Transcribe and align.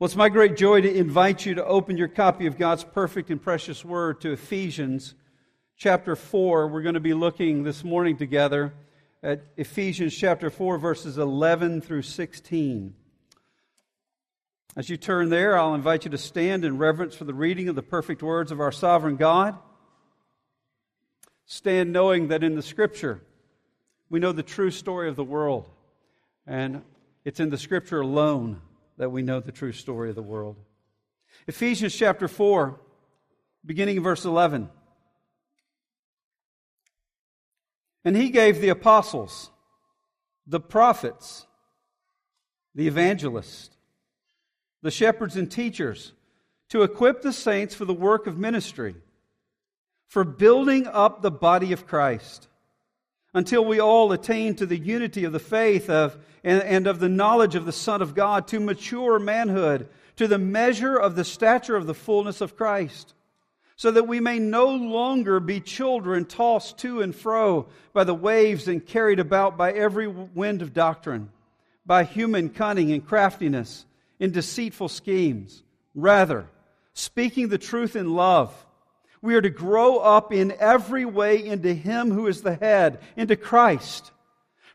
Well, 0.00 0.06
it's 0.06 0.14
my 0.14 0.28
great 0.28 0.56
joy 0.56 0.80
to 0.80 0.96
invite 0.96 1.44
you 1.44 1.56
to 1.56 1.64
open 1.64 1.96
your 1.96 2.06
copy 2.06 2.46
of 2.46 2.56
God's 2.56 2.84
perfect 2.84 3.30
and 3.30 3.42
precious 3.42 3.84
word 3.84 4.20
to 4.20 4.30
Ephesians 4.30 5.16
chapter 5.76 6.14
4. 6.14 6.68
We're 6.68 6.82
going 6.82 6.94
to 6.94 7.00
be 7.00 7.14
looking 7.14 7.64
this 7.64 7.82
morning 7.82 8.16
together 8.16 8.74
at 9.24 9.42
Ephesians 9.56 10.16
chapter 10.16 10.50
4, 10.50 10.78
verses 10.78 11.18
11 11.18 11.80
through 11.80 12.02
16. 12.02 12.94
As 14.76 14.88
you 14.88 14.96
turn 14.96 15.30
there, 15.30 15.58
I'll 15.58 15.74
invite 15.74 16.04
you 16.04 16.12
to 16.12 16.18
stand 16.18 16.64
in 16.64 16.78
reverence 16.78 17.16
for 17.16 17.24
the 17.24 17.34
reading 17.34 17.68
of 17.68 17.74
the 17.74 17.82
perfect 17.82 18.22
words 18.22 18.52
of 18.52 18.60
our 18.60 18.70
sovereign 18.70 19.16
God. 19.16 19.58
Stand 21.44 21.92
knowing 21.92 22.28
that 22.28 22.44
in 22.44 22.54
the 22.54 22.62
Scripture, 22.62 23.20
we 24.10 24.20
know 24.20 24.30
the 24.30 24.44
true 24.44 24.70
story 24.70 25.08
of 25.08 25.16
the 25.16 25.24
world, 25.24 25.68
and 26.46 26.82
it's 27.24 27.40
in 27.40 27.50
the 27.50 27.58
Scripture 27.58 28.02
alone 28.02 28.60
that 28.98 29.10
we 29.10 29.22
know 29.22 29.40
the 29.40 29.52
true 29.52 29.72
story 29.72 30.10
of 30.10 30.16
the 30.16 30.22
world. 30.22 30.56
Ephesians 31.46 31.94
chapter 31.94 32.28
4, 32.28 32.78
beginning 33.64 33.96
in 33.96 34.02
verse 34.02 34.24
11. 34.24 34.68
And 38.04 38.16
he 38.16 38.30
gave 38.30 38.60
the 38.60 38.68
apostles, 38.68 39.50
the 40.46 40.60
prophets, 40.60 41.46
the 42.74 42.86
evangelists, 42.86 43.70
the 44.82 44.90
shepherds 44.90 45.36
and 45.36 45.50
teachers 45.50 46.12
to 46.68 46.82
equip 46.82 47.22
the 47.22 47.32
saints 47.32 47.74
for 47.74 47.84
the 47.84 47.94
work 47.94 48.26
of 48.26 48.38
ministry, 48.38 48.94
for 50.06 50.24
building 50.24 50.86
up 50.86 51.22
the 51.22 51.30
body 51.30 51.72
of 51.72 51.86
Christ 51.86 52.48
until 53.34 53.64
we 53.64 53.80
all 53.80 54.12
attain 54.12 54.54
to 54.54 54.66
the 54.66 54.78
unity 54.78 55.24
of 55.24 55.32
the 55.32 55.38
faith 55.38 55.90
of, 55.90 56.16
and, 56.42 56.62
and 56.62 56.86
of 56.86 56.98
the 56.98 57.08
knowledge 57.08 57.54
of 57.54 57.66
the 57.66 57.72
Son 57.72 58.00
of 58.00 58.14
God, 58.14 58.46
to 58.48 58.60
mature 58.60 59.18
manhood, 59.18 59.88
to 60.16 60.26
the 60.26 60.38
measure 60.38 60.96
of 60.96 61.14
the 61.14 61.24
stature 61.24 61.76
of 61.76 61.86
the 61.86 61.94
fullness 61.94 62.40
of 62.40 62.56
Christ, 62.56 63.14
so 63.76 63.90
that 63.90 64.08
we 64.08 64.18
may 64.18 64.38
no 64.38 64.68
longer 64.68 65.38
be 65.38 65.60
children 65.60 66.24
tossed 66.24 66.78
to 66.78 67.00
and 67.00 67.14
fro 67.14 67.68
by 67.92 68.04
the 68.04 68.14
waves 68.14 68.66
and 68.66 68.84
carried 68.84 69.20
about 69.20 69.56
by 69.56 69.72
every 69.72 70.08
wind 70.08 70.62
of 70.62 70.72
doctrine, 70.72 71.30
by 71.86 72.04
human 72.04 72.48
cunning 72.48 72.90
and 72.92 73.06
craftiness, 73.06 73.84
in 74.18 74.32
deceitful 74.32 74.88
schemes. 74.88 75.62
Rather, 75.94 76.48
speaking 76.92 77.48
the 77.48 77.58
truth 77.58 77.94
in 77.94 78.14
love, 78.14 78.52
we 79.22 79.34
are 79.34 79.40
to 79.40 79.50
grow 79.50 79.98
up 79.98 80.32
in 80.32 80.54
every 80.58 81.04
way 81.04 81.44
into 81.44 81.72
Him 81.74 82.10
who 82.10 82.26
is 82.26 82.42
the 82.42 82.54
head, 82.54 83.00
into 83.16 83.36
Christ, 83.36 84.12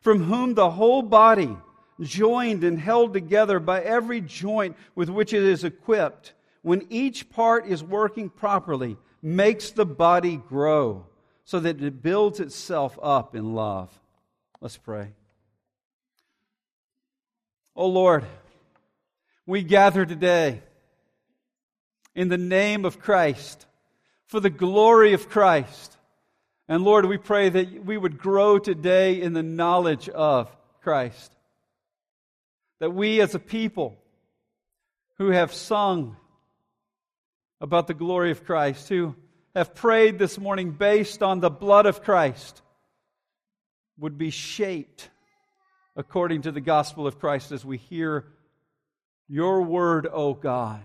from 0.00 0.22
whom 0.24 0.54
the 0.54 0.70
whole 0.70 1.02
body, 1.02 1.56
joined 2.00 2.64
and 2.64 2.78
held 2.78 3.12
together 3.12 3.60
by 3.60 3.80
every 3.80 4.20
joint 4.20 4.76
with 4.94 5.08
which 5.08 5.32
it 5.32 5.42
is 5.42 5.64
equipped, 5.64 6.32
when 6.62 6.86
each 6.90 7.30
part 7.30 7.66
is 7.66 7.82
working 7.82 8.28
properly, 8.28 8.96
makes 9.22 9.70
the 9.70 9.86
body 9.86 10.36
grow 10.36 11.06
so 11.44 11.60
that 11.60 11.82
it 11.82 12.02
builds 12.02 12.40
itself 12.40 12.98
up 13.02 13.34
in 13.34 13.54
love. 13.54 13.98
Let's 14.60 14.76
pray. 14.76 15.12
Oh 17.76 17.88
Lord, 17.88 18.24
we 19.46 19.62
gather 19.62 20.06
today 20.06 20.62
in 22.14 22.28
the 22.28 22.38
name 22.38 22.84
of 22.84 23.00
Christ 23.00 23.66
for 24.26 24.40
the 24.40 24.50
glory 24.50 25.12
of 25.12 25.28
Christ. 25.28 25.96
And 26.68 26.82
Lord, 26.82 27.04
we 27.04 27.18
pray 27.18 27.48
that 27.50 27.84
we 27.84 27.96
would 27.96 28.18
grow 28.18 28.58
today 28.58 29.20
in 29.20 29.32
the 29.32 29.42
knowledge 29.42 30.08
of 30.08 30.54
Christ. 30.82 31.32
That 32.80 32.90
we 32.90 33.20
as 33.20 33.34
a 33.34 33.38
people 33.38 33.98
who 35.18 35.30
have 35.30 35.52
sung 35.52 36.16
about 37.60 37.86
the 37.86 37.94
glory 37.94 38.30
of 38.30 38.44
Christ, 38.44 38.88
who 38.88 39.14
have 39.54 39.74
prayed 39.74 40.18
this 40.18 40.38
morning 40.38 40.72
based 40.72 41.22
on 41.22 41.40
the 41.40 41.50
blood 41.50 41.86
of 41.86 42.02
Christ, 42.02 42.62
would 43.98 44.18
be 44.18 44.30
shaped 44.30 45.08
according 45.96 46.42
to 46.42 46.52
the 46.52 46.60
gospel 46.60 47.06
of 47.06 47.20
Christ 47.20 47.52
as 47.52 47.64
we 47.64 47.76
hear 47.76 48.24
your 49.28 49.62
word, 49.62 50.08
O 50.10 50.34
God. 50.34 50.84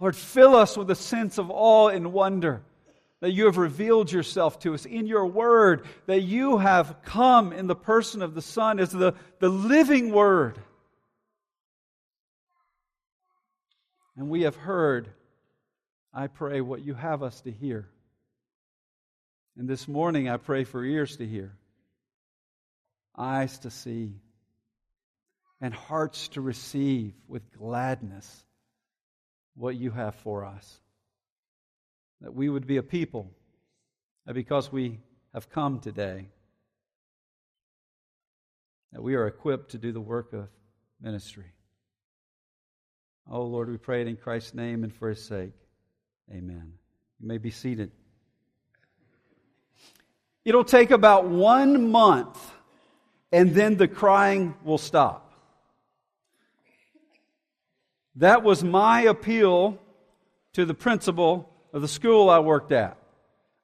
Lord, 0.00 0.16
fill 0.16 0.56
us 0.56 0.76
with 0.76 0.90
a 0.90 0.94
sense 0.94 1.38
of 1.38 1.50
awe 1.50 1.88
and 1.88 2.12
wonder 2.12 2.62
that 3.20 3.32
you 3.32 3.46
have 3.46 3.56
revealed 3.56 4.12
yourself 4.12 4.58
to 4.58 4.74
us 4.74 4.84
in 4.84 5.06
your 5.06 5.26
word, 5.26 5.86
that 6.06 6.20
you 6.20 6.58
have 6.58 6.96
come 7.04 7.52
in 7.52 7.66
the 7.66 7.74
person 7.74 8.20
of 8.20 8.34
the 8.34 8.42
Son 8.42 8.78
as 8.78 8.90
the, 8.90 9.14
the 9.38 9.48
living 9.48 10.12
word. 10.12 10.58
And 14.16 14.28
we 14.28 14.42
have 14.42 14.56
heard, 14.56 15.08
I 16.12 16.26
pray, 16.26 16.60
what 16.60 16.84
you 16.84 16.94
have 16.94 17.22
us 17.22 17.40
to 17.42 17.50
hear. 17.50 17.88
And 19.56 19.68
this 19.68 19.88
morning, 19.88 20.28
I 20.28 20.36
pray 20.36 20.64
for 20.64 20.84
ears 20.84 21.16
to 21.16 21.26
hear, 21.26 21.56
eyes 23.16 23.58
to 23.60 23.70
see, 23.70 24.20
and 25.60 25.72
hearts 25.72 26.28
to 26.28 26.40
receive 26.40 27.14
with 27.26 27.52
gladness 27.56 28.43
what 29.56 29.76
you 29.76 29.90
have 29.90 30.14
for 30.16 30.44
us. 30.44 30.80
That 32.20 32.34
we 32.34 32.48
would 32.48 32.66
be 32.66 32.76
a 32.76 32.82
people 32.82 33.30
that 34.26 34.34
because 34.34 34.72
we 34.72 35.00
have 35.32 35.50
come 35.50 35.80
today, 35.80 36.26
that 38.92 39.02
we 39.02 39.14
are 39.14 39.26
equipped 39.26 39.72
to 39.72 39.78
do 39.78 39.92
the 39.92 40.00
work 40.00 40.32
of 40.32 40.48
ministry. 41.00 41.52
Oh 43.30 43.42
Lord, 43.42 43.70
we 43.70 43.76
pray 43.76 44.02
it 44.02 44.06
in 44.06 44.16
Christ's 44.16 44.54
name 44.54 44.84
and 44.84 44.94
for 44.94 45.08
his 45.08 45.22
sake. 45.22 45.54
Amen. 46.30 46.72
You 47.20 47.28
may 47.28 47.38
be 47.38 47.50
seated. 47.50 47.90
It'll 50.44 50.64
take 50.64 50.90
about 50.90 51.26
one 51.26 51.90
month 51.90 52.38
and 53.32 53.54
then 53.54 53.76
the 53.76 53.88
crying 53.88 54.54
will 54.62 54.78
stop. 54.78 55.23
That 58.16 58.42
was 58.42 58.62
my 58.62 59.02
appeal 59.02 59.78
to 60.52 60.64
the 60.64 60.74
principal 60.74 61.50
of 61.72 61.82
the 61.82 61.88
school 61.88 62.30
I 62.30 62.38
worked 62.38 62.70
at. 62.70 62.96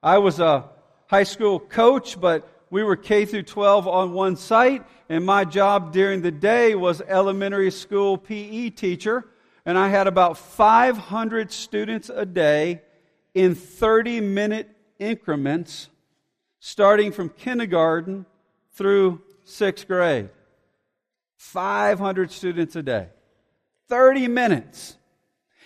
I 0.03 0.17
was 0.17 0.39
a 0.39 0.69
high 1.07 1.23
school 1.23 1.59
coach, 1.59 2.19
but 2.19 2.47
we 2.69 2.83
were 2.83 2.95
K 2.95 3.25
through 3.25 3.43
12 3.43 3.87
on 3.87 4.13
one 4.13 4.35
site, 4.35 4.85
and 5.07 5.25
my 5.25 5.45
job 5.45 5.93
during 5.93 6.21
the 6.21 6.31
day 6.31 6.75
was 6.75 7.01
elementary 7.01 7.71
school 7.71 8.17
PE 8.17 8.71
teacher, 8.71 9.25
and 9.65 9.77
I 9.77 9.87
had 9.87 10.07
about 10.07 10.37
500 10.37 11.51
students 11.51 12.09
a 12.09 12.25
day 12.25 12.81
in 13.33 13.55
30 13.55 14.19
minute 14.21 14.69
increments 14.99 15.89
starting 16.59 17.11
from 17.11 17.29
kindergarten 17.29 18.25
through 18.73 19.21
sixth 19.45 19.87
grade. 19.87 20.29
500 21.37 22.31
students 22.31 22.75
a 22.75 22.83
day. 22.83 23.07
30 23.91 24.29
minutes. 24.29 24.95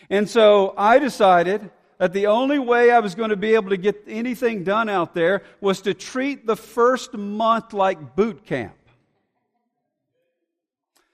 And 0.09 0.27
so 0.27 0.73
I 0.75 0.97
decided 0.97 1.69
that 1.99 2.11
the 2.11 2.25
only 2.25 2.57
way 2.57 2.89
I 2.89 2.97
was 2.97 3.13
going 3.13 3.29
to 3.29 3.35
be 3.35 3.53
able 3.53 3.69
to 3.69 3.77
get 3.77 4.03
anything 4.07 4.63
done 4.63 4.89
out 4.89 5.13
there 5.13 5.43
was 5.61 5.81
to 5.81 5.93
treat 5.93 6.47
the 6.47 6.55
first 6.55 7.13
month 7.13 7.71
like 7.71 8.15
boot 8.15 8.43
camp. 8.43 8.73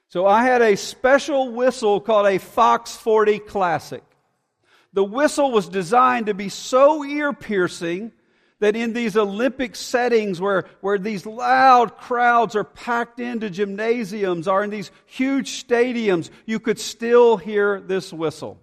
So 0.08 0.24
I 0.24 0.44
had 0.44 0.62
a 0.62 0.74
special 0.74 1.52
whistle 1.52 2.00
called 2.00 2.28
a 2.28 2.38
Fox 2.38 2.96
40 2.96 3.40
Classic. 3.40 4.02
The 4.94 5.04
whistle 5.04 5.52
was 5.52 5.68
designed 5.68 6.26
to 6.26 6.34
be 6.34 6.48
so 6.48 7.04
ear 7.04 7.34
piercing 7.34 8.10
that 8.62 8.76
in 8.76 8.92
these 8.92 9.16
Olympic 9.16 9.74
settings 9.74 10.40
where, 10.40 10.66
where 10.82 10.96
these 10.96 11.26
loud 11.26 11.96
crowds 11.98 12.54
are 12.54 12.62
packed 12.62 13.18
into 13.18 13.50
gymnasiums 13.50 14.46
or 14.46 14.62
in 14.62 14.70
these 14.70 14.92
huge 15.04 15.66
stadiums, 15.66 16.30
you 16.46 16.60
could 16.60 16.78
still 16.78 17.36
hear 17.36 17.80
this 17.80 18.12
whistle. 18.12 18.62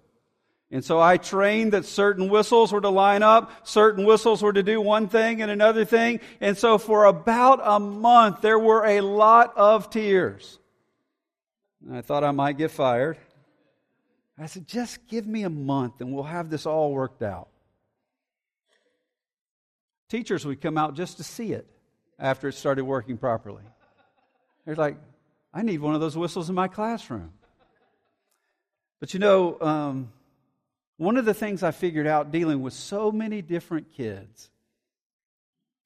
And 0.70 0.82
so 0.82 0.98
I 0.98 1.18
trained 1.18 1.72
that 1.72 1.84
certain 1.84 2.30
whistles 2.30 2.72
were 2.72 2.80
to 2.80 2.88
line 2.88 3.22
up, 3.22 3.52
certain 3.68 4.06
whistles 4.06 4.42
were 4.42 4.54
to 4.54 4.62
do 4.62 4.80
one 4.80 5.06
thing 5.06 5.42
and 5.42 5.50
another 5.50 5.84
thing. 5.84 6.20
And 6.40 6.56
so 6.56 6.78
for 6.78 7.04
about 7.04 7.60
a 7.62 7.78
month, 7.78 8.40
there 8.40 8.58
were 8.58 8.86
a 8.86 9.02
lot 9.02 9.54
of 9.54 9.90
tears. 9.90 10.58
And 11.86 11.94
I 11.94 12.00
thought 12.00 12.24
I 12.24 12.30
might 12.30 12.56
get 12.56 12.70
fired. 12.70 13.18
I 14.38 14.46
said, 14.46 14.66
just 14.66 15.06
give 15.08 15.26
me 15.26 15.42
a 15.42 15.50
month 15.50 16.00
and 16.00 16.10
we'll 16.10 16.22
have 16.22 16.48
this 16.48 16.64
all 16.64 16.90
worked 16.90 17.22
out. 17.22 17.50
Teachers 20.10 20.44
would 20.44 20.60
come 20.60 20.76
out 20.76 20.94
just 20.94 21.16
to 21.18 21.24
see 21.24 21.52
it 21.52 21.66
after 22.18 22.48
it 22.48 22.54
started 22.54 22.84
working 22.84 23.16
properly. 23.16 23.62
They're 24.66 24.74
like, 24.74 24.98
I 25.54 25.62
need 25.62 25.80
one 25.80 25.94
of 25.94 26.00
those 26.00 26.16
whistles 26.16 26.48
in 26.48 26.54
my 26.54 26.68
classroom. 26.68 27.32
But 28.98 29.14
you 29.14 29.20
know, 29.20 29.58
um, 29.60 30.12
one 30.96 31.16
of 31.16 31.24
the 31.24 31.32
things 31.32 31.62
I 31.62 31.70
figured 31.70 32.08
out 32.08 32.32
dealing 32.32 32.60
with 32.60 32.74
so 32.74 33.10
many 33.10 33.40
different 33.40 33.92
kids 33.92 34.50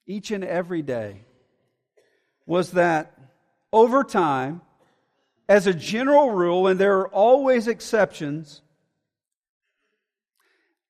each 0.07 0.31
and 0.31 0.43
every 0.43 0.81
day 0.81 1.21
was 2.45 2.71
that 2.71 3.17
over 3.71 4.03
time, 4.03 4.61
as 5.47 5.67
a 5.67 5.73
general 5.73 6.31
rule, 6.31 6.67
and 6.67 6.79
there 6.79 6.97
are 6.97 7.07
always 7.09 7.67
exceptions, 7.67 8.61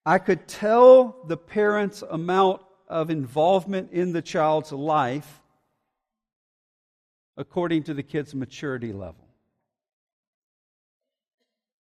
I 0.06 0.20
could 0.20 0.48
tell 0.48 1.18
the 1.28 1.38
parents' 1.38 2.02
amount 2.02 2.62
of 2.88 3.10
involvement 3.10 3.92
in 3.92 4.14
the 4.14 4.22
child's 4.22 4.72
life 4.72 5.42
according 7.38 7.84
to 7.84 7.94
the 7.94 8.04
kid's 8.04 8.34
maturity 8.34 8.94
level. 8.94 9.28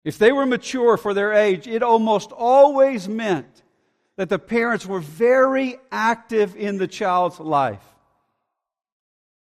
If 0.03 0.17
they 0.17 0.31
were 0.31 0.45
mature 0.45 0.97
for 0.97 1.13
their 1.13 1.33
age, 1.33 1.67
it 1.67 1.83
almost 1.83 2.31
always 2.31 3.07
meant 3.07 3.63
that 4.15 4.29
the 4.29 4.39
parents 4.39 4.85
were 4.85 4.99
very 4.99 5.77
active 5.91 6.55
in 6.55 6.77
the 6.77 6.87
child's 6.87 7.39
life. 7.39 7.83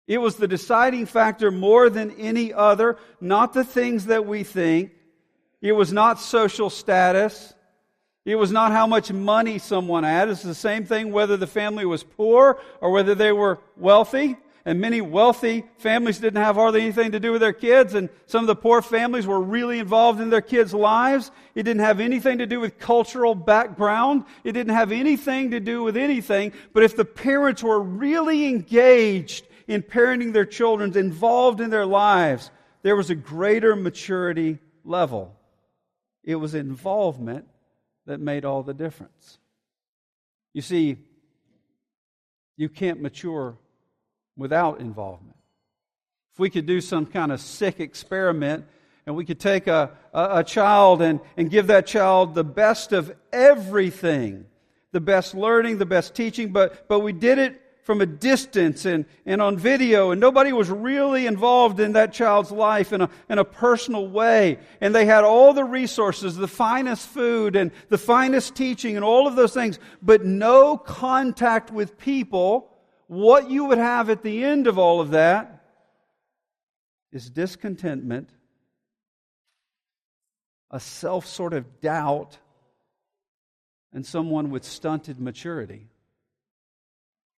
It 0.08 0.18
was 0.18 0.36
the 0.36 0.48
deciding 0.48 1.06
factor 1.06 1.52
more 1.52 1.90
than 1.90 2.12
any 2.12 2.54
other, 2.54 2.98
not 3.20 3.54
the 3.54 3.64
things 3.64 4.08
that 4.08 4.26
we 4.26 4.44
think. 4.44 4.92
It 5.62 5.72
was 5.74 5.94
not 5.94 6.20
social 6.20 6.70
status. 6.70 7.54
It 8.26 8.36
was 8.36 8.52
not 8.52 8.72
how 8.72 8.86
much 8.86 9.12
money 9.12 9.58
someone 9.58 10.04
had. 10.04 10.30
It's 10.30 10.44
the 10.44 10.54
same 10.54 10.86
thing 10.86 11.12
whether 11.12 11.38
the 11.38 11.48
family 11.48 11.86
was 11.86 12.04
poor 12.04 12.60
or 12.80 12.92
whether 12.92 13.16
they 13.16 13.32
were 13.32 13.60
wealthy 13.78 14.38
and 14.66 14.80
many 14.80 15.02
wealthy 15.02 15.64
families 15.78 16.20
didn't 16.20 16.42
have 16.42 16.56
hardly 16.56 16.82
anything 16.82 17.14
to 17.14 17.20
do 17.20 17.32
with 17.32 17.42
their 17.42 17.54
kids, 17.54 17.96
and 17.96 18.10
some 18.28 18.44
of 18.44 18.48
the 18.48 18.56
poor 18.56 18.82
families 18.82 19.26
were 19.26 19.42
really 19.42 19.80
involved 19.80 20.22
in 20.22 20.30
their 20.30 20.42
kids' 20.42 20.74
lives. 20.74 21.32
It 21.56 21.64
didn't 21.64 21.82
have 21.82 22.00
anything 22.00 22.38
to 22.40 22.46
do 22.46 22.60
with 22.60 22.78
cultural 22.78 23.34
background. 23.34 24.26
It 24.44 24.52
didn't 24.52 24.76
have 24.76 24.92
anything 24.92 25.52
to 25.52 25.60
do 25.60 25.84
with 25.84 25.98
anything. 25.98 26.54
But 26.74 26.84
if 26.84 26.96
the 26.96 27.06
parents 27.06 27.64
were 27.64 27.82
really 27.82 28.48
engaged 28.48 29.48
in 29.68 29.82
parenting 29.82 30.34
their 30.34 30.46
children, 30.46 30.96
involved 30.96 31.60
in 31.60 31.70
their 31.70 31.86
lives, 31.86 32.52
there 32.84 32.96
was 32.96 33.10
a 33.10 33.16
greater 33.16 33.76
maturity 33.76 34.60
level. 34.84 35.36
It 36.24 36.36
was 36.36 36.54
involvement 36.54 37.48
that 38.06 38.20
made 38.20 38.46
all 38.46 38.64
the 38.64 38.74
difference. 38.74 39.38
You 40.54 40.62
see, 40.62 40.98
you 42.58 42.70
can't 42.70 43.02
mature 43.02 43.58
without 44.38 44.80
involvement. 44.80 45.38
If 46.34 46.40
we 46.40 46.50
could 46.50 46.66
do 46.66 46.82
some 46.82 47.06
kind 47.06 47.32
of 47.32 47.40
sick 47.42 47.80
experiment 47.80 48.66
and 49.06 49.16
we 49.16 49.26
could 49.26 49.40
take 49.40 49.68
a, 49.68 49.92
a, 50.14 50.40
a, 50.40 50.44
child 50.44 51.02
and, 51.02 51.20
and 51.38 51.50
give 51.50 51.68
that 51.68 51.88
child 51.88 52.36
the 52.36 52.44
best 52.44 52.92
of 52.94 53.16
everything 53.32 54.46
the 54.92 55.00
best 55.00 55.34
learning, 55.34 55.78
the 55.78 55.86
best 55.86 56.16
teaching, 56.16 56.52
but, 56.52 56.88
but 56.88 57.00
we 57.00 57.14
did 57.14 57.38
it 57.38 57.62
from 57.92 58.00
a 58.00 58.06
distance 58.06 58.86
and, 58.86 59.04
and 59.26 59.42
on 59.42 59.58
video, 59.58 60.12
and 60.12 60.22
nobody 60.22 60.54
was 60.54 60.70
really 60.70 61.28
involved 61.28 61.82
in 61.82 61.92
that 61.92 62.14
child's 62.14 62.50
life 62.50 62.94
in 62.94 63.02
a, 63.02 63.10
in 63.30 63.38
a 63.38 63.44
personal 63.44 64.08
way. 64.08 64.60
And 64.80 64.96
they 64.96 65.06
had 65.06 65.26
all 65.26 65.52
the 65.52 65.66
resources, 65.66 66.38
the 66.38 66.48
finest 66.48 67.06
food 67.10 67.58
and 67.58 67.70
the 67.90 67.98
finest 67.98 68.56
teaching 68.56 68.96
and 68.96 69.04
all 69.04 69.28
of 69.28 69.36
those 69.36 69.54
things, 69.54 69.78
but 70.02 70.24
no 70.24 70.78
contact 70.78 71.70
with 71.70 71.98
people 71.98 72.70
what 73.08 73.50
you 73.50 73.66
would 73.66 73.78
have 73.78 74.10
at 74.10 74.24
the 74.24 74.42
end 74.42 74.68
of 74.68 74.78
all 74.78 75.02
of 75.02 75.12
that 75.12 75.66
is 77.12 77.30
discontentment, 77.30 78.30
a 80.70 80.80
self 80.80 81.26
sort 81.26 81.52
of 81.52 81.82
doubt, 81.82 82.38
and 83.92 84.06
someone 84.06 84.50
with 84.50 84.64
stunted 84.64 85.20
maturity. 85.20 85.90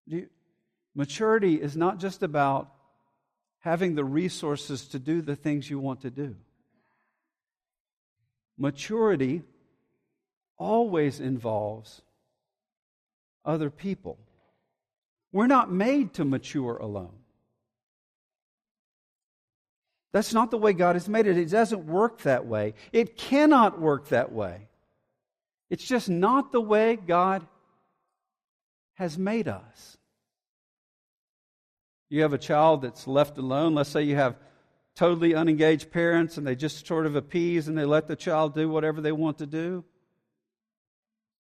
You, 0.07 0.29
maturity 0.95 1.61
is 1.61 1.77
not 1.77 1.99
just 1.99 2.23
about 2.23 2.71
having 3.61 3.95
the 3.95 4.05
resources 4.05 4.89
to 4.89 4.99
do 4.99 5.23
the 5.23 5.37
things 5.37 5.71
you 5.71 5.79
want 5.79 6.01
to 6.03 6.11
do. 6.11 6.37
Maturity 8.59 9.43
always 10.59 11.21
involves 11.21 12.03
other 13.45 13.71
people. 13.71 14.19
We're 15.33 15.47
not 15.47 15.73
made 15.73 16.15
to 16.15 16.25
mature 16.25 16.77
alone. 16.77 17.15
That's 20.13 20.35
not 20.35 20.51
the 20.51 20.59
way 20.59 20.75
God 20.75 20.95
has 20.95 21.09
made 21.09 21.27
it. 21.27 21.39
It 21.39 21.51
doesn't 21.51 21.87
work 21.87 22.23
that 22.23 22.47
way. 22.47 22.75
It 22.93 23.17
cannot 23.17 23.81
work 23.81 24.09
that 24.09 24.31
way. 24.31 24.69
It's 25.71 25.85
just 25.85 26.11
not 26.11 26.53
the 26.53 26.61
way 26.61 26.97
God 26.97 27.47
has 28.95 29.17
made 29.17 29.49
us. 29.49 29.97
You 32.13 32.23
have 32.23 32.33
a 32.33 32.39
child 32.39 32.83
that's 32.83 33.07
left 33.07 33.39
alone. 33.39 33.75
Let's 33.75 33.89
say 33.89 34.03
you 34.03 34.17
have 34.17 34.37
totally 34.95 35.35
unengaged 35.35 35.91
parents 35.91 36.37
and 36.37 36.47
they 36.47 36.55
just 36.55 36.87
sort 36.87 37.07
of 37.07 37.17
appease 37.17 37.69
and 37.69 37.79
they 37.79 37.87
let 37.87 38.07
the 38.07 38.17
child 38.17 38.55
do 38.55 38.69
whatever 38.69 39.01
they 39.01 39.13
want 39.13 39.39
to 39.39 39.47
do. 39.47 39.85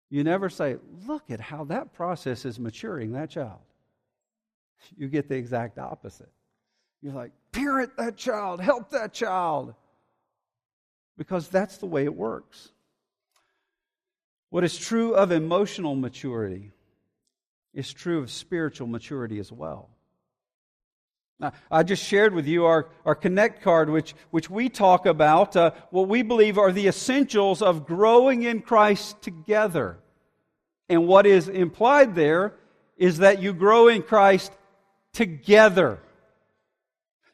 You 0.08 0.24
never 0.24 0.48
say, 0.48 0.76
Look 1.06 1.30
at 1.30 1.40
how 1.40 1.64
that 1.64 1.92
process 1.92 2.44
is 2.44 2.58
maturing 2.58 3.12
that 3.12 3.30
child 3.30 3.60
you 4.96 5.08
get 5.08 5.28
the 5.28 5.36
exact 5.36 5.78
opposite. 5.78 6.30
You're 7.00 7.14
like, 7.14 7.32
parent 7.52 7.96
that 7.96 8.16
child, 8.16 8.60
help 8.60 8.90
that 8.90 9.12
child. 9.12 9.74
Because 11.16 11.48
that's 11.48 11.78
the 11.78 11.86
way 11.86 12.04
it 12.04 12.14
works. 12.14 12.70
What 14.50 14.64
is 14.64 14.76
true 14.78 15.14
of 15.14 15.32
emotional 15.32 15.94
maturity 15.94 16.72
is 17.74 17.92
true 17.92 18.18
of 18.18 18.30
spiritual 18.30 18.86
maturity 18.86 19.38
as 19.38 19.50
well. 19.50 19.91
I 21.70 21.82
just 21.82 22.04
shared 22.04 22.34
with 22.34 22.46
you 22.46 22.66
our, 22.66 22.88
our 23.04 23.14
Connect 23.14 23.62
card, 23.62 23.90
which, 23.90 24.14
which 24.30 24.48
we 24.48 24.68
talk 24.68 25.06
about 25.06 25.56
uh, 25.56 25.72
what 25.90 26.08
we 26.08 26.22
believe 26.22 26.56
are 26.56 26.70
the 26.70 26.86
essentials 26.86 27.62
of 27.62 27.86
growing 27.86 28.44
in 28.44 28.60
Christ 28.60 29.20
together. 29.22 29.98
And 30.88 31.08
what 31.08 31.26
is 31.26 31.48
implied 31.48 32.14
there 32.14 32.54
is 32.96 33.18
that 33.18 33.42
you 33.42 33.52
grow 33.52 33.88
in 33.88 34.02
Christ 34.02 34.52
together. 35.12 36.00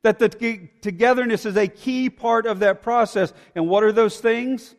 That 0.02 0.18
the 0.18 0.28
togetherness 0.80 1.44
is 1.44 1.56
a 1.56 1.66
key 1.66 2.08
part 2.08 2.46
of 2.46 2.60
that 2.60 2.82
process. 2.82 3.32
And 3.54 3.68
what 3.68 3.82
are 3.84 3.92
those 3.92 4.20
things? 4.20 4.74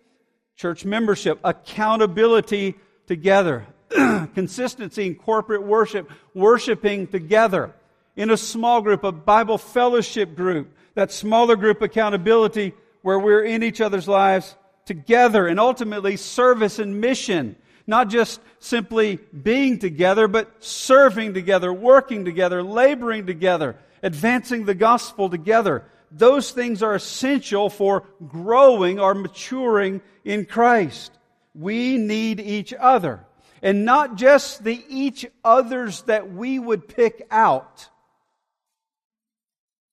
Church 0.55 0.85
membership, 0.85 1.39
accountability 1.43 2.75
together, 3.05 3.67
consistency 3.89 5.07
in 5.07 5.15
corporate 5.15 5.63
worship, 5.63 6.09
worshiping 6.33 7.07
together. 7.07 7.73
In 8.19 8.31
a 8.31 8.35
small 8.35 8.81
group, 8.81 9.05
a 9.05 9.13
Bible 9.13 9.57
fellowship 9.57 10.35
group, 10.35 10.75
that 10.93 11.09
smaller 11.09 11.55
group 11.55 11.81
accountability 11.81 12.73
where 13.01 13.17
we're 13.17 13.45
in 13.45 13.63
each 13.63 13.79
other's 13.79 14.09
lives 14.09 14.57
together, 14.83 15.47
and 15.47 15.57
ultimately 15.57 16.17
service 16.17 16.79
and 16.79 16.99
mission 16.99 17.55
not 17.87 18.09
just 18.09 18.41
simply 18.59 19.19
being 19.41 19.79
together, 19.79 20.27
but 20.27 20.51
serving 20.61 21.33
together, 21.33 21.71
working 21.71 22.25
together, 22.25 22.61
laboring 22.61 23.25
together, 23.25 23.77
advancing 24.03 24.65
the 24.65 24.75
gospel 24.75 25.29
together. 25.29 25.85
Those 26.11 26.51
things 26.51 26.83
are 26.83 26.95
essential 26.95 27.69
for 27.69 28.03
growing 28.27 28.99
or 28.99 29.15
maturing 29.15 30.01
in 30.25 30.43
Christ. 30.43 31.13
We 31.55 31.97
need 31.97 32.41
each 32.41 32.73
other. 32.73 33.25
And 33.61 33.85
not 33.85 34.17
just 34.17 34.65
the 34.65 34.83
each 34.89 35.25
others 35.41 36.01
that 36.01 36.33
we 36.33 36.59
would 36.59 36.85
pick 36.89 37.25
out. 37.31 37.87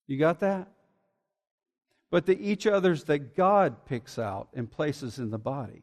You 0.07 0.19
got 0.19 0.41
that? 0.41 0.69
But 2.11 2.27
the 2.27 2.39
each 2.39 2.67
others 2.67 3.05
that 3.05 3.37
God 3.37 3.85
picks 3.87 4.19
out 4.19 4.49
and 4.55 4.71
places 4.71 5.19
in 5.19 5.31
the 5.31 5.39
body 5.39 5.83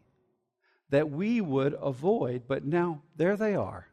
that 0.90 1.10
we 1.10 1.42
would 1.42 1.76
avoid, 1.82 2.44
but 2.48 2.64
now 2.64 3.02
there 3.18 3.36
they 3.36 3.56
are. 3.56 3.88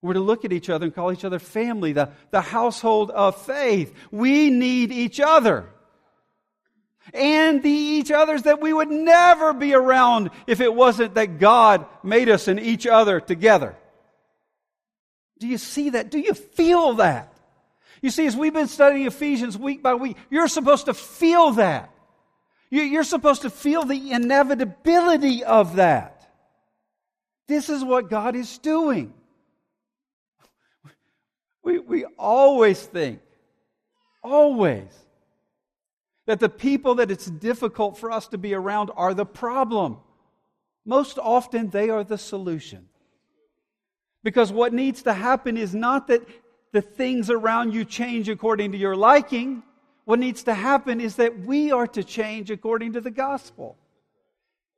We're 0.00 0.14
to 0.14 0.20
look 0.20 0.44
at 0.44 0.52
each 0.52 0.68
other 0.68 0.86
and 0.86 0.94
call 0.94 1.12
each 1.12 1.24
other 1.24 1.38
family, 1.38 1.92
the, 1.92 2.10
the 2.30 2.40
household 2.40 3.10
of 3.10 3.40
faith. 3.42 3.94
We 4.10 4.50
need 4.50 4.90
each 4.90 5.20
other. 5.20 5.68
And 7.12 7.62
the 7.62 7.68
each 7.68 8.10
others 8.10 8.42
that 8.42 8.60
we 8.60 8.72
would 8.72 8.90
never 8.90 9.52
be 9.52 9.74
around 9.74 10.30
if 10.46 10.60
it 10.60 10.74
wasn't 10.74 11.14
that 11.14 11.38
God 11.38 11.86
made 12.02 12.28
us 12.28 12.48
and 12.48 12.58
each 12.58 12.86
other 12.86 13.20
together. 13.20 13.76
Do 15.38 15.46
you 15.46 15.58
see 15.58 15.90
that? 15.90 16.10
Do 16.10 16.18
you 16.18 16.32
feel 16.32 16.94
that? 16.94 17.33
You 18.04 18.10
see, 18.10 18.26
as 18.26 18.36
we've 18.36 18.52
been 18.52 18.68
studying 18.68 19.06
Ephesians 19.06 19.56
week 19.56 19.82
by 19.82 19.94
week, 19.94 20.18
you're 20.28 20.46
supposed 20.46 20.84
to 20.84 20.92
feel 20.92 21.52
that. 21.52 21.88
You're 22.68 23.02
supposed 23.02 23.40
to 23.42 23.50
feel 23.50 23.84
the 23.84 24.12
inevitability 24.12 25.42
of 25.42 25.76
that. 25.76 26.30
This 27.48 27.70
is 27.70 27.82
what 27.82 28.10
God 28.10 28.36
is 28.36 28.58
doing. 28.58 29.14
We, 31.62 31.78
we 31.78 32.04
always 32.18 32.82
think, 32.82 33.20
always, 34.22 34.92
that 36.26 36.40
the 36.40 36.50
people 36.50 36.96
that 36.96 37.10
it's 37.10 37.24
difficult 37.24 37.96
for 37.96 38.10
us 38.10 38.28
to 38.28 38.36
be 38.36 38.52
around 38.52 38.90
are 38.96 39.14
the 39.14 39.24
problem. 39.24 39.96
Most 40.84 41.18
often, 41.18 41.70
they 41.70 41.88
are 41.88 42.04
the 42.04 42.18
solution. 42.18 42.86
Because 44.22 44.52
what 44.52 44.74
needs 44.74 45.04
to 45.04 45.14
happen 45.14 45.56
is 45.56 45.74
not 45.74 46.08
that 46.08 46.20
the 46.74 46.82
things 46.82 47.30
around 47.30 47.72
you 47.72 47.84
change 47.84 48.28
according 48.28 48.72
to 48.72 48.78
your 48.78 48.96
liking. 48.96 49.62
what 50.06 50.18
needs 50.18 50.42
to 50.42 50.52
happen 50.52 51.00
is 51.00 51.14
that 51.16 51.38
we 51.38 51.70
are 51.70 51.86
to 51.86 52.02
change 52.02 52.50
according 52.50 52.94
to 52.94 53.00
the 53.00 53.12
gospel. 53.12 53.78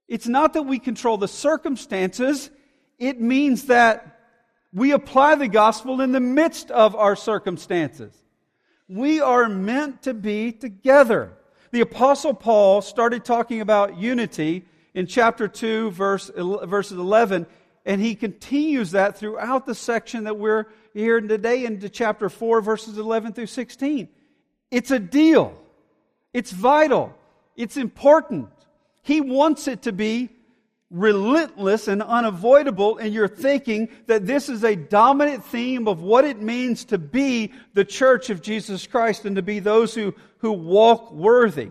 It's 0.06 0.28
not 0.28 0.52
that 0.52 0.64
we 0.64 0.78
control 0.78 1.16
the 1.16 1.26
circumstances, 1.26 2.50
it 2.98 3.18
means 3.18 3.64
that 3.64 4.20
we 4.74 4.92
apply 4.92 5.36
the 5.36 5.48
gospel 5.48 6.02
in 6.02 6.12
the 6.12 6.20
midst 6.20 6.70
of 6.70 6.94
our 6.94 7.16
circumstances. 7.16 8.12
We 8.88 9.22
are 9.22 9.48
meant 9.48 10.02
to 10.02 10.12
be 10.12 10.52
together. 10.52 11.32
The 11.70 11.80
Apostle 11.80 12.34
Paul 12.34 12.82
started 12.82 13.24
talking 13.24 13.62
about 13.62 13.96
unity 13.96 14.66
in 14.92 15.06
chapter 15.06 15.48
2, 15.48 15.92
verse, 15.92 16.30
verses 16.36 16.98
11, 16.98 17.46
and 17.86 18.00
he 18.00 18.16
continues 18.16 18.90
that 18.90 19.16
throughout 19.16 19.64
the 19.64 19.74
section 19.74 20.24
that 20.24 20.36
we're 20.36 20.66
here 20.92 21.20
today 21.20 21.64
into 21.64 21.88
chapter 21.88 22.28
4, 22.28 22.60
verses 22.60 22.98
11 22.98 23.32
through 23.32 23.46
16. 23.46 24.08
It's 24.72 24.90
a 24.90 24.98
deal. 24.98 25.56
It's 26.34 26.50
vital. 26.50 27.14
It's 27.54 27.76
important. 27.76 28.48
He 29.02 29.20
wants 29.20 29.68
it 29.68 29.82
to 29.82 29.92
be 29.92 30.30
relentless 30.90 31.86
and 31.86 32.02
unavoidable 32.02 32.98
in 32.98 33.12
your 33.12 33.28
thinking 33.28 33.88
that 34.06 34.26
this 34.26 34.48
is 34.48 34.64
a 34.64 34.74
dominant 34.74 35.44
theme 35.44 35.86
of 35.86 36.02
what 36.02 36.24
it 36.24 36.42
means 36.42 36.84
to 36.86 36.98
be 36.98 37.52
the 37.74 37.84
church 37.84 38.30
of 38.30 38.42
Jesus 38.42 38.84
Christ 38.86 39.24
and 39.24 39.36
to 39.36 39.42
be 39.42 39.60
those 39.60 39.94
who, 39.94 40.12
who 40.38 40.50
walk 40.50 41.12
worthy. 41.12 41.70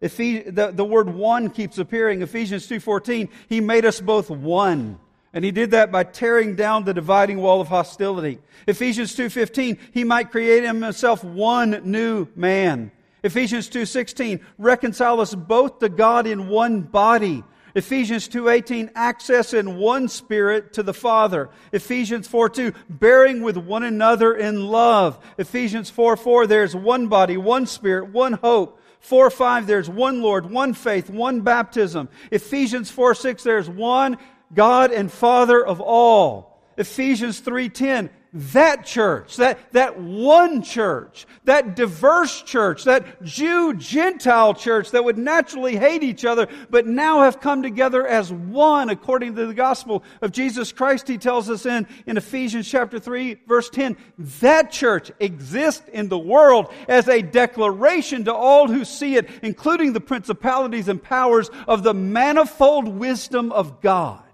Ephes- 0.00 0.54
the, 0.54 0.70
the 0.70 0.84
word 0.84 1.08
one 1.08 1.50
keeps 1.50 1.78
appearing. 1.78 2.22
Ephesians 2.22 2.68
2.14, 2.68 3.28
He 3.48 3.60
made 3.60 3.84
us 3.84 4.00
both 4.00 4.30
one. 4.30 5.00
And 5.32 5.44
he 5.44 5.50
did 5.50 5.72
that 5.72 5.92
by 5.92 6.04
tearing 6.04 6.56
down 6.56 6.84
the 6.84 6.94
dividing 6.94 7.38
wall 7.38 7.60
of 7.60 7.68
hostility. 7.68 8.38
Ephesians 8.66 9.14
2:15, 9.14 9.78
he 9.92 10.04
might 10.04 10.30
create 10.30 10.64
in 10.64 10.82
himself 10.82 11.22
one 11.22 11.82
new 11.84 12.28
man. 12.34 12.90
Ephesians 13.22 13.68
2:16, 13.68 14.40
reconcile 14.56 15.20
us 15.20 15.34
both 15.34 15.80
to 15.80 15.88
God 15.88 16.26
in 16.26 16.48
one 16.48 16.82
body. 16.82 17.44
Ephesians 17.74 18.26
2:18 18.26 18.90
access 18.94 19.52
in 19.52 19.76
one 19.76 20.08
spirit 20.08 20.72
to 20.72 20.82
the 20.82 20.94
Father. 20.94 21.50
Ephesians 21.72 22.26
4:2 22.26 22.72
bearing 22.88 23.42
with 23.42 23.56
one 23.56 23.82
another 23.82 24.34
in 24.34 24.66
love. 24.66 25.18
Ephesians 25.36 25.90
4:4 25.90 26.46
there's 26.46 26.74
one 26.74 27.08
body, 27.08 27.36
one 27.36 27.66
spirit, 27.66 28.08
one 28.08 28.32
hope. 28.32 28.80
4 29.00 29.30
5 29.30 29.66
there's 29.66 29.88
one 29.88 30.22
Lord, 30.22 30.50
one 30.50 30.74
faith, 30.74 31.08
one 31.08 31.42
baptism. 31.42 32.08
Ephesians 32.30 32.90
4 32.90 33.14
6 33.14 33.42
there's 33.44 33.68
one 33.68 34.16
God 34.54 34.92
and 34.92 35.10
Father 35.10 35.64
of 35.64 35.80
all. 35.80 36.60
Ephesians 36.76 37.40
3:10 37.40 38.10
that 38.32 38.84
church, 38.84 39.36
that, 39.36 39.72
that 39.72 39.98
one 39.98 40.62
church, 40.62 41.26
that 41.44 41.76
diverse 41.76 42.42
church, 42.42 42.84
that 42.84 43.22
Jew 43.22 43.74
Gentile 43.74 44.52
church 44.52 44.90
that 44.90 45.04
would 45.04 45.16
naturally 45.16 45.76
hate 45.76 46.02
each 46.02 46.24
other, 46.24 46.46
but 46.68 46.86
now 46.86 47.22
have 47.22 47.40
come 47.40 47.62
together 47.62 48.06
as 48.06 48.30
one 48.30 48.90
according 48.90 49.34
to 49.36 49.46
the 49.46 49.54
gospel 49.54 50.02
of 50.20 50.32
Jesus 50.32 50.72
Christ, 50.72 51.08
he 51.08 51.16
tells 51.16 51.48
us 51.48 51.64
in, 51.64 51.86
in 52.06 52.18
Ephesians 52.18 52.68
chapter 52.68 52.98
3, 52.98 53.38
verse 53.46 53.70
10. 53.70 53.96
That 54.40 54.70
church 54.70 55.10
exists 55.20 55.88
in 55.92 56.08
the 56.08 56.18
world 56.18 56.72
as 56.86 57.08
a 57.08 57.22
declaration 57.22 58.26
to 58.26 58.34
all 58.34 58.68
who 58.68 58.84
see 58.84 59.16
it, 59.16 59.28
including 59.42 59.94
the 59.94 60.00
principalities 60.00 60.88
and 60.88 61.02
powers 61.02 61.50
of 61.66 61.82
the 61.82 61.94
manifold 61.94 62.88
wisdom 62.88 63.52
of 63.52 63.80
God. 63.80 64.27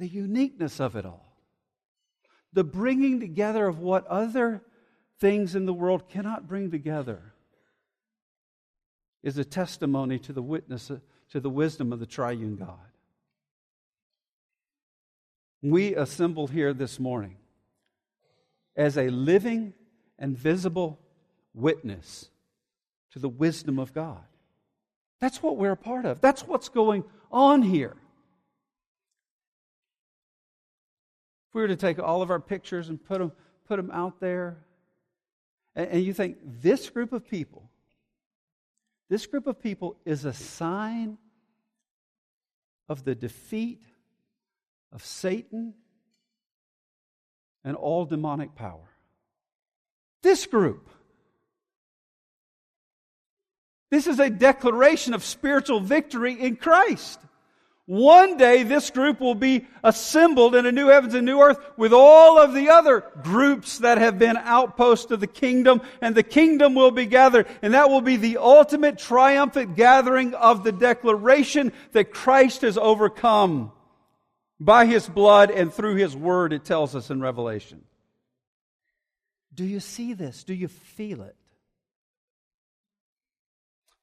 The 0.00 0.08
uniqueness 0.08 0.80
of 0.80 0.96
it 0.96 1.04
all. 1.04 1.36
The 2.54 2.64
bringing 2.64 3.20
together 3.20 3.66
of 3.66 3.78
what 3.78 4.06
other 4.06 4.62
things 5.20 5.54
in 5.54 5.66
the 5.66 5.74
world 5.74 6.08
cannot 6.08 6.48
bring 6.48 6.70
together 6.70 7.34
is 9.22 9.36
a 9.36 9.44
testimony 9.44 10.18
to 10.20 10.32
the 10.32 10.42
witness 10.42 10.90
to 11.30 11.38
the 11.38 11.50
wisdom 11.50 11.92
of 11.92 12.00
the 12.00 12.06
triune 12.06 12.56
God. 12.56 12.78
We 15.62 15.94
assemble 15.94 16.46
here 16.46 16.72
this 16.72 16.98
morning 16.98 17.36
as 18.74 18.96
a 18.96 19.10
living 19.10 19.74
and 20.18 20.36
visible 20.36 20.98
witness 21.52 22.30
to 23.12 23.18
the 23.18 23.28
wisdom 23.28 23.78
of 23.78 23.92
God. 23.92 24.24
That's 25.20 25.42
what 25.42 25.58
we're 25.58 25.72
a 25.72 25.76
part 25.76 26.06
of. 26.06 26.22
That's 26.22 26.46
what's 26.46 26.70
going 26.70 27.04
on 27.30 27.60
here. 27.60 27.96
If 31.50 31.54
we 31.56 31.62
were 31.62 31.68
to 31.68 31.76
take 31.76 31.98
all 31.98 32.22
of 32.22 32.30
our 32.30 32.38
pictures 32.38 32.88
and 32.88 33.04
put 33.04 33.18
them, 33.18 33.32
put 33.66 33.76
them 33.76 33.90
out 33.90 34.20
there, 34.20 34.58
and, 35.74 35.88
and 35.88 36.04
you 36.04 36.14
think 36.14 36.36
this 36.44 36.88
group 36.88 37.12
of 37.12 37.28
people, 37.28 37.68
this 39.08 39.26
group 39.26 39.48
of 39.48 39.60
people 39.60 39.96
is 40.04 40.24
a 40.24 40.32
sign 40.32 41.18
of 42.88 43.02
the 43.02 43.16
defeat 43.16 43.82
of 44.92 45.04
Satan 45.04 45.74
and 47.64 47.76
all 47.76 48.04
demonic 48.04 48.54
power. 48.54 48.88
This 50.22 50.46
group. 50.46 50.88
This 53.90 54.06
is 54.06 54.20
a 54.20 54.30
declaration 54.30 55.14
of 55.14 55.24
spiritual 55.24 55.80
victory 55.80 56.34
in 56.34 56.54
Christ. 56.54 57.18
One 57.90 58.36
day 58.36 58.62
this 58.62 58.88
group 58.90 59.18
will 59.18 59.34
be 59.34 59.66
assembled 59.82 60.54
in 60.54 60.64
a 60.64 60.70
new 60.70 60.86
heavens 60.86 61.12
and 61.14 61.26
new 61.26 61.40
earth 61.40 61.58
with 61.76 61.92
all 61.92 62.38
of 62.38 62.54
the 62.54 62.68
other 62.68 63.02
groups 63.24 63.78
that 63.78 63.98
have 63.98 64.16
been 64.16 64.36
outposts 64.36 65.10
of 65.10 65.18
the 65.18 65.26
kingdom 65.26 65.82
and 66.00 66.14
the 66.14 66.22
kingdom 66.22 66.76
will 66.76 66.92
be 66.92 67.06
gathered 67.06 67.48
and 67.62 67.74
that 67.74 67.90
will 67.90 68.00
be 68.00 68.14
the 68.14 68.36
ultimate 68.36 68.96
triumphant 68.96 69.74
gathering 69.74 70.34
of 70.34 70.62
the 70.62 70.70
declaration 70.70 71.72
that 71.90 72.12
Christ 72.12 72.60
has 72.60 72.78
overcome 72.78 73.72
by 74.60 74.86
his 74.86 75.08
blood 75.08 75.50
and 75.50 75.74
through 75.74 75.96
his 75.96 76.14
word 76.14 76.52
it 76.52 76.64
tells 76.64 76.94
us 76.94 77.10
in 77.10 77.20
Revelation. 77.20 77.82
Do 79.52 79.64
you 79.64 79.80
see 79.80 80.12
this? 80.12 80.44
Do 80.44 80.54
you 80.54 80.68
feel 80.68 81.22
it? 81.22 81.34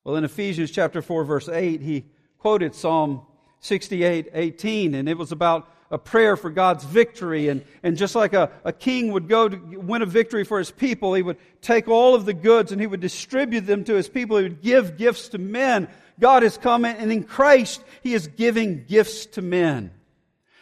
Well, 0.04 0.18
in 0.18 0.26
Ephesians 0.26 0.72
chapter 0.72 1.02
4 1.02 1.24
verse 1.24 1.48
8 1.48 1.80
he 1.80 2.04
quoted 2.38 2.76
Psalm 2.76 3.26
68 3.62 4.30
18, 4.34 4.96
and 4.96 5.10
it 5.10 5.18
was 5.18 5.32
about 5.32 5.70
a 5.90 5.98
prayer 5.98 6.36
for 6.36 6.50
God's 6.50 6.84
victory. 6.84 7.48
And, 7.48 7.64
and 7.84 7.98
just 7.98 8.16
like 8.16 8.34
a, 8.34 8.52
a 8.64 8.74
king 8.74 9.12
would 9.14 9.28
go 9.28 9.48
to 9.48 9.58
win 9.80 10.02
a 10.02 10.06
victory 10.06 10.44
for 10.44 10.60
his 10.60 10.72
people, 10.72 11.14
he 11.14 11.24
would 11.24 11.38
take 11.62 11.88
all 11.88 12.16
of 12.16 12.26
the 12.26 12.34
goods 12.34 12.72
and 12.72 12.82
he 12.82 12.88
would 12.88 13.00
distribute 13.00 13.62
them 13.62 13.84
to 13.86 13.94
his 13.94 14.10
people. 14.10 14.38
He 14.38 14.44
would 14.44 14.62
give 14.62 14.98
gifts 14.98 15.30
to 15.30 15.38
men. 15.38 15.88
God 16.20 16.44
has 16.44 16.58
come 16.58 16.84
and 16.84 17.12
in 17.12 17.24
Christ, 17.24 17.82
he 18.04 18.14
is 18.14 18.28
giving 18.28 18.86
gifts 18.86 19.28
to 19.28 19.42
men. 19.42 19.92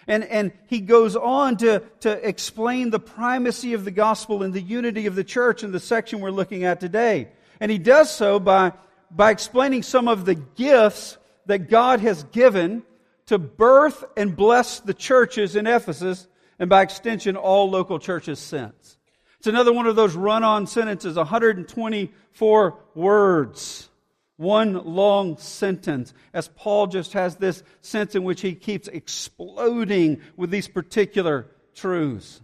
And, 0.08 0.24
and 0.26 0.52
he 0.68 0.82
goes 0.82 1.16
on 1.16 1.58
to, 1.58 1.82
to 2.02 2.28
explain 2.28 2.92
the 2.92 3.00
primacy 3.00 3.74
of 3.74 3.86
the 3.86 3.92
gospel 3.92 4.44
and 4.44 4.54
the 4.54 4.62
unity 4.62 5.08
of 5.08 5.16
the 5.16 5.24
church 5.24 5.64
in 5.64 5.72
the 5.72 5.80
section 5.80 6.20
we're 6.20 6.30
looking 6.30 6.64
at 6.64 6.80
today. 6.80 7.30
And 7.60 7.72
he 7.72 7.80
does 7.80 8.14
so 8.14 8.40
by, 8.40 8.74
by 9.10 9.32
explaining 9.32 9.82
some 9.82 10.08
of 10.08 10.26
the 10.26 10.36
gifts 10.36 11.18
that 11.46 11.70
God 11.70 12.00
has 12.00 12.24
given 12.26 12.84
to 13.28 13.38
birth 13.38 14.04
and 14.16 14.36
bless 14.36 14.80
the 14.80 14.94
churches 14.94 15.56
in 15.56 15.68
Ephesus 15.68 16.28
and 16.60 16.70
by 16.70 16.82
extension 16.82 17.36
all 17.36 17.70
local 17.70 18.00
churches 18.00 18.40
since. 18.40 18.98
It's 19.40 19.48
another 19.48 19.74
one 19.74 19.88
of 19.88 19.96
those 19.96 20.16
run 20.16 20.44
on 20.44 20.68
sentences, 20.68 21.18
124 21.18 22.80
words. 22.96 23.90
One 24.38 24.74
long 24.74 25.38
sentence, 25.38 26.14
as 26.34 26.50
Paul 26.50 26.88
just 26.88 27.14
has 27.14 27.38
this 27.38 27.64
sense 27.80 28.16
in 28.16 28.26
which 28.26 28.42
he 28.42 28.54
keeps 28.54 28.90
exploding 28.90 30.20
with 30.36 30.52
these 30.52 30.68
particular 30.68 31.48
truths. 31.74 32.42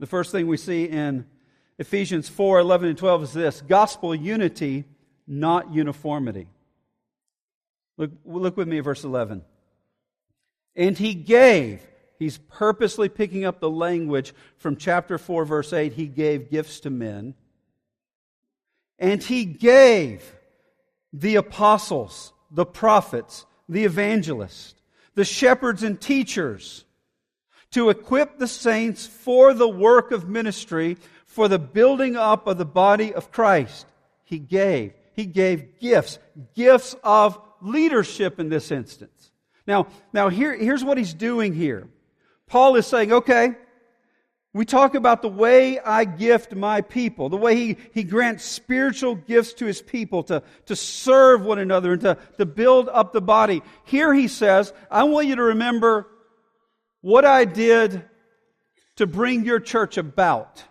The 0.00 0.06
first 0.06 0.32
thing 0.32 0.48
we 0.48 0.56
see 0.56 0.84
in 0.84 1.26
Ephesians 1.78 2.28
4 2.28 2.58
11 2.58 2.88
and 2.88 2.98
12 2.98 3.22
is 3.22 3.32
this 3.32 3.60
gospel 3.60 4.14
unity, 4.14 4.84
not 5.28 5.72
uniformity. 5.72 6.48
Look, 7.96 8.10
look 8.24 8.56
with 8.56 8.68
me 8.68 8.78
at 8.78 8.84
verse 8.84 9.04
11. 9.04 9.42
And 10.74 10.96
he 10.96 11.14
gave, 11.14 11.86
he's 12.18 12.38
purposely 12.38 13.08
picking 13.08 13.44
up 13.44 13.60
the 13.60 13.70
language 13.70 14.34
from 14.56 14.76
chapter 14.76 15.18
4, 15.18 15.44
verse 15.44 15.72
8. 15.72 15.92
He 15.92 16.06
gave 16.06 16.50
gifts 16.50 16.80
to 16.80 16.90
men. 16.90 17.34
And 18.98 19.22
he 19.22 19.44
gave 19.44 20.34
the 21.12 21.36
apostles, 21.36 22.32
the 22.50 22.64
prophets, 22.64 23.44
the 23.68 23.84
evangelists, 23.84 24.74
the 25.14 25.24
shepherds 25.24 25.82
and 25.82 26.00
teachers 26.00 26.84
to 27.72 27.90
equip 27.90 28.38
the 28.38 28.48
saints 28.48 29.06
for 29.06 29.52
the 29.52 29.68
work 29.68 30.12
of 30.12 30.28
ministry, 30.28 30.96
for 31.26 31.48
the 31.48 31.58
building 31.58 32.16
up 32.16 32.46
of 32.46 32.58
the 32.58 32.64
body 32.64 33.12
of 33.12 33.32
Christ. 33.32 33.86
He 34.24 34.38
gave. 34.38 34.92
He 35.14 35.26
gave 35.26 35.80
gifts, 35.80 36.18
gifts 36.54 36.94
of 37.02 37.40
leadership 37.62 38.38
in 38.38 38.48
this 38.48 38.70
instance. 38.70 39.30
Now, 39.66 39.86
now 40.12 40.28
here, 40.28 40.54
here's 40.54 40.84
what 40.84 40.98
he's 40.98 41.14
doing 41.14 41.54
here. 41.54 41.88
Paul 42.46 42.76
is 42.76 42.86
saying, 42.86 43.12
okay, 43.12 43.56
We 44.54 44.66
talk 44.66 44.94
about 44.94 45.22
the 45.22 45.28
way 45.28 45.78
I 45.78 46.04
gift 46.04 46.54
my 46.54 46.82
people, 46.82 47.30
the 47.30 47.38
way 47.38 47.56
he, 47.56 47.76
he 47.94 48.04
grants 48.04 48.44
spiritual 48.44 49.14
gifts 49.14 49.54
to 49.54 49.66
his 49.66 49.80
people 49.80 50.24
to, 50.24 50.42
to 50.66 50.76
serve 50.76 51.42
one 51.42 51.58
another 51.58 51.94
and 51.94 52.02
to, 52.02 52.18
to 52.36 52.44
build 52.44 52.90
up 52.90 53.14
the 53.14 53.22
body. 53.22 53.62
Here 53.84 54.12
he 54.12 54.28
says, 54.28 54.74
I 54.90 55.04
want 55.04 55.26
you 55.26 55.36
to 55.36 55.42
remember 55.42 56.06
what 57.00 57.24
I 57.24 57.46
did 57.46 58.04
to 58.96 59.06
bring 59.06 59.46
your 59.46 59.58
church 59.58 59.96
about. 59.96 60.62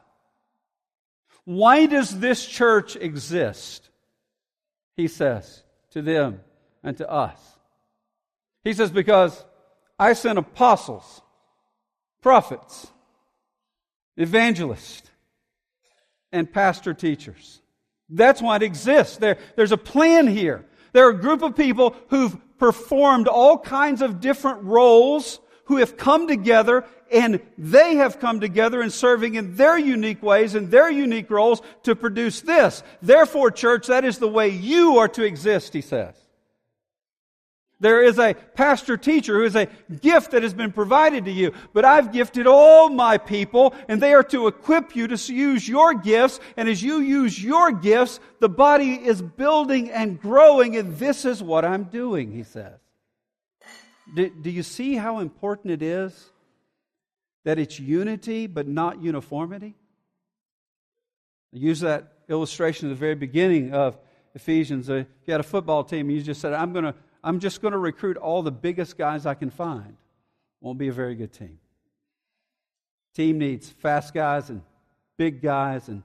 Why 1.45 1.87
does 1.87 2.19
this 2.19 2.45
church 2.45 2.95
exist? 2.95 3.89
He 4.95 5.07
says 5.07 5.63
to 5.91 6.03
them 6.03 6.41
and 6.83 6.97
to 6.97 7.09
us. 7.09 7.39
He 8.63 8.73
says, 8.73 8.91
because 8.91 9.43
I 9.97 10.13
sent 10.13 10.39
apostles, 10.39 11.21
prophets, 12.21 12.87
evangelists, 14.17 15.09
and 16.31 16.51
pastor 16.51 16.93
teachers. 16.93 17.61
That's 18.09 18.41
why 18.41 18.57
it 18.57 18.63
exists. 18.63 19.17
There, 19.17 19.37
there's 19.55 19.71
a 19.71 19.77
plan 19.77 20.27
here. 20.27 20.65
There 20.93 21.07
are 21.07 21.11
a 21.11 21.17
group 21.19 21.41
of 21.41 21.55
people 21.55 21.95
who've 22.09 22.37
performed 22.57 23.27
all 23.27 23.57
kinds 23.57 24.01
of 24.01 24.19
different 24.19 24.63
roles, 24.63 25.39
who 25.65 25.77
have 25.77 25.97
come 25.97 26.27
together, 26.27 26.85
and 27.11 27.41
they 27.57 27.95
have 27.95 28.19
come 28.19 28.39
together 28.39 28.81
in 28.81 28.89
serving 28.89 29.35
in 29.35 29.55
their 29.55 29.77
unique 29.77 30.21
ways 30.21 30.55
and 30.55 30.69
their 30.69 30.89
unique 30.89 31.29
roles 31.29 31.61
to 31.83 31.95
produce 31.95 32.41
this. 32.41 32.83
Therefore, 33.01 33.51
church, 33.51 33.87
that 33.87 34.05
is 34.05 34.17
the 34.17 34.27
way 34.27 34.49
you 34.49 34.97
are 34.97 35.07
to 35.09 35.23
exist, 35.23 35.73
he 35.73 35.81
says. 35.81 36.15
There 37.81 38.03
is 38.03 38.19
a 38.19 38.35
pastor 38.35 38.95
teacher 38.95 39.39
who 39.39 39.43
is 39.43 39.55
a 39.55 39.67
gift 40.01 40.31
that 40.31 40.43
has 40.43 40.53
been 40.53 40.71
provided 40.71 41.25
to 41.25 41.31
you. 41.31 41.51
But 41.73 41.83
I've 41.83 42.13
gifted 42.13 42.45
all 42.45 42.89
my 42.89 43.17
people, 43.17 43.73
and 43.87 43.99
they 43.99 44.13
are 44.13 44.23
to 44.25 44.45
equip 44.45 44.95
you 44.95 45.07
to 45.07 45.33
use 45.33 45.67
your 45.67 45.95
gifts. 45.95 46.39
And 46.55 46.69
as 46.69 46.83
you 46.83 46.99
use 46.99 47.43
your 47.43 47.71
gifts, 47.71 48.19
the 48.39 48.49
body 48.49 48.93
is 48.93 49.19
building 49.19 49.89
and 49.89 50.21
growing, 50.21 50.77
and 50.77 50.95
this 50.97 51.25
is 51.25 51.41
what 51.41 51.65
I'm 51.65 51.85
doing, 51.85 52.31
he 52.31 52.43
says. 52.43 52.79
Do, 54.15 54.29
do 54.29 54.51
you 54.51 54.61
see 54.61 54.95
how 54.95 55.17
important 55.17 55.71
it 55.71 55.81
is 55.81 56.29
that 57.45 57.57
it's 57.57 57.79
unity 57.79 58.45
but 58.45 58.67
not 58.67 59.01
uniformity? 59.01 59.73
I 61.51 61.57
use 61.57 61.79
that 61.79 62.13
illustration 62.29 62.89
at 62.89 62.91
the 62.91 62.99
very 62.99 63.15
beginning 63.15 63.73
of 63.73 63.97
Ephesians. 64.35 64.87
Uh, 64.87 64.93
if 64.93 65.07
you 65.25 65.31
had 65.31 65.39
a 65.41 65.43
football 65.43 65.83
team, 65.83 66.09
and 66.09 66.15
you 66.15 66.21
just 66.21 66.41
said, 66.41 66.53
I'm 66.53 66.73
going 66.73 66.85
to 66.85 66.93
I'm 67.23 67.39
just 67.39 67.61
going 67.61 67.73
to 67.73 67.77
recruit 67.77 68.17
all 68.17 68.41
the 68.41 68.51
biggest 68.51 68.97
guys 68.97 69.25
I 69.25 69.33
can 69.33 69.49
find. 69.49 69.95
Won't 70.59 70.77
be 70.77 70.87
a 70.87 70.93
very 70.93 71.15
good 71.15 71.33
team. 71.33 71.59
Team 73.15 73.39
needs 73.39 73.69
fast 73.69 74.13
guys 74.13 74.49
and 74.49 74.61
big 75.17 75.41
guys 75.41 75.87
and 75.87 76.03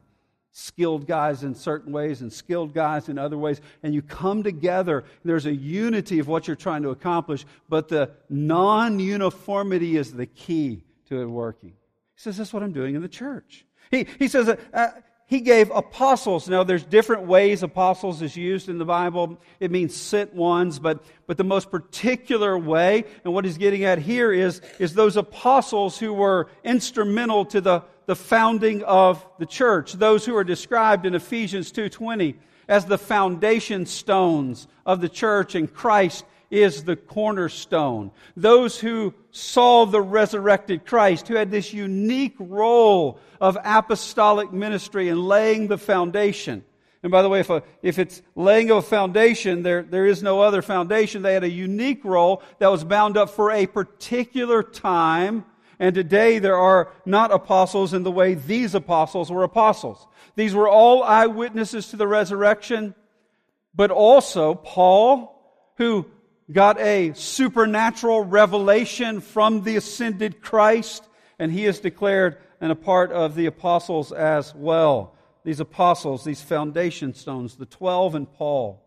skilled 0.53 1.07
guys 1.07 1.43
in 1.43 1.55
certain 1.55 1.93
ways 1.93 2.23
and 2.23 2.33
skilled 2.33 2.73
guys 2.73 3.09
in 3.09 3.19
other 3.19 3.37
ways. 3.37 3.61
And 3.83 3.95
you 3.95 4.03
come 4.03 4.43
together, 4.43 5.05
there's 5.25 5.47
a 5.47 5.55
unity 5.55 6.19
of 6.19 6.29
what 6.29 6.47
you're 6.47 6.57
trying 6.57 6.83
to 6.83 6.91
accomplish, 6.91 7.45
but 7.69 7.89
the 7.89 8.11
non 8.29 8.99
uniformity 8.99 9.97
is 9.97 10.13
the 10.13 10.27
key 10.27 10.83
to 11.09 11.21
it 11.21 11.27
working. 11.27 11.75
He 12.15 12.21
says, 12.21 12.39
That's 12.39 12.53
what 12.53 12.63
I'm 12.63 12.73
doing 12.73 12.95
in 12.95 13.03
the 13.03 13.09
church. 13.09 13.67
He, 13.91 14.07
he 14.19 14.29
says, 14.29 14.49
uh, 14.49 14.89
he 15.26 15.40
gave 15.40 15.71
apostles. 15.73 16.49
Now, 16.49 16.62
there's 16.62 16.85
different 16.85 17.25
ways 17.25 17.64
apostles 17.64 18.23
is 18.23 18.37
used 18.37 18.68
in 18.68 18.78
the 18.78 18.85
Bible. 18.85 19.38
It 19.59 19.73
means 19.73 19.95
sent 19.95 20.33
ones, 20.33 20.78
but, 20.78 21.04
but 21.26 21.37
the 21.37 21.45
most 21.45 21.68
particular 21.68 22.56
way, 22.56 23.04
and 23.25 23.35
what 23.35 23.45
he's 23.45 23.59
getting 23.59 23.85
at 23.85 23.99
here 23.99 24.33
is, 24.33 24.61
is 24.78 24.95
those 24.95 25.16
apostles 25.16 25.99
who 25.99 26.12
were 26.12 26.49
instrumental 26.62 27.45
to 27.47 27.61
the, 27.61 27.83
the 28.06 28.14
founding 28.14 28.85
of 28.85 29.26
the 29.40 29.47
church. 29.47 29.95
Those 29.95 30.25
who 30.25 30.37
are 30.37 30.45
described 30.45 31.06
in 31.06 31.16
Ephesians 31.16 31.73
2.20 31.73 32.37
as 32.68 32.85
the 32.85 32.99
foundation 32.99 33.85
stones 33.85 34.68
of 34.85 35.00
the 35.00 35.09
church 35.09 35.56
and 35.56 35.73
Christ 35.73 36.25
is 36.50 36.85
the 36.85 36.97
cornerstone. 36.97 38.11
Those 38.37 38.78
who 38.78 39.15
saw 39.30 39.85
the 39.87 40.00
resurrected 40.00 40.87
Christ, 40.87 41.28
who 41.28 41.35
had 41.35 41.50
this 41.50 41.73
unique 41.73 42.37
role 42.39 43.19
of 43.41 43.59
apostolic 43.63 44.52
ministry 44.52 45.09
and 45.09 45.26
laying 45.26 45.69
the 45.69 45.78
foundation. 45.78 46.65
And 47.02 47.13
by 47.13 47.23
the 47.23 47.28
way, 47.28 47.41
if, 47.41 47.50
a, 47.50 47.63
if 47.82 47.99
it's 47.99 48.23
laying 48.35 48.71
of 48.71 48.78
a 48.78 48.82
foundation, 48.82 49.63
there, 49.63 49.82
there 49.82 50.06
is 50.06 50.23
no 50.23 50.41
other 50.41 50.63
foundation. 50.63 51.23
They 51.23 51.35
had 51.35 51.45
a 51.45 51.50
unique 51.50 52.04
role 52.04 52.43
that 52.59 52.69
was 52.69 52.82
bound 52.82 53.17
up 53.17 53.30
for 53.30 53.52
a 53.52 53.67
particular 53.67 54.63
time. 54.63 55.45
And 55.78 55.95
today 55.95 56.39
there 56.39 56.56
are 56.56 56.93
not 57.04 57.32
apostles 57.32 57.93
in 57.93 58.02
the 58.02 58.11
way 58.11 58.35
these 58.35 58.75
apostles 58.75 59.30
were 59.30 59.43
apostles. 59.45 60.06
These 60.35 60.54
were 60.54 60.69
all 60.69 61.04
eyewitnesses 61.04 61.89
to 61.91 61.97
the 61.97 62.09
resurrection, 62.09 62.95
but 63.75 63.91
also 63.91 64.54
Paul, 64.54 65.41
who 65.76 66.06
got 66.50 66.78
a 66.80 67.13
supernatural 67.15 68.23
revelation 68.23 69.21
from 69.21 69.63
the 69.63 69.76
ascended 69.76 70.41
Christ, 70.41 71.04
and 71.39 71.50
he 71.50 71.67
is 71.67 71.80
declared 71.80 72.39
and 72.61 72.73
a 72.73 72.76
part 72.76 73.13
of 73.13 73.35
the 73.35 73.47
apostles 73.47 74.13
as 74.13 74.54
well. 74.54 75.15
These 75.45 75.61
apostles, 75.61 76.25
these 76.25 76.41
foundation 76.41 77.15
stones, 77.15 77.56
the 77.56 77.67
12 77.67 78.15
and 78.15 78.32
Paul. 78.32 78.82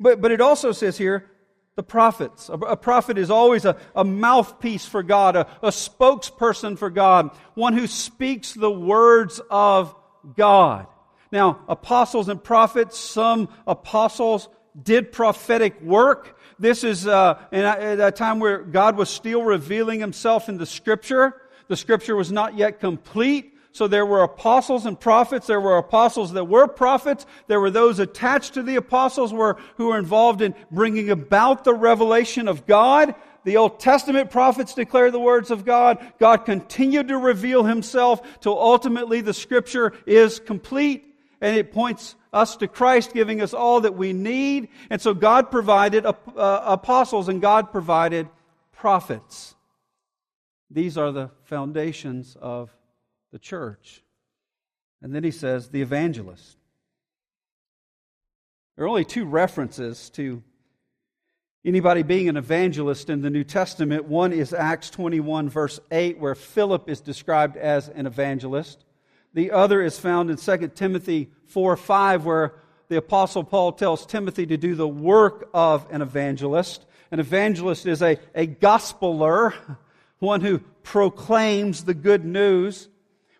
But, 0.00 0.20
but 0.20 0.32
it 0.32 0.40
also 0.40 0.72
says 0.72 0.98
here, 0.98 1.30
the 1.76 1.82
prophets. 1.82 2.48
A, 2.48 2.54
a 2.54 2.76
prophet 2.76 3.18
is 3.18 3.30
always 3.30 3.64
a, 3.64 3.76
a 3.94 4.04
mouthpiece 4.04 4.86
for 4.86 5.02
God, 5.02 5.36
a, 5.36 5.46
a 5.62 5.68
spokesperson 5.68 6.78
for 6.78 6.90
God, 6.90 7.30
one 7.54 7.72
who 7.72 7.86
speaks 7.86 8.52
the 8.52 8.70
words 8.70 9.40
of 9.50 9.94
God. 10.36 10.86
Now, 11.32 11.60
apostles 11.68 12.28
and 12.28 12.42
prophets, 12.42 12.98
some 12.98 13.48
apostles 13.66 14.48
did 14.80 15.12
prophetic 15.12 15.80
work, 15.80 16.38
this 16.58 16.84
is 16.84 17.06
uh, 17.06 17.38
at 17.52 18.00
a 18.00 18.10
time 18.10 18.38
where 18.38 18.58
God 18.58 18.96
was 18.96 19.08
still 19.08 19.42
revealing 19.42 20.00
himself 20.00 20.48
in 20.48 20.58
the 20.58 20.66
scripture. 20.66 21.40
The 21.68 21.76
scripture 21.76 22.16
was 22.16 22.30
not 22.30 22.56
yet 22.56 22.80
complete. 22.80 23.52
So 23.72 23.88
there 23.88 24.06
were 24.06 24.22
apostles 24.22 24.86
and 24.86 24.98
prophets. 24.98 25.48
There 25.48 25.60
were 25.60 25.78
apostles 25.78 26.32
that 26.34 26.44
were 26.44 26.68
prophets. 26.68 27.26
There 27.48 27.60
were 27.60 27.72
those 27.72 27.98
attached 27.98 28.54
to 28.54 28.62
the 28.62 28.76
apostles 28.76 29.32
were, 29.32 29.56
who 29.76 29.88
were 29.88 29.98
involved 29.98 30.42
in 30.42 30.54
bringing 30.70 31.10
about 31.10 31.64
the 31.64 31.74
revelation 31.74 32.46
of 32.46 32.66
God. 32.66 33.16
The 33.42 33.56
Old 33.56 33.80
Testament 33.80 34.30
prophets 34.30 34.74
declare 34.74 35.10
the 35.10 35.18
words 35.18 35.50
of 35.50 35.64
God. 35.64 35.98
God 36.20 36.44
continued 36.44 37.08
to 37.08 37.18
reveal 37.18 37.64
himself 37.64 38.40
till 38.40 38.58
ultimately 38.58 39.20
the 39.20 39.34
scripture 39.34 39.92
is 40.06 40.38
complete 40.38 41.12
and 41.40 41.56
it 41.56 41.72
points 41.72 42.14
us 42.34 42.56
to 42.56 42.68
Christ, 42.68 43.14
giving 43.14 43.40
us 43.40 43.54
all 43.54 43.80
that 43.82 43.94
we 43.94 44.12
need. 44.12 44.68
And 44.90 45.00
so 45.00 45.14
God 45.14 45.50
provided 45.50 46.04
uh, 46.04 46.12
apostles 46.36 47.28
and 47.28 47.40
God 47.40 47.70
provided 47.70 48.28
prophets. 48.72 49.54
These 50.70 50.98
are 50.98 51.12
the 51.12 51.30
foundations 51.44 52.36
of 52.40 52.76
the 53.32 53.38
church. 53.38 54.02
And 55.00 55.14
then 55.14 55.22
he 55.22 55.30
says, 55.30 55.68
the 55.68 55.82
evangelist. 55.82 56.58
There 58.76 58.84
are 58.84 58.88
only 58.88 59.04
two 59.04 59.24
references 59.24 60.10
to 60.10 60.42
anybody 61.64 62.02
being 62.02 62.28
an 62.28 62.36
evangelist 62.36 63.08
in 63.08 63.22
the 63.22 63.30
New 63.30 63.44
Testament. 63.44 64.06
One 64.06 64.32
is 64.32 64.52
Acts 64.52 64.90
21, 64.90 65.48
verse 65.48 65.78
8, 65.92 66.18
where 66.18 66.34
Philip 66.34 66.88
is 66.88 67.00
described 67.00 67.56
as 67.56 67.88
an 67.88 68.06
evangelist. 68.06 68.84
The 69.34 69.50
other 69.50 69.82
is 69.82 69.98
found 69.98 70.30
in 70.30 70.36
2 70.36 70.68
Timothy 70.74 71.30
4 71.46 71.76
5, 71.76 72.24
where 72.24 72.54
the 72.88 72.96
Apostle 72.96 73.42
Paul 73.42 73.72
tells 73.72 74.06
Timothy 74.06 74.46
to 74.46 74.56
do 74.56 74.76
the 74.76 74.88
work 74.88 75.50
of 75.52 75.86
an 75.90 76.02
evangelist. 76.02 76.86
An 77.10 77.18
evangelist 77.18 77.84
is 77.86 78.00
a, 78.00 78.18
a 78.34 78.46
gospeler, 78.46 79.52
one 80.20 80.40
who 80.40 80.60
proclaims 80.84 81.84
the 81.84 81.94
good 81.94 82.24
news. 82.24 82.88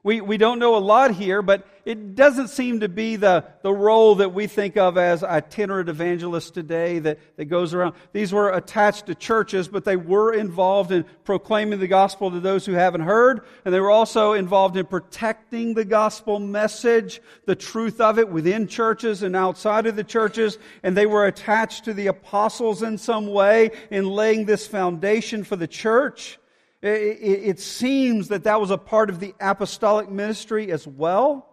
We, 0.04 0.20
we 0.20 0.36
don't 0.36 0.58
know 0.58 0.76
a 0.76 0.84
lot 0.84 1.12
here, 1.12 1.40
but 1.40 1.66
it 1.86 2.14
doesn't 2.14 2.48
seem 2.48 2.80
to 2.80 2.90
be 2.90 3.16
the, 3.16 3.46
the 3.62 3.72
role 3.72 4.16
that 4.16 4.34
we 4.34 4.46
think 4.46 4.76
of 4.76 4.98
as 4.98 5.24
itinerant 5.24 5.88
evangelists 5.88 6.50
today 6.50 6.98
that, 6.98 7.18
that 7.38 7.46
goes 7.46 7.72
around. 7.72 7.94
These 8.12 8.30
were 8.30 8.50
attached 8.50 9.06
to 9.06 9.14
churches, 9.14 9.66
but 9.66 9.86
they 9.86 9.96
were 9.96 10.34
involved 10.34 10.92
in 10.92 11.06
proclaiming 11.24 11.78
the 11.78 11.86
gospel 11.86 12.30
to 12.30 12.38
those 12.38 12.66
who 12.66 12.72
haven't 12.72 13.00
heard, 13.00 13.46
and 13.64 13.72
they 13.72 13.80
were 13.80 13.90
also 13.90 14.34
involved 14.34 14.76
in 14.76 14.84
protecting 14.84 15.72
the 15.72 15.86
gospel 15.86 16.38
message, 16.38 17.22
the 17.46 17.56
truth 17.56 17.98
of 17.98 18.18
it 18.18 18.28
within 18.28 18.68
churches 18.68 19.22
and 19.22 19.34
outside 19.34 19.86
of 19.86 19.96
the 19.96 20.04
churches, 20.04 20.58
and 20.82 20.94
they 20.94 21.06
were 21.06 21.24
attached 21.24 21.86
to 21.86 21.94
the 21.94 22.08
apostles 22.08 22.82
in 22.82 22.98
some 22.98 23.26
way 23.26 23.70
in 23.90 24.04
laying 24.06 24.44
this 24.44 24.66
foundation 24.66 25.44
for 25.44 25.56
the 25.56 25.66
church. 25.66 26.38
It, 26.86 27.60
seems 27.60 28.28
that 28.28 28.44
that 28.44 28.60
was 28.60 28.70
a 28.70 28.76
part 28.76 29.08
of 29.08 29.18
the 29.18 29.34
apostolic 29.40 30.10
ministry 30.10 30.70
as 30.70 30.86
well. 30.86 31.48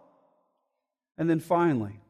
And 1.16 1.28
then 1.30 1.40
finally, 1.40 2.00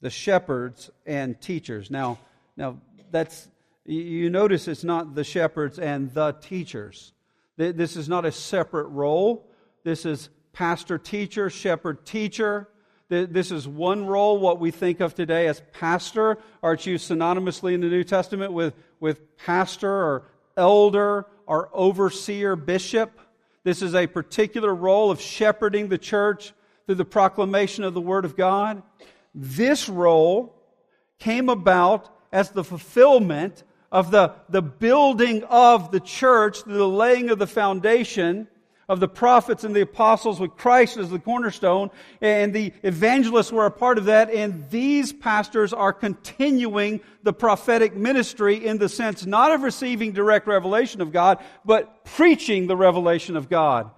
the 0.00 0.10
shepherds 0.10 0.90
and 1.06 1.40
teachers. 1.40 1.88
Now, 1.88 2.18
now 2.56 2.78
that's 3.12 3.48
you 3.84 4.28
notice 4.28 4.66
it's 4.66 4.82
not 4.82 5.14
the 5.14 5.22
shepherds 5.22 5.78
and 5.78 6.12
the 6.12 6.32
teachers. 6.32 7.12
This 7.56 7.96
is 7.96 8.08
not 8.08 8.24
a 8.24 8.32
separate 8.32 8.88
role. 8.88 9.48
This 9.84 10.04
is 10.04 10.30
pastor 10.52 10.98
teacher, 10.98 11.48
shepherd 11.48 12.04
teacher. 12.04 12.68
This 13.08 13.52
is 13.52 13.68
one 13.68 14.06
role, 14.06 14.38
what 14.38 14.58
we 14.58 14.72
think 14.72 14.98
of 14.98 15.14
today 15.14 15.46
as 15.46 15.62
pastor, 15.72 16.38
or 16.60 16.72
it's 16.72 16.86
used 16.86 17.08
synonymously 17.08 17.74
in 17.74 17.80
the 17.80 17.88
New 17.88 18.04
Testament 18.04 18.52
with, 18.52 18.74
with 18.98 19.36
pastor 19.36 19.90
or 19.90 20.24
elder 20.56 21.26
or 21.50 21.68
overseer, 21.72 22.54
bishop. 22.54 23.20
This 23.64 23.82
is 23.82 23.96
a 23.96 24.06
particular 24.06 24.72
role 24.72 25.10
of 25.10 25.20
shepherding 25.20 25.88
the 25.88 25.98
church 25.98 26.52
through 26.86 26.94
the 26.94 27.04
proclamation 27.04 27.82
of 27.82 27.92
the 27.92 28.00
Word 28.00 28.24
of 28.24 28.36
God. 28.36 28.84
This 29.34 29.88
role 29.88 30.54
came 31.18 31.48
about 31.48 32.08
as 32.30 32.50
the 32.50 32.62
fulfillment 32.62 33.64
of 33.90 34.12
the, 34.12 34.32
the 34.48 34.62
building 34.62 35.42
of 35.42 35.90
the 35.90 35.98
church, 35.98 36.62
the 36.62 36.86
laying 36.86 37.30
of 37.30 37.40
the 37.40 37.48
foundation 37.48 38.46
of 38.90 38.98
the 38.98 39.06
prophets 39.06 39.62
and 39.62 39.74
the 39.74 39.82
apostles 39.82 40.40
with 40.40 40.56
Christ 40.56 40.96
as 40.96 41.10
the 41.10 41.20
cornerstone, 41.20 41.90
and 42.20 42.52
the 42.52 42.72
evangelists 42.82 43.52
were 43.52 43.66
a 43.66 43.70
part 43.70 43.98
of 43.98 44.06
that, 44.06 44.30
and 44.34 44.68
these 44.68 45.12
pastors 45.12 45.72
are 45.72 45.92
continuing 45.92 47.00
the 47.22 47.32
prophetic 47.32 47.94
ministry 47.94 48.66
in 48.66 48.78
the 48.78 48.88
sense 48.88 49.24
not 49.24 49.52
of 49.52 49.62
receiving 49.62 50.10
direct 50.10 50.48
revelation 50.48 51.00
of 51.00 51.12
God, 51.12 51.38
but 51.64 52.04
preaching 52.04 52.66
the 52.66 52.76
revelation 52.76 53.36
of 53.36 53.48
God 53.48 53.88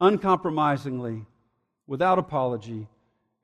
uncompromisingly, 0.00 1.26
without 1.86 2.18
apology, 2.18 2.88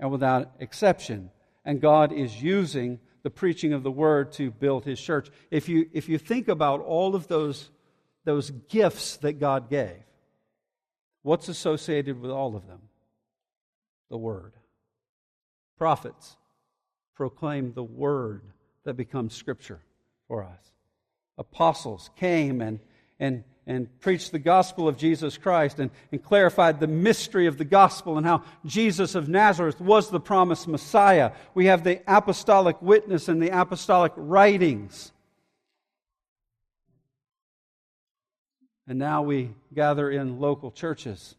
and 0.01 0.11
without 0.11 0.51
exception. 0.61 1.31
And 1.63 1.79
God 1.79 2.11
is 2.11 2.43
using 2.43 3.01
the 3.23 3.31
preaching 3.31 3.75
of 3.75 3.83
the 3.83 3.91
word 3.91 4.33
to 4.33 4.51
build 4.51 4.87
his 4.87 4.99
church. 4.99 5.29
If 5.51 5.69
you, 5.69 5.91
if 5.93 6.09
you 6.09 6.17
think 6.17 6.49
about 6.49 6.81
all 6.81 7.15
of 7.15 7.29
those, 7.29 7.69
those 8.25 8.51
gifts 8.51 9.19
that 9.19 9.39
God 9.39 9.69
gave, 9.69 9.99
what's 11.23 11.49
associated 11.49 12.21
with 12.21 12.31
all 12.31 12.57
of 12.57 12.67
them? 12.67 12.81
The 14.11 14.19
word. 14.19 14.53
Prophets 15.79 16.37
proclaim 17.15 17.73
the 17.73 17.83
word 17.83 18.43
that 18.85 18.95
becomes 18.95 19.35
scripture 19.35 19.81
for 20.29 20.45
us. 20.45 20.73
Apostles 21.39 22.11
came 22.17 22.61
and, 22.61 22.81
and 23.19 23.45
and 23.67 23.89
preached 24.01 24.33
the 24.33 24.39
gospel 24.39 24.89
of 24.89 24.97
Jesus 24.97 25.39
Christ 25.39 25.79
and, 25.79 25.91
and 26.11 26.23
clarified 26.23 26.81
the 26.81 26.89
mystery 26.89 27.47
of 27.47 27.59
the 27.59 27.65
gospel 27.65 28.17
and 28.17 28.27
how 28.27 28.43
Jesus 28.65 29.15
of 29.15 29.29
Nazareth 29.29 29.81
was 29.81 30.11
the 30.11 30.21
promised 30.21 30.67
Messiah. 30.67 31.33
We 31.55 31.67
have 31.67 31.85
the 31.85 32.03
apostolic 32.07 32.81
witness 32.83 33.29
and 33.29 33.41
the 33.41 33.51
apostolic 33.51 34.13
writings. 34.17 35.12
And 38.93 38.99
now 38.99 39.23
we 39.23 39.55
gather 39.73 40.11
in 40.11 40.39
local 40.39 40.71
churches. 40.71 41.35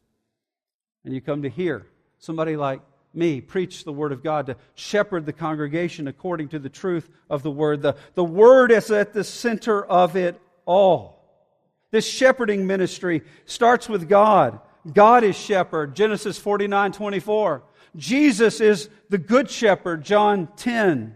And 1.06 1.14
you 1.14 1.22
come 1.22 1.44
to 1.44 1.50
hear 1.50 1.86
somebody 2.18 2.58
like 2.58 2.82
me 3.14 3.42
preach 3.42 3.84
the 3.84 3.94
Word 3.94 4.12
of 4.12 4.24
God, 4.24 4.48
to 4.48 4.56
shepherd 4.74 5.28
the 5.28 5.34
congregation 5.34 6.08
according 6.08 6.48
to 6.48 6.58
the 6.58 6.68
truth 6.68 7.08
of 7.30 7.44
the 7.44 7.52
Word. 7.52 7.84
The, 7.84 7.96
the 8.16 8.24
Word 8.24 8.72
is 8.72 8.90
at 8.90 9.14
the 9.14 9.24
center 9.24 9.86
of 9.86 10.16
it 10.16 10.42
all. 10.66 11.24
This 11.92 12.10
shepherding 12.10 12.66
ministry 12.66 13.22
starts 13.46 13.88
with 13.88 14.10
God. 14.10 14.60
God 14.92 15.24
is 15.24 15.36
shepherd, 15.36 15.96
Genesis 15.96 16.40
49 16.40 16.92
24. 16.92 17.62
Jesus 17.96 18.62
is 18.62 18.90
the 19.10 19.20
good 19.20 19.48
shepherd, 19.48 20.04
John 20.04 20.48
10. 20.56 21.16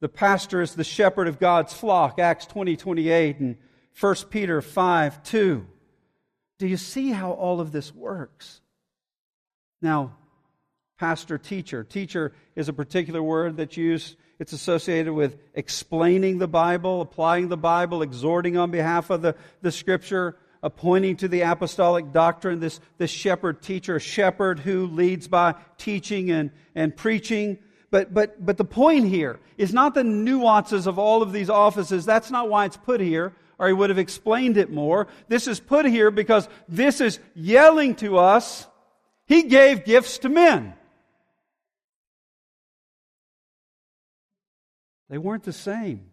The 0.00 0.08
pastor 0.08 0.62
is 0.62 0.74
the 0.74 0.82
shepherd 0.82 1.28
of 1.28 1.38
God's 1.38 1.72
flock, 1.72 2.18
Acts 2.18 2.46
20 2.46 2.76
28, 2.76 3.38
and 3.38 3.56
1 3.98 4.14
Peter 4.30 4.60
5 4.60 5.22
2. 5.22 5.66
Do 6.58 6.66
you 6.66 6.76
see 6.76 7.10
how 7.10 7.32
all 7.32 7.60
of 7.60 7.72
this 7.72 7.94
works? 7.94 8.60
Now, 9.80 10.16
pastor, 10.98 11.38
teacher. 11.38 11.82
Teacher 11.82 12.32
is 12.54 12.68
a 12.68 12.72
particular 12.72 13.22
word 13.22 13.56
that's 13.56 13.76
used 13.76 14.16
it's 14.42 14.52
associated 14.52 15.12
with 15.12 15.38
explaining 15.54 16.38
the 16.38 16.48
Bible, 16.48 17.00
applying 17.00 17.46
the 17.46 17.56
Bible, 17.56 18.02
exhorting 18.02 18.56
on 18.56 18.72
behalf 18.72 19.08
of 19.10 19.22
the, 19.22 19.36
the 19.60 19.70
Scripture, 19.70 20.36
appointing 20.64 21.14
to 21.18 21.28
the 21.28 21.42
apostolic 21.42 22.10
doctrine 22.12 22.58
this, 22.58 22.80
this 22.98 23.12
shepherd 23.12 23.62
teacher, 23.62 24.00
shepherd 24.00 24.58
who 24.58 24.88
leads 24.88 25.28
by 25.28 25.54
teaching 25.78 26.32
and, 26.32 26.50
and 26.74 26.96
preaching. 26.96 27.56
But, 27.92 28.12
but, 28.12 28.44
but 28.44 28.56
the 28.56 28.64
point 28.64 29.06
here 29.06 29.38
is 29.56 29.72
not 29.72 29.94
the 29.94 30.02
nuances 30.02 30.88
of 30.88 30.98
all 30.98 31.22
of 31.22 31.32
these 31.32 31.48
offices. 31.48 32.04
That's 32.04 32.32
not 32.32 32.48
why 32.48 32.64
it's 32.64 32.76
put 32.76 33.00
here, 33.00 33.36
or 33.62 33.68
he 33.68 33.74
would 33.74 33.90
have 33.90 33.98
explained 33.98 34.56
it 34.56 34.72
more. 34.72 35.06
This 35.28 35.46
is 35.46 35.60
put 35.60 35.86
here 35.86 36.10
because 36.10 36.48
this 36.68 37.00
is 37.00 37.20
yelling 37.32 37.94
to 37.96 38.18
us, 38.18 38.66
He 39.26 39.44
gave 39.44 39.84
gifts 39.84 40.18
to 40.18 40.28
men. 40.28 40.74
They 45.08 45.16
weren't 45.16 45.44
the 45.44 45.52
same. 45.52 46.10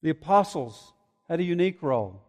The 0.00 0.08
apostles 0.08 0.94
had 1.28 1.40
a 1.40 1.44
unique 1.44 1.82
role. 1.82 2.22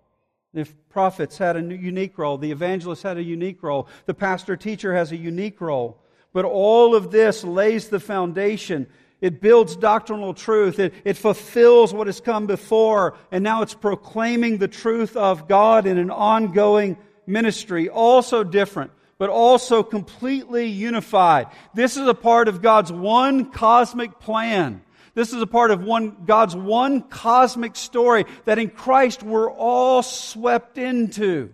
The 0.54 0.68
prophets 0.90 1.38
had 1.38 1.56
a 1.56 1.62
unique 1.62 2.18
role. 2.18 2.38
The 2.38 2.52
evangelists 2.52 3.04
had 3.04 3.16
a 3.16 3.24
unique 3.24 3.64
role. 3.64 3.88
The 4.08 4.14
pastor 4.14 4.58
teacher 4.58 4.94
has 4.94 5.14
a 5.14 5.18
unique 5.18 5.62
role. 5.62 6.04
But 6.34 6.44
all 6.44 6.96
of 6.96 7.12
this 7.12 7.46
lays 7.46 7.88
the 7.88 8.02
foundation. 8.02 8.88
It 9.22 9.42
builds 9.42 9.76
doctrinal 9.76 10.34
truth. 10.34 10.80
It, 10.80 10.94
it 11.04 11.18
fulfills 11.18 11.94
what 11.94 12.08
has 12.08 12.22
come 12.22 12.48
before. 12.48 13.18
And 13.32 13.44
now 13.44 13.62
it's 13.62 13.74
proclaiming 13.74 14.58
the 14.58 14.68
truth 14.68 15.18
of 15.18 15.48
God 15.48 15.86
in 15.86 15.98
an 15.98 16.12
ongoing 16.12 16.98
ministry. 17.28 17.90
Also 17.90 18.44
different, 18.44 18.92
but 19.18 19.30
also 19.30 19.84
completely 19.84 20.68
unified. 20.68 21.48
This 21.74 21.98
is 21.98 22.08
a 22.08 22.14
part 22.14 22.48
of 22.48 22.62
God's 22.62 22.92
one 22.92 23.52
cosmic 23.52 24.20
plan 24.20 24.82
this 25.20 25.34
is 25.34 25.42
a 25.42 25.48
part 25.48 25.72
of 25.72 25.84
one, 25.84 26.16
God's 26.26 26.56
one 26.56 27.02
cosmic 27.02 27.76
story 27.76 28.24
that 28.46 28.58
in 28.58 28.70
Christ 28.70 29.22
we're 29.22 29.52
all 29.52 30.02
swept 30.02 30.78
into. 30.78 31.52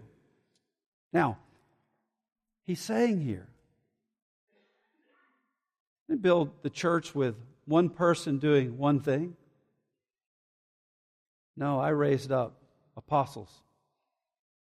Now, 1.12 1.40
he's 2.64 2.80
saying 2.80 3.22
here, 3.22 3.48
they 6.08 6.16
build 6.16 6.52
the 6.62 6.70
church 6.70 7.16
with 7.16 7.36
one 7.66 7.90
person 7.90 8.38
doing 8.38 8.78
one 8.78 9.00
thing. 9.00 9.36
No, 11.58 11.80
I 11.80 11.90
raised 11.90 12.32
up 12.32 12.58
apostles, 12.98 13.50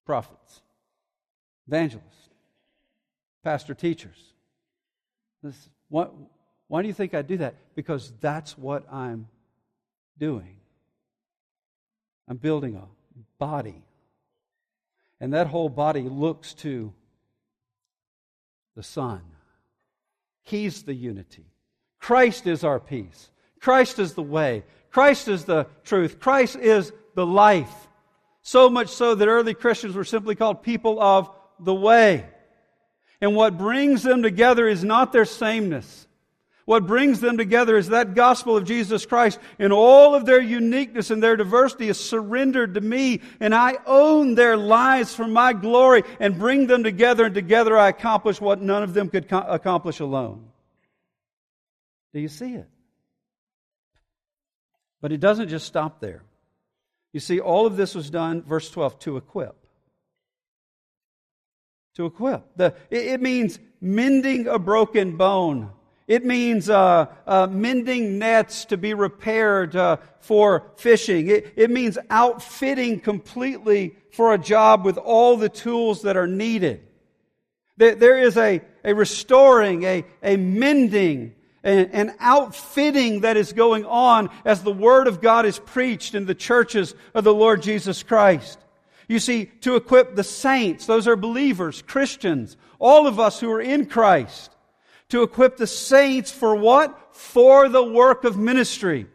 prophets, 0.05 0.61
evangelists, 1.67 2.29
pastor 3.43 3.73
teachers. 3.73 4.33
This, 5.43 5.69
why 5.89 6.81
do 6.81 6.87
you 6.87 6.93
think 6.93 7.13
I 7.13 7.21
do 7.21 7.37
that? 7.37 7.55
Because 7.75 8.11
that's 8.19 8.57
what 8.57 8.91
I'm 8.91 9.27
doing. 10.17 10.57
I'm 12.27 12.37
building 12.37 12.75
a 12.75 12.87
body. 13.37 13.83
And 15.19 15.33
that 15.33 15.47
whole 15.47 15.69
body 15.69 16.01
looks 16.01 16.53
to 16.55 16.91
the 18.75 18.83
Son. 18.83 19.21
He's 20.41 20.83
the 20.83 20.93
unity. 20.93 21.45
Christ 22.05 22.45
is 22.45 22.63
our 22.63 22.79
peace. 22.79 23.31
Christ 23.59 23.97
is 23.97 24.13
the 24.13 24.21
way. 24.21 24.63
Christ 24.91 25.27
is 25.27 25.45
the 25.45 25.65
truth. 25.83 26.19
Christ 26.19 26.55
is 26.55 26.93
the 27.15 27.25
life. 27.25 27.73
So 28.43 28.69
much 28.69 28.89
so 28.89 29.15
that 29.15 29.27
early 29.27 29.55
Christians 29.55 29.95
were 29.95 30.03
simply 30.03 30.35
called 30.35 30.61
people 30.61 31.01
of 31.01 31.31
the 31.59 31.73
way. 31.73 32.27
And 33.21 33.35
what 33.35 33.57
brings 33.57 34.03
them 34.03 34.21
together 34.21 34.67
is 34.67 34.83
not 34.83 35.13
their 35.13 35.25
sameness. 35.25 36.05
What 36.65 36.85
brings 36.85 37.21
them 37.21 37.39
together 37.39 37.75
is 37.75 37.87
that 37.87 38.13
gospel 38.13 38.55
of 38.55 38.65
Jesus 38.65 39.07
Christ 39.07 39.39
and 39.57 39.73
all 39.73 40.13
of 40.13 40.27
their 40.27 40.41
uniqueness 40.41 41.09
and 41.09 41.23
their 41.23 41.35
diversity 41.35 41.89
is 41.89 41.99
surrendered 41.99 42.75
to 42.75 42.81
me 42.81 43.21
and 43.39 43.55
I 43.55 43.79
own 43.87 44.35
their 44.35 44.57
lives 44.57 45.15
for 45.15 45.25
my 45.25 45.53
glory 45.53 46.03
and 46.19 46.37
bring 46.37 46.67
them 46.67 46.83
together 46.83 47.25
and 47.25 47.33
together 47.33 47.75
I 47.75 47.89
accomplish 47.89 48.39
what 48.39 48.61
none 48.61 48.83
of 48.83 48.93
them 48.93 49.09
could 49.09 49.27
co- 49.27 49.39
accomplish 49.39 50.01
alone. 50.01 50.51
Do 52.15 52.19
you 52.19 52.27
see 52.27 52.55
it? 52.55 52.67
But 55.01 55.11
it 55.11 55.19
doesn't 55.19 55.49
just 55.49 55.67
stop 55.67 55.99
there. 55.99 56.23
You 57.13 57.19
see, 57.19 57.39
all 57.39 57.67
of 57.67 57.77
this 57.77 57.93
was 57.93 58.09
done, 58.09 58.41
verse 58.41 58.71
12, 58.71 58.97
to 58.99 59.17
equip. 59.17 59.55
To 61.97 62.07
equip. 62.07 62.57
The, 62.57 62.73
it, 62.89 63.05
it 63.05 63.21
means 63.21 63.59
mending 63.79 64.47
a 64.47 64.57
broken 64.57 65.15
bone 65.15 65.69
it 66.07 66.23
means 66.23 66.69
uh, 66.69 67.07
uh, 67.25 67.47
mending 67.49 68.19
nets 68.19 68.65
to 68.65 68.77
be 68.77 68.93
repaired 68.93 69.75
uh, 69.75 69.97
for 70.19 70.71
fishing. 70.77 71.29
It, 71.29 71.53
it 71.55 71.71
means 71.71 71.97
outfitting 72.11 72.99
completely 72.99 73.95
for 74.11 74.33
a 74.33 74.37
job 74.37 74.85
with 74.85 74.97
all 74.97 75.35
the 75.35 75.49
tools 75.49 76.03
that 76.03 76.15
are 76.15 76.27
needed. 76.27 76.85
There, 77.77 77.95
there 77.95 78.19
is 78.19 78.37
a, 78.37 78.61
a 78.83 78.93
restoring, 78.93 79.83
a, 79.83 80.05
a 80.21 80.37
mending, 80.37 81.33
an, 81.65 82.13
outfitting 82.19 83.21
that 83.21 83.37
is 83.37 83.51
going 83.53 83.85
on 83.85 84.29
as 84.45 84.63
the 84.63 84.71
Word 84.71 85.07
of 85.07 85.19
God 85.19 85.45
is 85.45 85.59
preached 85.59 86.15
in 86.15 86.25
the 86.25 86.35
churches 86.35 86.93
of 87.13 87.23
the 87.23 87.33
Lord 87.33 87.61
Jesus 87.61 88.03
Christ. 88.03 88.59
You 89.07 89.19
see, 89.19 89.45
to 89.61 89.75
equip 89.75 90.15
the 90.15 90.23
saints, 90.23 90.85
those 90.85 91.07
are 91.07 91.15
believers, 91.15 91.81
Christians, 91.81 92.55
all 92.79 93.07
of 93.07 93.19
us 93.19 93.39
who 93.39 93.51
are 93.51 93.61
in 93.61 93.87
Christ, 93.87 94.51
to 95.09 95.23
equip 95.23 95.57
the 95.57 95.67
saints 95.67 96.31
for 96.31 96.55
what? 96.55 97.15
For 97.15 97.69
the 97.69 97.83
work 97.83 98.23
of 98.23 98.37
ministry. 98.37 99.07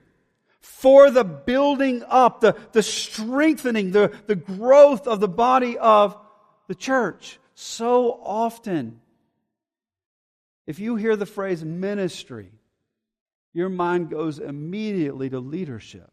For 0.60 1.10
the 1.10 1.24
building 1.24 2.04
up, 2.08 2.40
the, 2.40 2.56
the 2.72 2.82
strengthening, 2.82 3.90
the, 3.90 4.12
the 4.26 4.36
growth 4.36 5.06
of 5.06 5.20
the 5.20 5.28
body 5.28 5.76
of 5.78 6.16
the 6.68 6.74
church. 6.74 7.38
So 7.54 8.20
often, 8.22 8.99
if 10.70 10.78
you 10.78 10.94
hear 10.94 11.16
the 11.16 11.26
phrase 11.26 11.64
ministry, 11.64 12.52
your 13.52 13.68
mind 13.68 14.08
goes 14.08 14.38
immediately 14.38 15.28
to 15.28 15.40
leadership, 15.40 16.08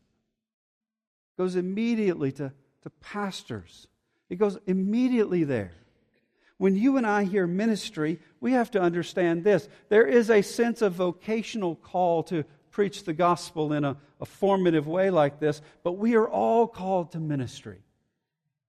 goes 1.38 1.56
immediately 1.56 2.32
to, 2.32 2.52
to 2.82 2.90
pastors. 3.00 3.86
It 4.32 4.38
goes 4.38 4.58
immediately 4.66 5.44
there. 5.44 5.74
When 6.58 6.76
you 6.76 6.98
and 6.98 7.06
I 7.06 7.26
hear 7.26 7.46
ministry, 7.46 8.20
we 8.42 8.54
have 8.54 8.72
to 8.72 8.82
understand 8.82 9.44
this. 9.44 9.70
There 9.90 10.08
is 10.08 10.32
a 10.32 10.42
sense 10.42 10.82
of 10.82 10.94
vocational 10.94 11.76
call 11.76 12.24
to 12.24 12.44
preach 12.72 13.04
the 13.04 13.14
gospel 13.14 13.74
in 13.74 13.84
a, 13.84 13.96
a 14.20 14.26
formative 14.26 14.88
way 14.88 15.12
like 15.12 15.40
this, 15.40 15.62
but 15.84 16.00
we 16.00 16.16
are 16.16 16.28
all 16.28 16.68
called 16.68 17.12
to 17.12 17.20
ministry. 17.20 17.84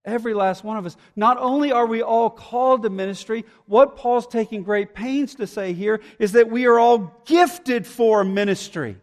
Every 0.05 0.33
last 0.33 0.65
one 0.65 0.77
of 0.77 0.87
us. 0.87 0.97
Not 1.17 1.39
only 1.39 1.73
are 1.73 1.87
we 1.87 2.03
all 2.03 2.31
called 2.31 2.83
to 2.83 2.91
ministry, 2.91 3.45
what 3.67 3.97
Paul's 3.97 4.27
taking 4.27 4.63
great 4.63 4.95
pains 4.95 5.35
to 5.37 5.47
say 5.47 5.73
here 5.73 6.01
is 6.19 6.33
that 6.33 6.51
we 6.51 6.67
are 6.67 6.79
all 6.79 7.23
gifted 7.27 7.87
for 7.87 8.25
ministry. 8.25 8.97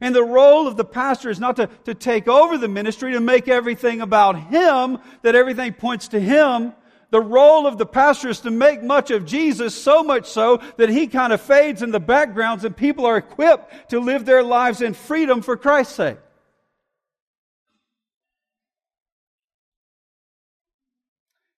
And 0.00 0.14
the 0.14 0.24
role 0.24 0.66
of 0.66 0.76
the 0.76 0.84
pastor 0.84 1.30
is 1.30 1.40
not 1.40 1.56
to, 1.56 1.68
to 1.84 1.94
take 1.94 2.28
over 2.28 2.58
the 2.58 2.68
ministry, 2.68 3.12
to 3.12 3.20
make 3.20 3.48
everything 3.48 4.00
about 4.00 4.38
him, 4.38 4.98
that 5.22 5.34
everything 5.34 5.72
points 5.72 6.08
to 6.08 6.20
him. 6.20 6.74
The 7.10 7.20
role 7.20 7.66
of 7.66 7.78
the 7.78 7.86
pastor 7.86 8.28
is 8.28 8.40
to 8.40 8.50
make 8.50 8.82
much 8.82 9.12
of 9.12 9.24
Jesus, 9.24 9.74
so 9.74 10.02
much 10.02 10.26
so 10.28 10.60
that 10.78 10.88
he 10.88 11.06
kind 11.06 11.32
of 11.32 11.40
fades 11.40 11.80
in 11.80 11.92
the 11.92 12.00
backgrounds 12.00 12.64
and 12.64 12.76
people 12.76 13.06
are 13.06 13.16
equipped 13.16 13.90
to 13.90 14.00
live 14.00 14.26
their 14.26 14.42
lives 14.42 14.82
in 14.82 14.94
freedom 14.94 15.40
for 15.40 15.56
Christ's 15.56 15.94
sake. 15.94 16.18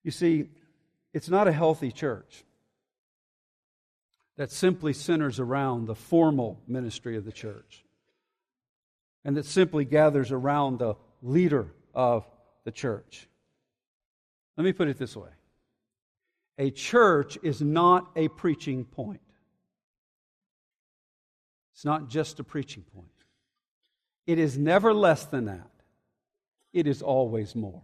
You 0.07 0.13
see, 0.13 0.45
it's 1.13 1.29
not 1.29 1.49
a 1.49 1.53
healthy 1.53 1.91
church 1.91 2.45
that 4.37 4.53
simply 4.53 4.93
centers 4.93 5.41
around 5.41 5.87
the 5.87 5.97
formal 5.97 6.61
ministry 6.69 7.17
of 7.17 7.25
the 7.25 7.33
church 7.33 7.85
and 9.25 9.37
that 9.37 9.47
simply 9.47 9.85
gathers 9.85 10.31
around 10.31 10.79
the 10.79 10.95
leader 11.23 11.75
of 11.93 12.25
the 12.63 12.71
church. 12.71 13.27
Let 14.57 14.63
me 14.63 14.73
put 14.73 14.87
it 14.87 14.97
this 14.97 15.17
way 15.17 15.31
a 16.57 16.71
church 16.71 17.37
is 17.43 17.61
not 17.61 18.09
a 18.15 18.29
preaching 18.29 18.85
point. 18.85 19.21
It's 21.75 21.85
not 21.85 22.09
just 22.09 22.39
a 22.39 22.45
preaching 22.45 22.85
point. 22.95 23.09
It 24.25 24.39
is 24.39 24.57
never 24.57 24.95
less 24.95 25.25
than 25.25 25.47
that. 25.47 25.73
It 26.73 26.87
is 26.87 27.03
always 27.03 27.57
more. 27.57 27.83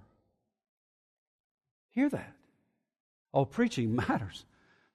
Hear 1.94 2.09
that. 2.09 2.33
Oh, 3.33 3.44
preaching 3.44 3.94
matters. 3.94 4.44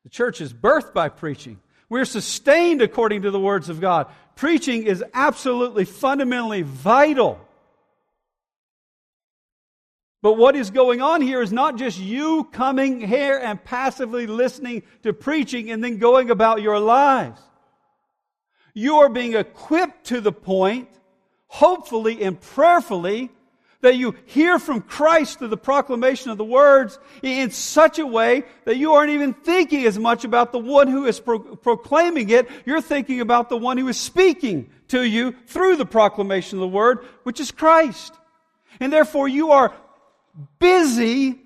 The 0.04 0.10
church 0.10 0.42
is 0.42 0.54
birthed 0.54 0.94
by 0.94 1.10
preaching. 1.10 1.60
We're 1.90 2.06
sustained 2.06 2.82
according 2.82 3.22
to 3.24 3.32
the 3.32 3.40
words 3.40 3.70
of 3.70 3.80
God. 3.80 4.08
Preaching 4.36 4.84
is 4.84 5.04
absolutely 5.14 5.86
fundamentally 5.86 6.62
vital. 6.62 7.40
But 10.22 10.34
what 10.34 10.56
is 10.56 10.72
going 10.72 11.02
on 11.02 11.22
here 11.22 11.42
is 11.42 11.54
not 11.54 11.78
just 11.78 12.00
you 12.00 12.46
coming 12.52 13.00
here 13.00 13.38
and 13.38 13.64
passively 13.64 14.28
listening 14.28 14.84
to 15.04 15.14
preaching 15.14 15.72
and 15.72 15.84
then 15.84 15.98
going 15.98 16.30
about 16.30 16.62
your 16.62 16.80
lives. 16.80 17.40
You 18.74 18.98
are 18.98 19.10
being 19.10 19.36
equipped 19.36 20.08
to 20.08 20.20
the 20.20 20.32
point, 20.32 20.90
hopefully 21.48 22.24
and 22.24 22.40
prayerfully, 22.40 23.32
that 23.88 23.96
you 23.96 24.14
hear 24.26 24.60
from 24.60 24.82
Christ 24.82 25.40
through 25.40 25.48
the 25.48 25.56
proclamation 25.56 26.30
of 26.30 26.38
the 26.38 26.44
words 26.44 27.00
in 27.22 27.52
such 27.52 28.00
a 28.00 28.06
way 28.06 28.44
that 28.66 28.76
you 28.76 28.96
aren't 28.96 29.12
even 29.12 29.34
thinking 29.34 29.86
as 29.86 29.98
much 29.98 30.26
about 30.26 30.52
the 30.52 30.60
one 30.60 30.90
who 30.90 31.06
is 31.06 31.22
pro- 31.22 31.40
proclaiming 31.40 32.30
it. 32.30 32.50
You're 32.66 32.82
thinking 32.82 33.22
about 33.22 33.48
the 33.48 33.56
one 33.56 33.78
who 33.78 33.88
is 33.88 33.96
speaking 33.96 34.70
to 34.90 35.02
you 35.02 35.34
through 35.46 35.78
the 35.78 35.86
proclamation 35.86 36.58
of 36.58 36.64
the 36.64 36.68
word, 36.68 37.06
which 37.24 37.40
is 37.40 37.50
Christ. 37.50 38.14
And 38.82 38.92
therefore 38.92 39.30
you 39.30 39.52
are 39.52 39.74
busy 40.60 41.40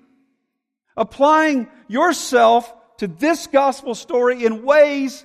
applying 0.96 1.68
yourself 1.86 2.74
to 2.96 3.06
this 3.06 3.46
gospel 3.46 3.94
story 3.94 4.44
in 4.44 4.64
ways 4.64 5.24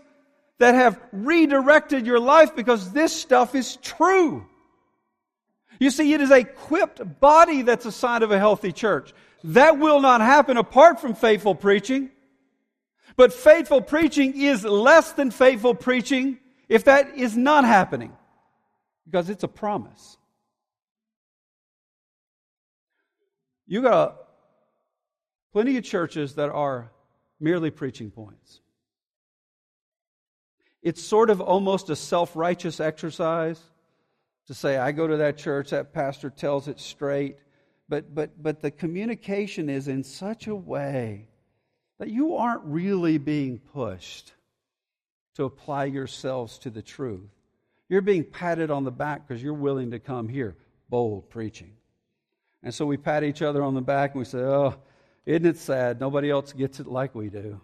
that 0.60 0.76
have 0.76 1.02
redirected 1.12 2.06
your 2.06 2.20
life 2.20 2.56
because 2.56 2.92
this 2.92 3.12
stuff 3.12 3.56
is 3.56 3.76
true. 3.78 4.46
You 5.80 5.92
see, 5.92 6.14
it 6.14 6.22
is 6.22 6.32
a 6.32 6.40
equipped 6.40 7.20
body 7.20 7.62
that's 7.62 7.86
a 7.86 7.92
sign 7.92 8.24
of 8.24 8.32
a 8.32 8.40
healthy 8.40 8.72
church. 8.72 9.14
That 9.44 9.78
will 9.78 10.02
not 10.02 10.22
happen 10.22 10.58
apart 10.58 11.00
from 11.00 11.14
faithful 11.14 11.56
preaching. 11.56 12.10
But 13.16 13.34
faithful 13.34 13.82
preaching 13.82 14.40
is 14.40 14.64
less 14.64 15.14
than 15.14 15.32
faithful 15.32 15.76
preaching 15.76 16.38
if 16.70 16.86
that 16.86 17.16
is 17.16 17.36
not 17.38 17.64
happening. 17.64 18.14
Because 19.06 19.30
it's 19.30 19.44
a 19.44 19.48
promise. 19.48 20.18
You 23.66 23.82
got 23.82 24.18
plenty 25.52 25.78
of 25.78 25.84
churches 25.84 26.36
that 26.36 26.50
are 26.50 26.92
merely 27.40 27.72
preaching 27.72 28.12
points. 28.12 28.62
It's 30.82 31.04
sort 31.04 31.30
of 31.30 31.42
almost 31.42 31.90
a 31.90 31.96
self 31.96 32.36
righteous 32.36 32.80
exercise 32.80 33.60
to 34.48 34.54
say, 34.54 34.78
I 34.78 34.92
go 34.92 35.08
to 35.08 35.18
that 35.18 35.38
church, 35.38 35.70
that 35.72 35.94
pastor 35.94 36.30
tells 36.30 36.68
it 36.68 36.80
straight. 36.80 37.38
But, 37.90 38.14
but, 38.14 38.42
but 38.42 38.62
the 38.62 38.72
communication 38.72 39.70
is 39.70 39.88
in 39.88 40.04
such 40.04 40.48
a 40.48 40.56
way 40.56 41.28
that 42.00 42.10
you 42.10 42.36
aren't 42.36 42.64
really 42.64 43.18
being 43.18 43.60
pushed 43.60 44.34
to 45.36 45.46
apply 45.46 45.86
yourselves 45.86 46.58
to 46.60 46.70
the 46.70 46.82
truth. 46.82 47.30
You're 47.90 48.02
being 48.02 48.24
patted 48.24 48.72
on 48.72 48.84
the 48.84 48.92
back 48.92 49.28
because 49.28 49.42
you're 49.42 49.54
willing 49.54 49.92
to 49.92 50.00
come 50.00 50.28
here. 50.28 50.58
Bold 50.90 51.30
preaching. 51.30 51.74
And 52.64 52.74
so 52.74 52.86
we 52.86 52.98
pat 52.98 53.24
each 53.24 53.42
other 53.42 53.64
on 53.64 53.74
the 53.74 53.82
back 53.82 54.12
and 54.12 54.20
we 54.20 54.26
say, 54.26 54.40
Oh, 54.40 54.76
isn't 55.26 55.46
it 55.46 55.58
sad? 55.58 56.00
Nobody 56.00 56.30
else 56.30 56.54
gets 56.54 56.80
it 56.80 56.88
like 56.88 57.16
we 57.16 57.30
do. 57.30 57.62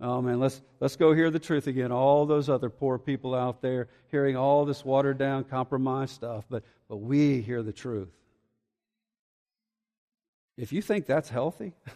Oh 0.00 0.22
man, 0.22 0.40
let's 0.40 0.62
let's 0.80 0.96
go 0.96 1.12
hear 1.12 1.30
the 1.30 1.38
truth 1.38 1.66
again. 1.66 1.92
All 1.92 2.24
those 2.24 2.48
other 2.48 2.70
poor 2.70 2.98
people 2.98 3.34
out 3.34 3.60
there 3.60 3.88
hearing 4.10 4.36
all 4.36 4.64
this 4.64 4.84
watered 4.84 5.18
down, 5.18 5.44
compromised 5.44 6.14
stuff, 6.14 6.44
but 6.48 6.64
but 6.88 6.96
we 6.96 7.42
hear 7.42 7.62
the 7.62 7.72
truth. 7.72 8.08
If 10.56 10.72
you 10.72 10.80
think 10.80 11.06
that's 11.06 11.28
healthy, 11.28 11.74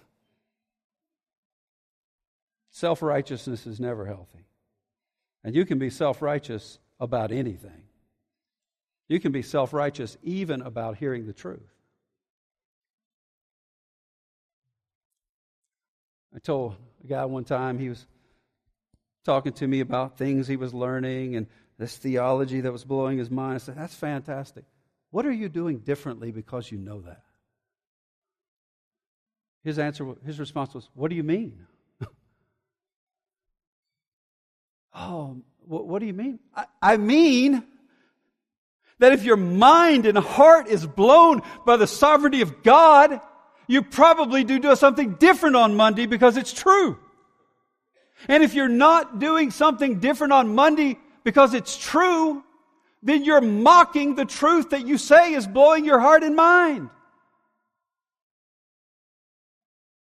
self 2.70 3.00
righteousness 3.00 3.66
is 3.66 3.80
never 3.80 4.04
healthy. 4.04 4.44
And 5.42 5.54
you 5.54 5.64
can 5.64 5.78
be 5.78 5.88
self 5.88 6.20
righteous 6.20 6.78
about 7.00 7.32
anything. 7.32 7.84
You 9.08 9.18
can 9.18 9.32
be 9.32 9.42
self 9.42 9.72
righteous 9.72 10.18
even 10.22 10.60
about 10.60 10.98
hearing 10.98 11.26
the 11.26 11.32
truth. 11.32 11.72
I 16.34 16.38
told 16.38 16.76
a 17.04 17.06
guy 17.06 17.24
one 17.24 17.44
time, 17.44 17.78
he 17.78 17.88
was 17.88 18.06
talking 19.24 19.52
to 19.54 19.66
me 19.66 19.80
about 19.80 20.18
things 20.18 20.46
he 20.46 20.56
was 20.56 20.74
learning 20.74 21.36
and 21.36 21.46
this 21.78 21.96
theology 21.96 22.60
that 22.62 22.72
was 22.72 22.84
blowing 22.84 23.18
his 23.18 23.30
mind. 23.30 23.56
I 23.56 23.58
said, 23.58 23.76
That's 23.76 23.94
fantastic. 23.94 24.64
What 25.10 25.26
are 25.26 25.32
you 25.32 25.48
doing 25.48 25.78
differently 25.78 26.32
because 26.32 26.70
you 26.72 26.78
know 26.78 27.02
that? 27.02 27.22
His 29.62 29.78
answer, 29.78 30.14
his 30.24 30.38
response 30.38 30.74
was, 30.74 30.88
What 30.94 31.10
do 31.10 31.16
you 31.16 31.22
mean? 31.22 31.66
oh, 34.94 35.42
what, 35.66 35.86
what, 35.86 36.00
do 36.00 36.06
you 36.06 36.14
mean? 36.14 36.38
I, 36.54 36.64
I 36.80 36.96
mean 36.96 37.64
that 38.98 39.12
if 39.12 39.24
your 39.24 39.36
mind 39.36 40.06
and 40.06 40.16
heart 40.16 40.68
is 40.68 40.86
blown 40.86 41.42
by 41.66 41.76
the 41.76 41.86
sovereignty 41.86 42.42
of 42.42 42.62
God, 42.62 43.20
you 43.66 43.82
probably 43.82 44.44
do 44.44 44.58
do 44.58 44.76
something 44.76 45.14
different 45.14 45.56
on 45.56 45.76
Monday 45.76 46.06
because 46.06 46.36
it's 46.36 46.52
true. 46.52 46.98
And 48.28 48.42
if 48.42 48.54
you're 48.54 48.68
not 48.68 49.18
doing 49.18 49.50
something 49.50 50.00
different 50.00 50.32
on 50.32 50.54
Monday 50.54 50.98
because 51.24 51.54
it's 51.54 51.76
true, 51.76 52.42
then 53.02 53.24
you're 53.24 53.40
mocking 53.40 54.14
the 54.14 54.24
truth 54.24 54.70
that 54.70 54.86
you 54.86 54.98
say 54.98 55.34
is 55.34 55.46
blowing 55.46 55.84
your 55.84 56.00
heart 56.00 56.22
and 56.22 56.34
mind. 56.34 56.90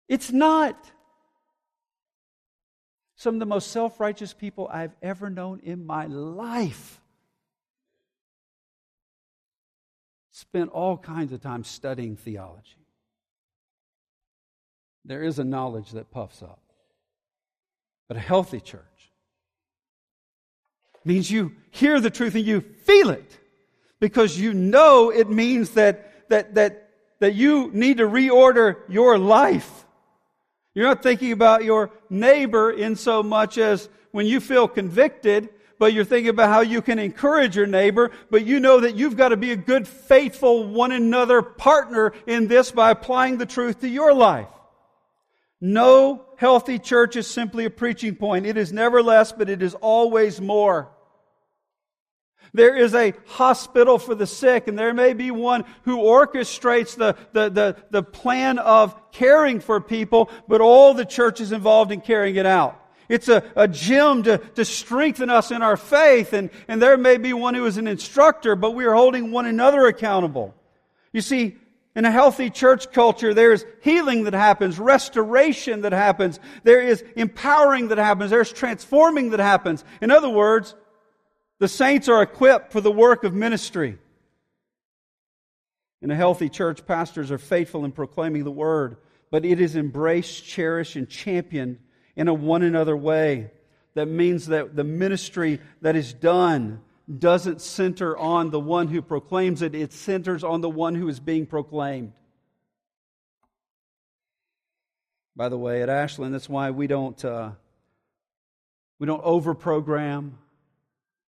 It's 0.09 0.31
not. 0.31 0.77
Some 3.16 3.37
of 3.37 3.40
the 3.40 3.46
most 3.46 3.70
self 3.70 4.01
righteous 4.01 4.33
people 4.33 4.68
I've 4.70 4.94
ever 5.01 5.31
known 5.31 5.61
in 5.62 5.87
my 5.87 6.07
life 6.07 7.01
spent 10.33 10.70
all 10.70 10.98
kinds 10.98 11.33
of 11.33 11.40
time 11.40 11.62
studying 11.62 12.16
theology. 12.16 12.82
There 15.05 15.23
is 15.23 15.38
a 15.38 15.45
knowledge 15.45 15.93
that 15.93 16.11
puffs 16.11 16.43
up. 16.43 16.61
But 18.09 18.17
a 18.17 18.21
healthy 18.21 18.61
church 18.61 18.83
means 21.05 21.31
you 21.31 21.53
hear 21.71 22.01
the 22.01 22.11
truth 22.11 22.35
and 22.35 22.45
you 22.45 22.61
feel 22.61 23.11
it 23.11 23.38
because 24.01 24.38
you 24.38 24.53
know 24.53 25.11
it 25.11 25.31
means 25.31 25.71
that, 25.71 26.29
that, 26.29 26.55
that, 26.55 26.91
that 27.21 27.35
you 27.35 27.71
need 27.73 27.99
to 27.99 28.05
reorder 28.05 28.77
your 28.88 29.19
life. 29.19 29.85
You're 30.75 30.87
not 30.87 31.03
thinking 31.03 31.33
about 31.33 31.65
your 31.65 31.91
neighbor 32.09 32.71
in 32.71 32.97
so 32.97 33.23
much 33.23 33.59
as 33.59 33.88
when 34.11 34.27
you 34.27 34.41
feel 34.41 34.69
convicted, 34.69 35.49
but 35.79 35.93
you're 35.93 36.05
thinking 36.05 36.31
about 36.31 36.51
how 36.51 36.61
you 36.61 36.83
can 36.83 36.99
encourage 36.99 37.57
your 37.57 37.67
neighbor, 37.67 38.11
but 38.31 38.45
you 38.45 38.61
know 38.61 38.81
that 38.81 38.95
you've 38.95 39.17
got 39.17 39.31
to 39.31 39.37
be 39.37 39.53
a 39.53 39.57
good, 39.57 39.88
faithful, 39.88 40.67
one 40.67 40.93
another 40.93 41.43
partner 41.43 42.12
in 42.27 42.47
this 42.47 42.71
by 42.71 42.91
applying 42.91 43.38
the 43.38 43.47
truth 43.47 43.81
to 43.81 43.88
your 43.88 44.15
life. 44.15 44.49
No 45.64 46.25
healthy 46.38 46.81
church 46.81 47.14
is 47.14 47.29
simply 47.29 47.64
a 47.64 47.70
preaching 47.70 48.16
point. 48.16 48.46
It 48.46 48.57
is 48.57 48.72
never 48.72 49.01
less, 49.01 49.31
but 49.31 49.48
it 49.48 49.62
is 49.62 49.77
always 49.77 50.40
more. 50.40 50.90
There 52.53 52.77
is 52.77 52.96
a 52.96 53.14
hospital 53.27 54.01
for 54.01 54.16
the 54.16 54.27
sick, 54.27 54.66
and 54.66 54.77
there 54.77 54.92
may 54.92 55.12
be 55.12 55.31
one 55.31 55.64
who 55.85 55.98
orchestrates 55.98 56.96
the, 56.96 57.16
the, 57.33 57.48
the, 57.48 57.77
the 57.92 58.03
plan 58.03 58.59
of 58.59 59.12
caring 59.12 59.61
for 59.61 59.81
people, 59.81 60.31
but 60.48 60.61
all 60.61 60.94
the 60.94 61.05
church 61.05 61.40
is 61.40 61.53
involved 61.53 61.92
in 61.92 62.01
carrying 62.01 62.35
it 62.35 62.44
out. 62.44 62.77
It's 63.09 63.29
a, 63.29 63.44
a 63.55 63.68
gym 63.68 64.25
to, 64.25 64.38
to 64.38 64.64
strengthen 64.64 65.31
us 65.31 65.53
in 65.53 65.62
our 65.62 65.77
faith, 65.77 66.33
and, 66.33 66.51
and 66.66 66.83
there 66.83 66.96
may 66.96 67.18
be 67.18 67.33
one 67.33 67.55
who 67.55 67.66
is 67.66 67.77
an 67.77 67.87
instructor, 67.87 68.57
but 68.57 68.72
we 68.72 68.85
are 68.85 68.94
holding 68.94 69.31
one 69.31 69.46
another 69.46 69.87
accountable. 69.87 70.57
You 71.12 71.20
see, 71.20 71.57
in 71.94 72.05
a 72.05 72.11
healthy 72.11 72.48
church 72.48 72.90
culture, 72.90 73.35
there's 73.35 73.64
healing 73.83 74.24
that 74.24 74.33
happens, 74.33 74.78
restoration 74.78 75.83
that 75.83 75.92
happens, 75.92 76.40
there 76.64 76.81
is 76.81 77.05
empowering 77.16 77.88
that 77.88 77.98
happens, 77.98 78.31
there's 78.31 78.52
transforming 78.52 79.31
that 79.31 79.40
happens. 79.40 79.85
In 80.00 80.11
other 80.11 80.31
words, 80.31 80.74
the 81.59 81.68
saints 81.68 82.09
are 82.09 82.22
equipped 82.22 82.72
for 82.72 82.81
the 82.81 82.90
work 82.90 83.24
of 83.24 83.35
ministry. 83.35 83.98
In 86.00 86.11
a 86.11 86.16
healthy 86.16 86.48
church, 86.48 86.85
pastors 86.87 87.31
are 87.31 87.38
faithful 87.38 87.85
in 87.85 87.92
proclaiming 87.92 88.44
the 88.44 88.50
word, 88.50 88.96
but 89.31 89.44
it 89.44 89.61
is 89.61 89.76
embraced, 89.76 90.44
cherished, 90.44 90.96
and 90.96 91.09
championed 91.09 91.78
in 92.16 92.26
a 92.26 92.35
one 92.35 92.62
another 92.62 92.96
way. 92.96 93.50
That 93.94 94.07
means 94.07 94.46
that 94.46 94.74
the 94.74 94.85
ministry 94.85 95.61
that 95.83 95.94
is 95.94 96.12
done 96.12 96.81
doesn't 97.19 97.61
center 97.61 98.17
on 98.17 98.51
the 98.51 98.61
one 98.61 98.88
who 98.88 99.03
proclaims 99.03 99.62
it, 99.62 99.75
it 99.75 99.93
centers 99.93 100.45
on 100.45 100.61
the 100.61 100.71
one 100.71 100.95
who 100.95 101.09
is 101.09 101.21
being 101.21 101.47
proclaimed. 101.47 102.12
By 105.35 105.49
the 105.49 105.59
way, 105.59 105.83
at 105.83 105.88
Ashland, 105.88 106.35
that's 106.35 106.49
why 106.49 106.71
we 106.71 106.87
don't, 106.87 107.23
uh, 107.25 107.53
we 108.99 109.07
don't 109.07 109.25
overprogram. 109.25 110.33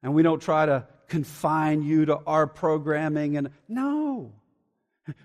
And 0.03 0.13
we 0.13 0.23
don't 0.23 0.41
try 0.41 0.65
to 0.65 0.87
confine 1.07 1.83
you 1.83 2.05
to 2.05 2.17
our 2.25 2.47
programming. 2.47 3.37
And 3.37 3.51
no. 3.67 4.33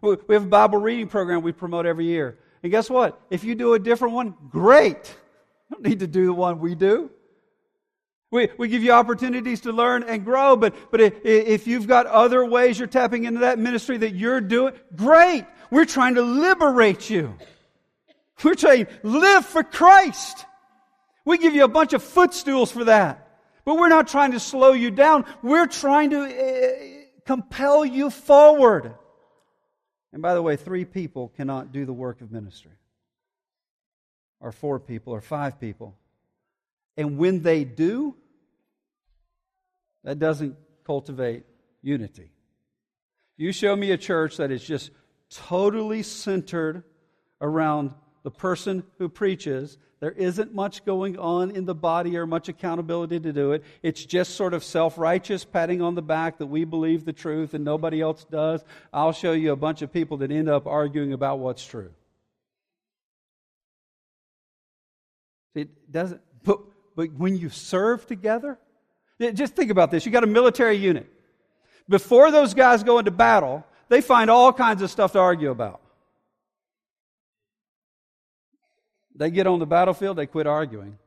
We 0.00 0.16
have 0.34 0.44
a 0.44 0.48
Bible 0.48 0.78
reading 0.78 1.08
program 1.08 1.42
we 1.42 1.52
promote 1.52 1.86
every 1.86 2.06
year. 2.06 2.38
And 2.62 2.70
guess 2.70 2.90
what? 2.90 3.20
If 3.30 3.44
you 3.44 3.54
do 3.54 3.74
a 3.74 3.78
different 3.78 4.14
one, 4.14 4.34
great. 4.50 5.14
You 5.70 5.76
don't 5.76 5.86
need 5.86 6.00
to 6.00 6.06
do 6.06 6.26
the 6.26 6.32
one 6.32 6.58
we 6.58 6.74
do. 6.74 7.10
We, 8.30 8.48
we 8.58 8.68
give 8.68 8.82
you 8.82 8.92
opportunities 8.92 9.60
to 9.62 9.72
learn 9.72 10.02
and 10.02 10.24
grow, 10.24 10.56
but, 10.56 10.74
but 10.90 11.00
if 11.00 11.66
you've 11.66 11.86
got 11.86 12.06
other 12.06 12.44
ways 12.44 12.78
you're 12.78 12.88
tapping 12.88 13.24
into 13.24 13.40
that 13.40 13.58
ministry 13.58 13.98
that 13.98 14.14
you're 14.14 14.40
doing, 14.40 14.74
great. 14.94 15.44
We're 15.70 15.84
trying 15.84 16.16
to 16.16 16.22
liberate 16.22 17.08
you. 17.08 17.34
We're 18.42 18.54
trying 18.54 18.86
to 18.86 18.92
live 19.02 19.46
for 19.46 19.62
Christ. 19.62 20.44
We 21.24 21.38
give 21.38 21.54
you 21.54 21.64
a 21.64 21.68
bunch 21.68 21.92
of 21.92 22.02
footstools 22.02 22.70
for 22.70 22.84
that. 22.84 23.22
But 23.64 23.78
we're 23.78 23.88
not 23.88 24.06
trying 24.06 24.32
to 24.32 24.40
slow 24.40 24.72
you 24.72 24.90
down. 24.90 25.24
We're 25.42 25.66
trying 25.66 26.10
to 26.10 26.20
uh, 26.20 26.96
compel 27.24 27.84
you 27.84 28.10
forward. 28.10 28.94
And 30.12 30.22
by 30.22 30.34
the 30.34 30.42
way, 30.42 30.56
three 30.56 30.84
people 30.84 31.32
cannot 31.36 31.72
do 31.72 31.84
the 31.84 31.92
work 31.92 32.20
of 32.20 32.30
ministry, 32.30 32.78
or 34.40 34.52
four 34.52 34.78
people, 34.78 35.12
or 35.12 35.20
five 35.20 35.60
people. 35.60 35.96
And 36.96 37.18
when 37.18 37.42
they 37.42 37.64
do, 37.64 38.16
that 40.04 40.18
doesn't 40.18 40.56
cultivate 40.84 41.44
unity. 41.82 42.30
You 43.36 43.52
show 43.52 43.76
me 43.76 43.90
a 43.90 43.98
church 43.98 44.38
that 44.38 44.50
is 44.50 44.64
just 44.64 44.90
totally 45.30 46.02
centered 46.02 46.84
around 47.40 47.92
the 48.22 48.30
person 48.30 48.82
who 48.98 49.08
preaches 49.08 49.78
there 49.98 50.12
isn't 50.12 50.54
much 50.54 50.84
going 50.84 51.18
on 51.18 51.50
in 51.52 51.64
the 51.64 51.74
body 51.74 52.18
or 52.18 52.26
much 52.26 52.48
accountability 52.48 53.18
to 53.20 53.32
do 53.32 53.52
it. 53.52 53.64
It's 53.82 54.04
just 54.04 54.34
sort 54.34 54.52
of 54.52 54.62
self 54.62 54.98
righteous 54.98 55.44
patting 55.44 55.80
on 55.80 55.94
the 55.94 56.02
back 56.02 56.38
that 56.38 56.46
we 56.46 56.64
believe 56.64 57.04
the 57.04 57.14
truth 57.14 57.54
and 57.54 57.64
nobody 57.64 58.02
else 58.02 58.24
does. 58.30 58.62
I'll 58.92 59.12
show 59.12 59.32
you 59.32 59.52
a 59.52 59.56
bunch 59.56 59.80
of 59.80 59.92
people 59.92 60.18
that 60.18 60.30
end 60.30 60.50
up 60.50 60.66
arguing 60.66 61.14
about 61.14 61.38
what's 61.38 61.64
true. 61.64 61.92
It 65.54 65.90
doesn't, 65.90 66.20
but, 66.44 66.60
but 66.96 67.12
when 67.12 67.36
you 67.36 67.50
serve 67.50 68.06
together, 68.06 68.58
just 69.34 69.54
think 69.54 69.70
about 69.70 69.90
this. 69.90 70.04
You 70.04 70.10
got 70.10 70.24
a 70.24 70.26
military 70.26 70.76
unit. 70.76 71.06
Before 71.88 72.30
those 72.30 72.54
guys 72.54 72.82
go 72.82 72.98
into 72.98 73.10
battle, 73.12 73.64
they 73.88 74.00
find 74.00 74.30
all 74.30 74.52
kinds 74.52 74.82
of 74.82 74.90
stuff 74.90 75.12
to 75.12 75.20
argue 75.20 75.50
about. 75.50 75.80
They 79.14 79.30
get 79.30 79.46
on 79.46 79.60
the 79.60 79.66
battlefield, 79.66 80.16
they 80.16 80.26
quit 80.26 80.46
arguing. 80.46 80.98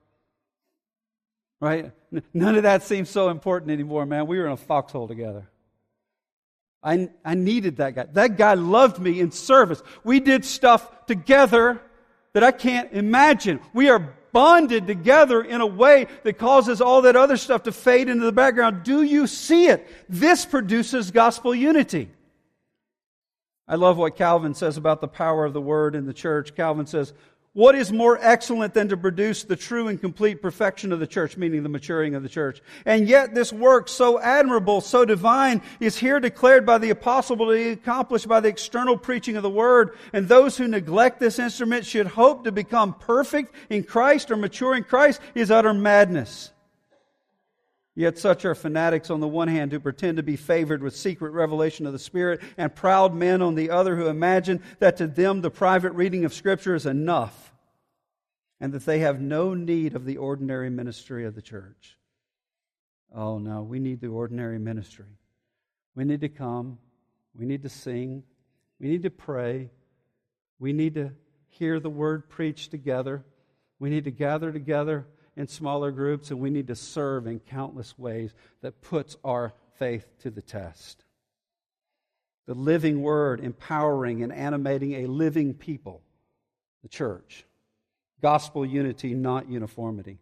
Right? 1.59 1.91
None 2.33 2.55
of 2.55 2.63
that 2.63 2.83
seems 2.83 3.09
so 3.09 3.29
important 3.29 3.71
anymore, 3.71 4.05
man. 4.05 4.27
We 4.27 4.37
were 4.37 4.45
in 4.45 4.53
a 4.53 4.57
foxhole 4.57 5.07
together. 5.07 5.49
I, 6.81 7.09
I 7.25 7.35
needed 7.35 7.77
that 7.77 7.95
guy. 7.95 8.05
That 8.13 8.37
guy 8.37 8.53
loved 8.53 8.99
me 8.99 9.19
in 9.19 9.31
service. 9.31 9.83
We 10.03 10.21
did 10.21 10.45
stuff 10.45 11.05
together 11.07 11.81
that 12.33 12.43
I 12.43 12.51
can't 12.51 12.93
imagine. 12.93 13.59
We 13.73 13.89
are 13.89 14.15
bonded 14.31 14.87
together 14.87 15.41
in 15.41 15.61
a 15.61 15.65
way 15.65 16.07
that 16.23 16.37
causes 16.37 16.81
all 16.81 17.01
that 17.03 17.15
other 17.15 17.37
stuff 17.37 17.63
to 17.63 17.71
fade 17.71 18.09
into 18.09 18.25
the 18.25 18.31
background. 18.31 18.83
Do 18.83 19.01
you 19.01 19.27
see 19.27 19.67
it? 19.67 19.87
This 20.07 20.45
produces 20.45 21.11
gospel 21.11 21.53
unity. 21.53 22.09
I 23.67 23.75
love 23.75 23.97
what 23.97 24.15
Calvin 24.15 24.55
says 24.55 24.77
about 24.77 24.99
the 24.99 25.07
power 25.07 25.45
of 25.45 25.53
the 25.53 25.61
word 25.61 25.95
in 25.95 26.05
the 26.05 26.13
church. 26.13 26.55
Calvin 26.55 26.87
says, 26.87 27.13
what 27.53 27.75
is 27.75 27.91
more 27.91 28.19
excellent 28.21 28.73
than 28.73 28.89
to 28.89 28.97
produce 28.97 29.43
the 29.43 29.55
true 29.55 29.87
and 29.87 29.99
complete 29.99 30.41
perfection 30.41 30.91
of 30.91 30.99
the 30.99 31.07
church, 31.07 31.35
meaning 31.35 31.63
the 31.63 31.69
maturing 31.69 32.13
of 32.13 32.21
the 32.21 32.29
church? 32.29 32.61
And 32.85 33.07
yet 33.07 33.33
this 33.33 33.51
work, 33.51 33.87
so 33.87 34.19
admirable, 34.19 34.81
so 34.81 35.03
divine, 35.03 35.61
is 35.79 35.97
here 35.97 36.19
declared 36.19 36.65
by 36.65 36.77
the 36.77 36.91
apostle 36.91 37.37
to 37.37 37.51
be 37.51 37.69
accomplished 37.69 38.27
by 38.27 38.39
the 38.39 38.49
external 38.49 38.97
preaching 38.97 39.35
of 39.35 39.43
the 39.43 39.49
word. 39.49 39.97
And 40.13 40.27
those 40.27 40.57
who 40.57 40.67
neglect 40.67 41.19
this 41.19 41.39
instrument 41.39 41.85
should 41.85 42.07
hope 42.07 42.43
to 42.43 42.51
become 42.51 42.93
perfect 42.93 43.55
in 43.69 43.83
Christ 43.83 44.29
or 44.29 44.37
mature 44.37 44.75
in 44.75 44.83
Christ 44.83 45.19
is 45.33 45.49
utter 45.49 45.73
madness. 45.73 46.51
Yet 47.95 48.17
such 48.17 48.45
are 48.45 48.55
fanatics 48.55 49.09
on 49.09 49.19
the 49.19 49.27
one 49.27 49.47
hand 49.47 49.71
who 49.71 49.79
pretend 49.79 50.17
to 50.17 50.23
be 50.23 50.35
favored 50.35 50.81
with 50.81 50.95
secret 50.95 51.31
revelation 51.31 51.85
of 51.85 51.93
the 51.93 51.99
Spirit, 51.99 52.41
and 52.57 52.73
proud 52.73 53.13
men 53.13 53.41
on 53.41 53.55
the 53.55 53.71
other 53.71 53.95
who 53.95 54.07
imagine 54.07 54.61
that 54.79 54.97
to 54.97 55.07
them 55.07 55.41
the 55.41 55.51
private 55.51 55.91
reading 55.93 56.23
of 56.23 56.33
Scripture 56.33 56.75
is 56.75 56.85
enough 56.85 57.53
and 58.59 58.73
that 58.73 58.85
they 58.85 58.99
have 58.99 59.21
no 59.21 59.53
need 59.53 59.95
of 59.95 60.05
the 60.05 60.17
ordinary 60.17 60.69
ministry 60.69 61.25
of 61.25 61.35
the 61.35 61.41
church. 61.41 61.97
Oh, 63.13 63.39
no, 63.39 63.63
we 63.63 63.79
need 63.79 64.01
the 64.01 64.07
ordinary 64.07 64.59
ministry. 64.59 65.17
We 65.95 66.03
need 66.03 66.21
to 66.21 66.29
come. 66.29 66.77
We 67.33 67.45
need 67.45 67.63
to 67.63 67.69
sing. 67.69 68.23
We 68.79 68.87
need 68.87 69.03
to 69.03 69.09
pray. 69.09 69.71
We 70.59 70.73
need 70.73 70.95
to 70.95 71.11
hear 71.47 71.79
the 71.79 71.89
word 71.89 72.29
preached 72.29 72.71
together. 72.71 73.23
We 73.79 73.89
need 73.89 74.03
to 74.03 74.11
gather 74.11 74.51
together 74.51 75.07
in 75.39 75.47
smaller 75.47 75.89
groups, 75.89 76.31
and 76.31 76.39
we 76.41 76.49
need 76.49 76.67
to 76.67 76.75
serve 76.75 77.25
in 77.25 77.39
countless 77.39 77.97
ways 77.97 78.33
that 78.61 78.81
puts 78.81 79.15
our 79.23 79.53
faith 79.77 80.05
to 80.19 80.29
the 80.29 80.41
test. 80.41 81.05
The 82.45 82.53
living 82.53 83.01
word 83.01 83.39
empowering 83.39 84.21
and 84.21 84.33
animating 84.33 84.95
a 84.95 85.05
living 85.05 85.53
people, 85.53 86.01
the 86.81 86.89
church. 86.89 87.45
Gospel 88.21 88.65
unity, 88.65 89.13
not 89.13 89.49
uniformity. 89.49 90.19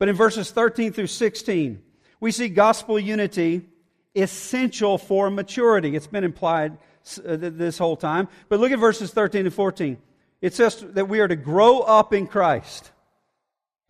But 0.00 0.08
in 0.08 0.16
verses 0.16 0.50
13 0.50 0.94
through 0.94 1.06
16, 1.06 1.80
we 2.18 2.32
see 2.32 2.48
gospel 2.48 2.98
unity 2.98 3.68
essential 4.16 4.98
for 4.98 5.30
maturity. 5.30 5.94
It's 5.94 6.08
been 6.08 6.24
implied 6.24 6.76
uh, 7.24 7.36
this 7.36 7.78
whole 7.78 7.96
time. 7.96 8.26
But 8.48 8.58
look 8.58 8.72
at 8.72 8.80
verses 8.80 9.12
13 9.12 9.46
and 9.46 9.54
14. 9.54 9.96
It 10.40 10.54
says 10.54 10.80
that 10.80 11.08
we 11.08 11.20
are 11.20 11.28
to 11.28 11.36
grow 11.36 11.80
up 11.80 12.12
in 12.12 12.26
Christ. 12.26 12.90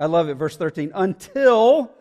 I 0.00 0.06
love 0.06 0.28
it, 0.28 0.34
verse 0.34 0.56
13. 0.56 0.90
Until, 0.94 1.92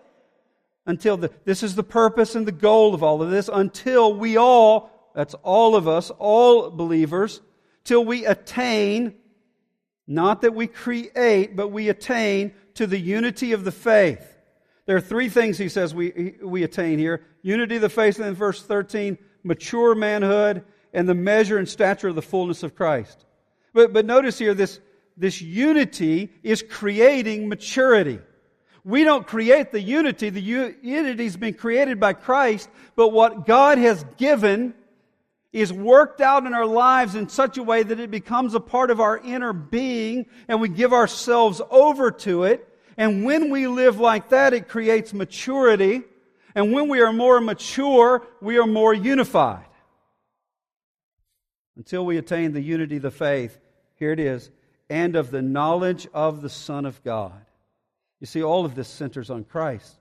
until 0.86 1.18
the, 1.18 1.32
this 1.46 1.62
is 1.62 1.76
the 1.76 1.84
purpose 1.84 2.34
and 2.34 2.48
the 2.48 2.52
goal 2.52 2.96
of 2.96 3.04
all 3.04 3.22
of 3.22 3.30
this, 3.30 3.50
until 3.52 4.16
we 4.16 4.38
all, 4.38 5.12
that's 5.14 5.36
all 5.44 5.76
of 5.76 5.88
us, 5.88 6.10
all 6.18 6.72
believers, 6.72 7.42
till 7.84 8.04
we 8.04 8.26
attain 8.26 9.14
Not 10.10 10.42
that 10.42 10.56
we 10.56 10.66
create, 10.66 11.56
but 11.56 11.68
we 11.68 11.88
attain 11.88 12.54
to 12.74 12.88
the 12.88 12.98
unity 12.98 13.54
of 13.54 13.64
the 13.64 13.72
faith. 13.72 14.38
There 14.88 14.98
are 14.98 15.02
three 15.02 15.30
things 15.30 15.60
he 15.60 15.70
says 15.70 15.94
we, 15.94 16.34
we 16.42 16.64
attain 16.64 16.98
here 16.98 17.24
unity 17.44 17.76
of 17.76 17.84
the 17.84 17.90
faith, 17.90 18.16
and 18.16 18.26
then 18.26 18.34
verse 18.34 18.62
13, 18.64 19.20
mature 19.44 19.94
manhood, 19.94 20.66
and 20.94 21.08
the 21.08 21.14
measure 21.14 21.60
and 21.60 21.70
stature 21.70 22.08
of 22.08 22.16
the 22.16 22.24
fullness 22.24 22.64
of 22.64 22.76
Christ. 22.76 23.24
But, 23.72 23.94
but 23.94 24.06
notice 24.06 24.40
here, 24.40 24.56
this, 24.56 24.80
this 25.20 25.42
unity 25.42 26.32
is 26.42 26.64
creating 26.68 27.50
maturity. 27.50 28.20
We 28.86 29.04
don't 29.04 29.28
create 29.28 29.72
the 29.72 29.82
unity. 29.82 30.30
The 30.30 30.42
unity 30.42 31.24
has 31.26 31.36
been 31.36 31.54
created 31.54 32.00
by 32.00 32.14
Christ, 32.14 32.70
but 32.96 33.10
what 33.10 33.46
God 33.46 33.78
has 33.78 34.04
given 34.18 34.74
is 35.52 35.74
worked 35.74 36.22
out 36.22 36.46
in 36.46 36.54
our 36.54 36.66
lives 36.66 37.16
in 37.16 37.28
such 37.28 37.58
a 37.58 37.64
way 37.64 37.84
that 37.84 38.00
it 38.00 38.10
becomes 38.10 38.56
a 38.56 38.62
part 38.62 38.92
of 38.92 39.02
our 39.02 39.18
inner 39.18 39.52
being 39.52 40.26
and 40.48 40.62
we 40.62 40.70
give 40.70 40.94
ourselves 40.94 41.62
over 41.70 42.12
to 42.12 42.46
it. 42.46 42.66
And 42.96 43.26
when 43.26 43.50
we 43.50 43.68
live 43.68 44.00
like 44.00 44.30
that, 44.30 44.54
it 44.54 44.70
creates 44.70 45.14
maturity. 45.14 46.04
And 46.56 46.72
when 46.72 46.88
we 46.88 47.02
are 47.02 47.12
more 47.12 47.42
mature, 47.42 48.26
we 48.42 48.58
are 48.58 48.68
more 48.68 48.94
unified. 48.94 49.66
Until 51.76 52.06
we 52.06 52.18
attain 52.18 52.54
the 52.54 52.62
unity 52.62 52.98
of 52.98 53.02
the 53.02 53.12
faith, 53.12 53.58
here 53.96 54.12
it 54.12 54.20
is, 54.20 54.50
and 54.90 55.16
of 55.16 55.32
the 55.32 55.42
knowledge 55.42 56.08
of 56.14 56.42
the 56.42 56.50
Son 56.50 56.86
of 56.86 57.04
God. 57.04 57.46
You 58.20 58.28
see, 58.28 58.44
all 58.44 58.66
of 58.66 58.76
this 58.76 58.88
centers 58.88 59.30
on 59.30 59.44
Christ. 59.44 59.96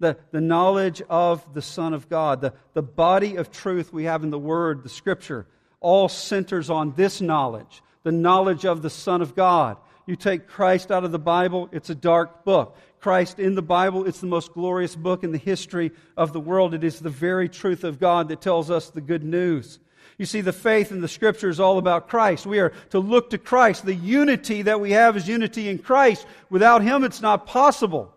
The, 0.00 0.16
the 0.32 0.40
knowledge 0.40 1.02
of 1.08 1.54
the 1.54 1.62
Son 1.62 1.94
of 1.94 2.08
God, 2.08 2.40
the, 2.40 2.54
the 2.72 2.82
body 2.82 3.36
of 3.36 3.50
truth 3.50 3.92
we 3.92 4.04
have 4.04 4.24
in 4.24 4.30
the 4.30 4.38
Word, 4.38 4.82
the 4.82 4.88
Scripture, 4.88 5.46
all 5.80 6.08
centers 6.08 6.70
on 6.70 6.94
this 6.96 7.20
knowledge, 7.20 7.82
the 8.02 8.12
knowledge 8.12 8.64
of 8.64 8.82
the 8.82 8.90
Son 8.90 9.22
of 9.22 9.36
God. 9.36 9.76
You 10.06 10.16
take 10.16 10.48
Christ 10.48 10.90
out 10.90 11.04
of 11.04 11.12
the 11.12 11.18
Bible, 11.18 11.68
it's 11.72 11.90
a 11.90 11.94
dark 11.94 12.44
book. 12.44 12.76
Christ 13.00 13.38
in 13.38 13.54
the 13.54 13.62
Bible, 13.62 14.06
it's 14.06 14.20
the 14.20 14.26
most 14.26 14.52
glorious 14.52 14.96
book 14.96 15.24
in 15.24 15.32
the 15.32 15.38
history 15.38 15.92
of 16.16 16.32
the 16.32 16.40
world. 16.40 16.74
It 16.74 16.84
is 16.84 17.00
the 17.00 17.10
very 17.10 17.48
truth 17.48 17.84
of 17.84 18.00
God 18.00 18.28
that 18.28 18.40
tells 18.40 18.70
us 18.70 18.90
the 18.90 19.00
good 19.00 19.22
news. 19.22 19.78
You 20.18 20.26
see, 20.26 20.40
the 20.40 20.52
faith 20.52 20.92
in 20.92 21.00
the 21.00 21.08
scripture 21.08 21.48
is 21.48 21.58
all 21.58 21.78
about 21.78 22.08
Christ. 22.08 22.46
We 22.46 22.60
are 22.60 22.72
to 22.90 22.98
look 22.98 23.30
to 23.30 23.38
Christ. 23.38 23.84
The 23.84 23.94
unity 23.94 24.62
that 24.62 24.80
we 24.80 24.92
have 24.92 25.16
is 25.16 25.26
unity 25.26 25.68
in 25.68 25.78
Christ. 25.78 26.26
Without 26.50 26.82
Him, 26.82 27.02
it's 27.02 27.20
not 27.20 27.46
possible. 27.46 28.12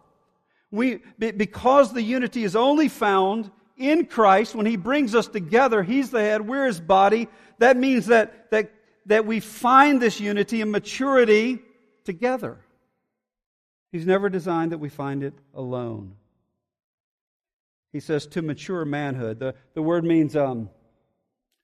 We, 0.69 0.99
because 1.17 1.93
the 1.93 2.03
unity 2.03 2.43
is 2.43 2.55
only 2.55 2.87
found 2.89 3.49
in 3.77 4.05
Christ, 4.05 4.55
when 4.55 4.65
He 4.65 4.75
brings 4.75 5.15
us 5.15 5.27
together, 5.27 5.83
He's 5.83 6.09
the 6.09 6.19
head, 6.19 6.41
we're 6.41 6.65
His 6.65 6.79
body. 6.79 7.27
That 7.59 7.77
means 7.77 8.07
that, 8.07 8.51
that, 8.51 8.71
that 9.05 9.25
we 9.25 9.39
find 9.39 10.01
this 10.01 10.19
unity 10.19 10.61
and 10.61 10.71
maturity 10.71 11.59
together. 12.03 12.59
He's 13.91 14.05
never 14.05 14.29
designed 14.29 14.71
that 14.71 14.79
we 14.79 14.89
find 14.89 15.23
it 15.23 15.33
alone. 15.53 16.15
He 17.93 17.99
says 17.99 18.27
to 18.27 18.41
mature 18.41 18.85
manhood. 18.85 19.39
The, 19.39 19.55
the 19.73 19.81
word 19.81 20.03
means 20.03 20.35
um, 20.35 20.69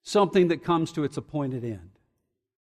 something 0.04 0.49
that 0.49 0.64
comes 0.64 0.91
to 0.93 1.04
its 1.04 1.18
appointed 1.18 1.64
end. 1.64 1.89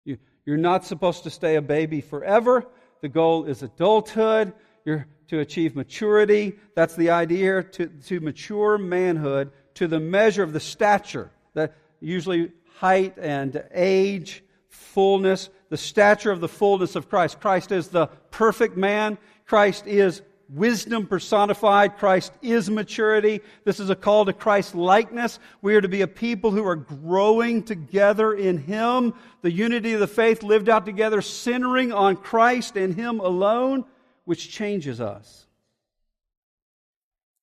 You, 0.03 0.17
you're 0.45 0.57
not 0.57 0.85
supposed 0.85 1.23
to 1.23 1.29
stay 1.29 1.55
a 1.55 1.61
baby 1.61 2.01
forever. 2.01 2.65
The 3.01 3.09
goal 3.09 3.45
is 3.45 3.63
adulthood. 3.63 4.53
You're 4.85 5.07
to 5.29 5.39
achieve 5.39 5.75
maturity. 5.75 6.57
That's 6.75 6.95
the 6.95 7.09
idea 7.09 7.63
to, 7.63 7.88
to 7.88 8.19
mature 8.19 8.77
manhood 8.77 9.51
to 9.77 9.88
the 9.88 9.99
measure 9.99 10.41
of 10.41 10.53
the 10.53 10.59
stature, 10.59 11.29
that 11.53 11.75
usually 11.99 12.51
height 12.77 13.15
and 13.17 13.63
age, 13.73 14.43
fullness, 14.69 15.49
the 15.69 15.77
stature 15.77 16.31
of 16.31 16.39
the 16.39 16.47
fullness 16.47 16.95
of 16.95 17.09
Christ. 17.09 17.39
Christ 17.39 17.71
is 17.71 17.89
the 17.89 18.07
perfect 18.31 18.75
man. 18.75 19.19
Christ 19.45 19.85
is 19.85 20.23
wisdom 20.49 21.07
personified. 21.07 21.97
Christ 21.97 22.31
is 22.41 22.69
maturity. 22.69 23.41
This 23.63 23.79
is 23.79 23.89
a 23.89 23.95
call 23.95 24.25
to 24.25 24.33
Christ 24.33 24.75
likeness. 24.75 25.39
We 25.61 25.75
are 25.75 25.81
to 25.81 25.87
be 25.87 26.01
a 26.01 26.07
people 26.07 26.51
who 26.51 26.65
are 26.65 26.75
growing 26.75 27.63
together 27.63 28.33
in 28.33 28.57
Him. 28.57 29.13
The 29.41 29.51
unity 29.51 29.93
of 29.93 29.99
the 29.99 30.07
faith 30.07 30.43
lived 30.43 30.69
out 30.69 30.85
together, 30.85 31.21
centering 31.21 31.91
on 31.91 32.15
Christ 32.15 32.77
and 32.77 32.95
Him 32.95 33.19
alone, 33.19 33.85
which 34.25 34.49
changes 34.49 35.01
us. 35.01 35.45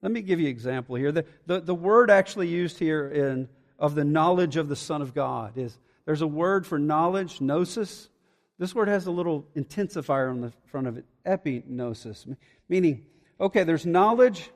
Let 0.02 0.12
me 0.12 0.20
give 0.20 0.38
you 0.38 0.46
an 0.46 0.52
example 0.52 0.96
here. 0.96 1.12
The, 1.12 1.24
the, 1.46 1.61
the 1.61 1.74
word 1.74 2.11
actually 2.11 2.48
used 2.48 2.78
here 2.78 3.09
in, 3.09 3.48
of 3.78 3.94
the 3.94 4.05
knowledge 4.05 4.57
of 4.57 4.68
the 4.68 4.76
Son 4.76 5.00
of 5.00 5.14
God 5.14 5.57
is 5.57 5.78
there's 6.05 6.20
a 6.20 6.26
word 6.26 6.66
for 6.66 6.78
knowledge, 6.78 7.40
gnosis. 7.40 8.11
This 8.59 8.74
word 8.74 8.88
has 8.88 9.07
a 9.07 9.11
little 9.11 9.46
intensifier 9.57 10.30
on 10.30 10.42
the 10.42 10.52
front 10.66 10.86
of 10.86 10.98
it, 10.98 11.07
epignosis, 11.26 12.36
meaning, 12.68 13.06
okay, 13.40 13.64
there's 13.64 13.86
knowledge 13.86 14.50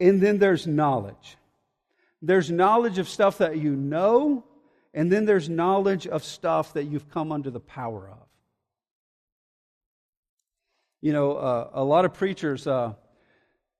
and 0.00 0.20
then 0.20 0.38
there's 0.38 0.66
knowledge. 0.66 1.36
There's 2.20 2.50
knowledge 2.50 2.98
of 2.98 3.08
stuff 3.08 3.38
that 3.38 3.56
you 3.56 3.74
know, 3.76 4.44
and 4.94 5.10
then 5.10 5.24
there's 5.24 5.48
knowledge 5.48 6.06
of 6.06 6.24
stuff 6.24 6.74
that 6.74 6.84
you've 6.84 7.08
come 7.10 7.32
under 7.32 7.50
the 7.50 7.60
power 7.60 8.08
of. 8.10 8.26
You 11.00 11.12
know, 11.12 11.36
uh, 11.36 11.70
a 11.72 11.84
lot 11.84 12.04
of 12.04 12.14
preachers 12.14 12.66
uh, 12.66 12.94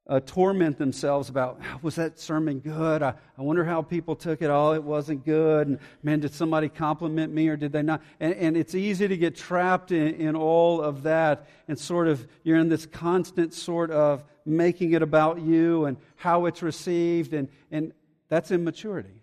uh, 0.09 0.21
torment 0.27 0.79
themselves 0.79 1.29
about 1.29 1.61
was 1.83 1.95
that 1.95 2.19
sermon 2.19 2.59
good? 2.59 3.03
I, 3.03 3.15
I 3.39 3.43
wonder 3.43 3.65
how 3.65 3.83
people 3.83 4.17
took 4.17 4.43
it. 4.43 4.51
Oh 4.51 4.73
it 4.73 4.83
wasn't 4.83 5.25
good. 5.25 5.69
And 5.69 5.79
man 6.03 6.21
did 6.21 6.35
somebody 6.35 6.69
compliment 6.69 7.33
me 7.33 7.49
or 7.49 7.57
did 7.57 7.73
they 7.73 7.83
not? 7.83 8.03
And, 8.19 8.35
and 8.35 8.57
it's 8.57 8.75
easy 8.75 9.07
to 9.07 9.17
get 9.17 9.37
trapped 9.37 9.93
in, 9.93 10.15
in 10.15 10.35
all 10.35 10.81
of 10.81 11.05
that 11.05 11.49
and 11.69 11.79
sort 11.79 12.09
of 12.09 12.27
you're 12.43 12.59
in 12.59 12.69
this 12.69 12.85
constant 12.87 13.55
sort 13.55 13.91
of 13.91 14.25
making 14.45 14.93
it 14.93 15.03
about 15.03 15.41
you 15.41 15.85
and 15.85 15.97
how 16.17 16.47
it's 16.47 16.63
received 16.63 17.33
and, 17.33 17.49
and 17.71 17.93
that's 18.29 18.51
immaturity. 18.51 19.23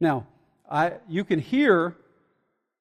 Now 0.00 0.26
I, 0.68 0.94
you 1.08 1.24
can 1.24 1.38
hear 1.38 1.96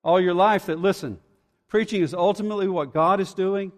all 0.04 0.20
your 0.20 0.34
life 0.34 0.66
that 0.66 0.80
listen 0.80 1.20
preaching 1.68 2.02
is 2.02 2.14
ultimately 2.16 2.68
what 2.68 2.92
god 2.92 3.20
is 3.20 3.36
doing. 3.36 3.72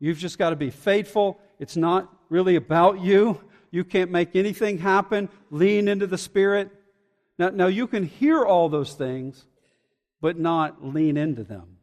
You've 0.00 0.18
just 0.18 0.38
got 0.38 0.50
to 0.50 0.56
be 0.56 0.70
faithful. 0.70 1.38
It's 1.58 1.76
not 1.76 2.12
really 2.28 2.56
about 2.56 3.00
you. 3.00 3.40
You 3.70 3.84
can't 3.84 4.10
make 4.10 4.36
anything 4.36 4.78
happen. 4.78 5.28
Lean 5.50 5.88
into 5.88 6.06
the 6.06 6.18
Spirit. 6.18 6.70
Now, 7.38 7.50
now 7.50 7.66
you 7.66 7.86
can 7.86 8.04
hear 8.04 8.44
all 8.44 8.68
those 8.68 8.94
things, 8.94 9.44
but 10.20 10.38
not 10.38 10.84
lean 10.84 11.16
into 11.16 11.44
them. 11.44 11.76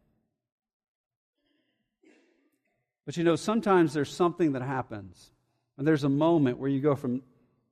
But 3.06 3.18
you 3.18 3.24
know, 3.24 3.36
sometimes 3.36 3.94
there's 3.94 4.14
something 4.14 4.54
that 4.54 4.62
happens, 4.62 5.32
and 5.78 5.86
there's 5.86 6.04
a 6.04 6.10
moment 6.10 6.58
where 6.58 6.70
you 6.70 6.80
go 6.80 6.96
from 6.96 7.22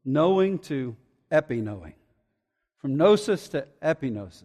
knowing 0.03 0.59
to 0.59 0.95
epi 1.31 1.61
knowing, 1.61 1.93
from 2.79 2.97
gnosis 2.97 3.47
to 3.49 3.65
epignosis. 3.81 4.43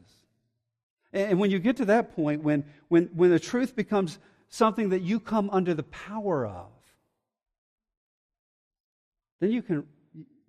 And 1.12 1.40
when 1.40 1.50
you 1.50 1.58
get 1.58 1.76
to 1.78 1.86
that 1.86 2.14
point, 2.14 2.42
when, 2.42 2.64
when, 2.88 3.06
when 3.14 3.30
the 3.30 3.40
truth 3.40 3.74
becomes 3.74 4.18
something 4.48 4.90
that 4.90 5.00
you 5.00 5.18
come 5.18 5.48
under 5.50 5.74
the 5.74 5.82
power 5.82 6.46
of, 6.46 6.66
then 9.40 9.50
you 9.50 9.62
can, 9.62 9.84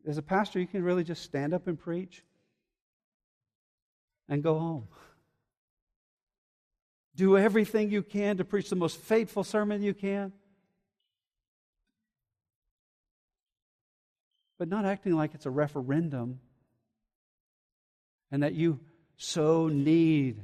as 0.08 0.18
a 0.18 0.22
pastor, 0.22 0.60
you 0.60 0.68
can 0.68 0.84
really 0.84 1.04
just 1.04 1.24
stand 1.24 1.54
up 1.54 1.68
and 1.68 1.80
preach 1.80 2.24
and 4.30 4.44
go 4.44 4.58
home. 4.58 4.88
Do 7.16 7.38
everything 7.38 7.90
you 7.90 8.04
can 8.04 8.38
to 8.38 8.46
preach 8.46 8.70
the 8.70 8.76
most 8.76 8.98
faithful 8.98 9.44
sermon 9.44 9.82
you 9.82 9.94
can. 9.94 10.32
But 14.60 14.70
not 14.70 14.86
acting 14.86 15.14
like 15.14 15.34
it's 15.34 15.46
a 15.46 15.52
referendum 15.52 16.40
and 18.32 18.44
that 18.44 18.54
you 18.54 18.80
so 19.18 19.68
need 19.68 20.44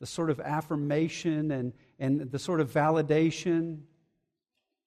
the 0.00 0.06
sort 0.06 0.30
of 0.30 0.40
affirmation 0.40 1.50
and, 1.52 1.72
and 1.98 2.30
the 2.30 2.38
sort 2.38 2.60
of 2.60 2.72
validation. 2.72 3.82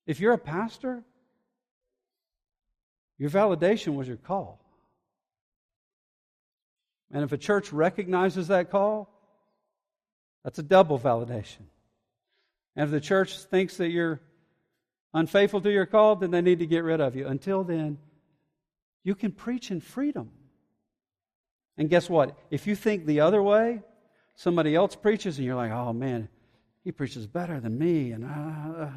If 0.06 0.20
you're 0.20 0.34
a 0.34 0.38
pastor, 0.38 1.04
your 3.18 3.30
validation 3.30 3.95
was 3.95 4.07
your 4.07 4.18
call. 4.18 4.59
And 7.11 7.24
if 7.24 7.32
a 7.32 7.38
church 7.38 7.72
recognizes 7.72 8.47
that 8.49 8.72
call, 8.72 9.09
that's 10.43 10.59
a 10.59 10.63
double 10.63 10.99
validation. 10.99 11.63
And 12.76 12.86
if 12.86 12.91
the 12.91 12.99
church 12.99 13.38
thinks 13.39 13.78
that 13.78 13.89
you're 13.89 14.22
unfaithful 15.13 15.61
to 15.61 15.72
your 15.72 15.86
call, 15.86 16.18
then 16.18 16.32
they 16.32 16.41
need 16.41 16.59
to 16.59 16.68
get 16.68 16.84
rid 16.84 16.99
of 16.99 17.16
you. 17.16 17.28
Until 17.28 17.63
then, 17.63 17.97
you 19.03 19.16
can 19.16 19.32
preach 19.32 19.72
in 19.72 19.80
freedom. 19.80 20.32
And 21.78 21.89
guess 21.89 22.09
what? 22.09 22.38
If 22.51 22.68
you 22.68 22.76
think 22.76 23.05
the 23.05 23.22
other 23.22 23.41
way, 23.41 23.82
somebody 24.36 24.76
else 24.76 24.95
preaches 24.95 25.38
and 25.38 25.45
you're 25.45 25.55
like, 25.55 25.72
oh 25.72 25.93
man, 25.93 26.28
he 26.84 26.91
preaches 26.91 27.28
better 27.28 27.59
than 27.59 27.78
me. 27.78 28.11
And 28.11 28.26
uh, 28.26 28.89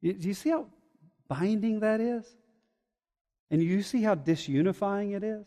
you, 0.00 0.12
do 0.12 0.28
you 0.28 0.34
see 0.34 0.50
how 0.50 0.66
binding 1.28 1.80
that 1.80 2.00
is? 2.00 2.24
And 3.54 3.62
you 3.62 3.82
see 3.82 4.02
how 4.02 4.16
disunifying 4.16 5.14
it 5.14 5.22
is? 5.22 5.46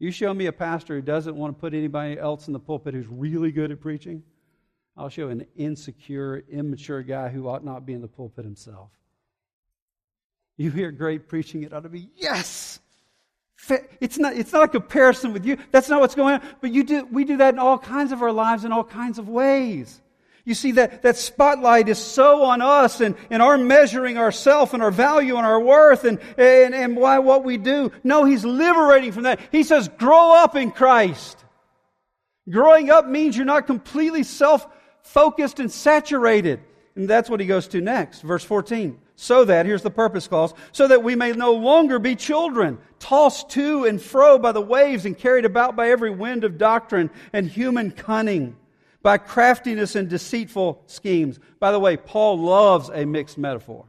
You 0.00 0.10
show 0.10 0.34
me 0.34 0.46
a 0.46 0.52
pastor 0.52 0.96
who 0.96 1.00
doesn't 1.00 1.36
want 1.36 1.56
to 1.56 1.60
put 1.60 1.74
anybody 1.74 2.18
else 2.18 2.48
in 2.48 2.52
the 2.52 2.58
pulpit 2.58 2.92
who's 2.92 3.06
really 3.06 3.52
good 3.52 3.70
at 3.70 3.80
preaching, 3.80 4.24
I'll 4.96 5.08
show 5.08 5.28
an 5.28 5.46
insecure, 5.54 6.42
immature 6.50 7.04
guy 7.04 7.28
who 7.28 7.46
ought 7.46 7.64
not 7.64 7.86
be 7.86 7.92
in 7.92 8.00
the 8.00 8.08
pulpit 8.08 8.44
himself. 8.44 8.90
You 10.56 10.72
hear 10.72 10.90
great 10.90 11.28
preaching, 11.28 11.62
it 11.62 11.72
ought 11.72 11.84
to 11.84 11.88
be, 11.88 12.08
yes! 12.16 12.80
It's 14.00 14.18
not, 14.18 14.34
it's 14.34 14.52
not 14.52 14.64
a 14.64 14.68
comparison 14.68 15.32
with 15.32 15.46
you. 15.46 15.58
That's 15.70 15.88
not 15.88 16.00
what's 16.00 16.16
going 16.16 16.40
on. 16.40 16.42
But 16.60 16.72
you 16.72 16.82
do, 16.82 17.06
we 17.12 17.24
do 17.24 17.36
that 17.36 17.54
in 17.54 17.60
all 17.60 17.78
kinds 17.78 18.10
of 18.10 18.22
our 18.22 18.32
lives 18.32 18.64
in 18.64 18.72
all 18.72 18.82
kinds 18.82 19.20
of 19.20 19.28
ways. 19.28 20.02
You 20.44 20.54
see, 20.54 20.72
that, 20.72 21.02
that 21.02 21.16
spotlight 21.16 21.88
is 21.88 21.98
so 21.98 22.42
on 22.42 22.62
us 22.62 23.00
and, 23.00 23.14
and 23.30 23.40
our 23.40 23.56
measuring 23.56 24.18
ourself 24.18 24.74
and 24.74 24.82
our 24.82 24.90
value 24.90 25.36
and 25.36 25.46
our 25.46 25.60
worth 25.60 26.04
and, 26.04 26.18
and, 26.36 26.74
and 26.74 26.96
why 26.96 27.20
what 27.20 27.44
we 27.44 27.58
do. 27.58 27.92
No, 28.02 28.24
he's 28.24 28.44
liberating 28.44 29.12
from 29.12 29.22
that. 29.22 29.38
He 29.52 29.62
says, 29.62 29.88
grow 29.88 30.34
up 30.34 30.56
in 30.56 30.72
Christ. 30.72 31.44
Growing 32.50 32.90
up 32.90 33.06
means 33.06 33.36
you're 33.36 33.46
not 33.46 33.68
completely 33.68 34.24
self 34.24 34.66
focused 35.02 35.60
and 35.60 35.70
saturated. 35.70 36.60
And 36.96 37.08
that's 37.08 37.30
what 37.30 37.40
he 37.40 37.46
goes 37.46 37.68
to 37.68 37.80
next. 37.80 38.22
Verse 38.22 38.44
14. 38.44 38.98
So 39.14 39.44
that, 39.44 39.66
here's 39.66 39.82
the 39.82 39.90
purpose 39.90 40.26
clause, 40.26 40.52
so 40.72 40.88
that 40.88 41.04
we 41.04 41.14
may 41.14 41.32
no 41.32 41.52
longer 41.52 42.00
be 42.00 42.16
children, 42.16 42.78
tossed 42.98 43.50
to 43.50 43.84
and 43.84 44.02
fro 44.02 44.38
by 44.38 44.50
the 44.50 44.60
waves 44.60 45.06
and 45.06 45.16
carried 45.16 45.44
about 45.44 45.76
by 45.76 45.90
every 45.90 46.10
wind 46.10 46.42
of 46.42 46.58
doctrine 46.58 47.10
and 47.32 47.46
human 47.46 47.92
cunning, 47.92 48.56
by 49.02 49.18
craftiness 49.18 49.94
and 49.96 50.08
deceitful 50.08 50.82
schemes. 50.86 51.38
By 51.58 51.72
the 51.72 51.80
way, 51.80 51.96
Paul 51.96 52.38
loves 52.38 52.88
a 52.88 53.04
mixed 53.04 53.38
metaphor. 53.38 53.86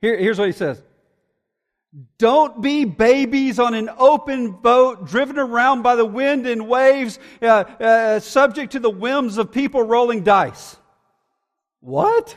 Here, 0.00 0.16
here's 0.16 0.38
what 0.38 0.46
he 0.46 0.52
says 0.52 0.82
don't 2.16 2.62
be 2.62 2.84
babies 2.84 3.58
on 3.58 3.74
an 3.74 3.90
open 3.98 4.50
boat 4.50 5.06
driven 5.06 5.38
around 5.38 5.82
by 5.82 5.94
the 5.94 6.06
wind 6.06 6.46
and 6.46 6.66
waves, 6.66 7.18
uh, 7.42 7.46
uh, 7.46 8.20
subject 8.20 8.72
to 8.72 8.80
the 8.80 8.90
whims 8.90 9.36
of 9.36 9.52
people 9.52 9.82
rolling 9.82 10.22
dice. 10.22 10.76
What? 11.80 12.34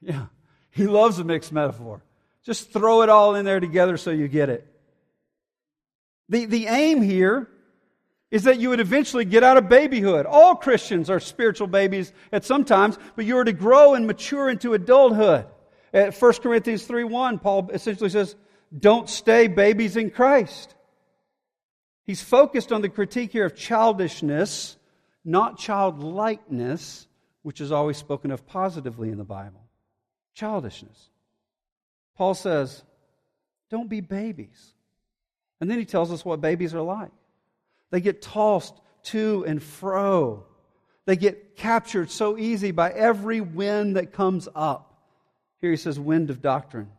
Yeah, 0.00 0.26
he 0.70 0.88
loves 0.88 1.20
a 1.20 1.24
mixed 1.24 1.52
metaphor. 1.52 2.02
Just 2.44 2.72
throw 2.72 3.02
it 3.02 3.08
all 3.08 3.36
in 3.36 3.44
there 3.44 3.60
together 3.60 3.96
so 3.96 4.10
you 4.10 4.26
get 4.26 4.48
it. 4.48 4.66
The, 6.28 6.46
the 6.46 6.66
aim 6.66 7.00
here 7.00 7.48
is 8.32 8.44
that 8.44 8.58
you 8.58 8.70
would 8.70 8.80
eventually 8.80 9.26
get 9.26 9.44
out 9.44 9.58
of 9.58 9.68
babyhood. 9.68 10.24
All 10.24 10.56
Christians 10.56 11.10
are 11.10 11.20
spiritual 11.20 11.66
babies 11.66 12.14
at 12.32 12.46
some 12.46 12.64
times, 12.64 12.98
but 13.14 13.26
you 13.26 13.36
are 13.36 13.44
to 13.44 13.52
grow 13.52 13.92
and 13.94 14.06
mature 14.06 14.48
into 14.48 14.72
adulthood. 14.72 15.44
At 15.92 16.16
1 16.16 16.32
Corinthians 16.42 16.84
3 16.84 17.04
1, 17.04 17.38
Paul 17.40 17.68
essentially 17.74 18.08
says, 18.08 18.34
Don't 18.76 19.08
stay 19.10 19.48
babies 19.48 19.98
in 19.98 20.08
Christ. 20.10 20.74
He's 22.04 22.22
focused 22.22 22.72
on 22.72 22.80
the 22.80 22.88
critique 22.88 23.32
here 23.32 23.44
of 23.44 23.54
childishness, 23.54 24.78
not 25.26 25.58
childlikeness, 25.58 27.06
which 27.42 27.60
is 27.60 27.70
always 27.70 27.98
spoken 27.98 28.30
of 28.30 28.46
positively 28.46 29.10
in 29.10 29.18
the 29.18 29.24
Bible. 29.24 29.62
Childishness. 30.34 31.10
Paul 32.16 32.32
says, 32.32 32.82
Don't 33.70 33.90
be 33.90 34.00
babies. 34.00 34.72
And 35.60 35.70
then 35.70 35.78
he 35.78 35.84
tells 35.84 36.10
us 36.10 36.24
what 36.24 36.40
babies 36.40 36.74
are 36.74 36.80
like. 36.80 37.12
They 37.92 38.00
get 38.00 38.22
tossed 38.22 38.74
to 39.04 39.44
and 39.46 39.62
fro. 39.62 40.44
They 41.04 41.14
get 41.14 41.56
captured 41.56 42.10
so 42.10 42.38
easy 42.38 42.70
by 42.70 42.90
every 42.90 43.40
wind 43.40 43.96
that 43.96 44.12
comes 44.12 44.48
up. 44.54 44.98
Here 45.60 45.70
he 45.70 45.76
says, 45.76 46.00
wind 46.00 46.30
of 46.30 46.40
doctrine. 46.42 46.90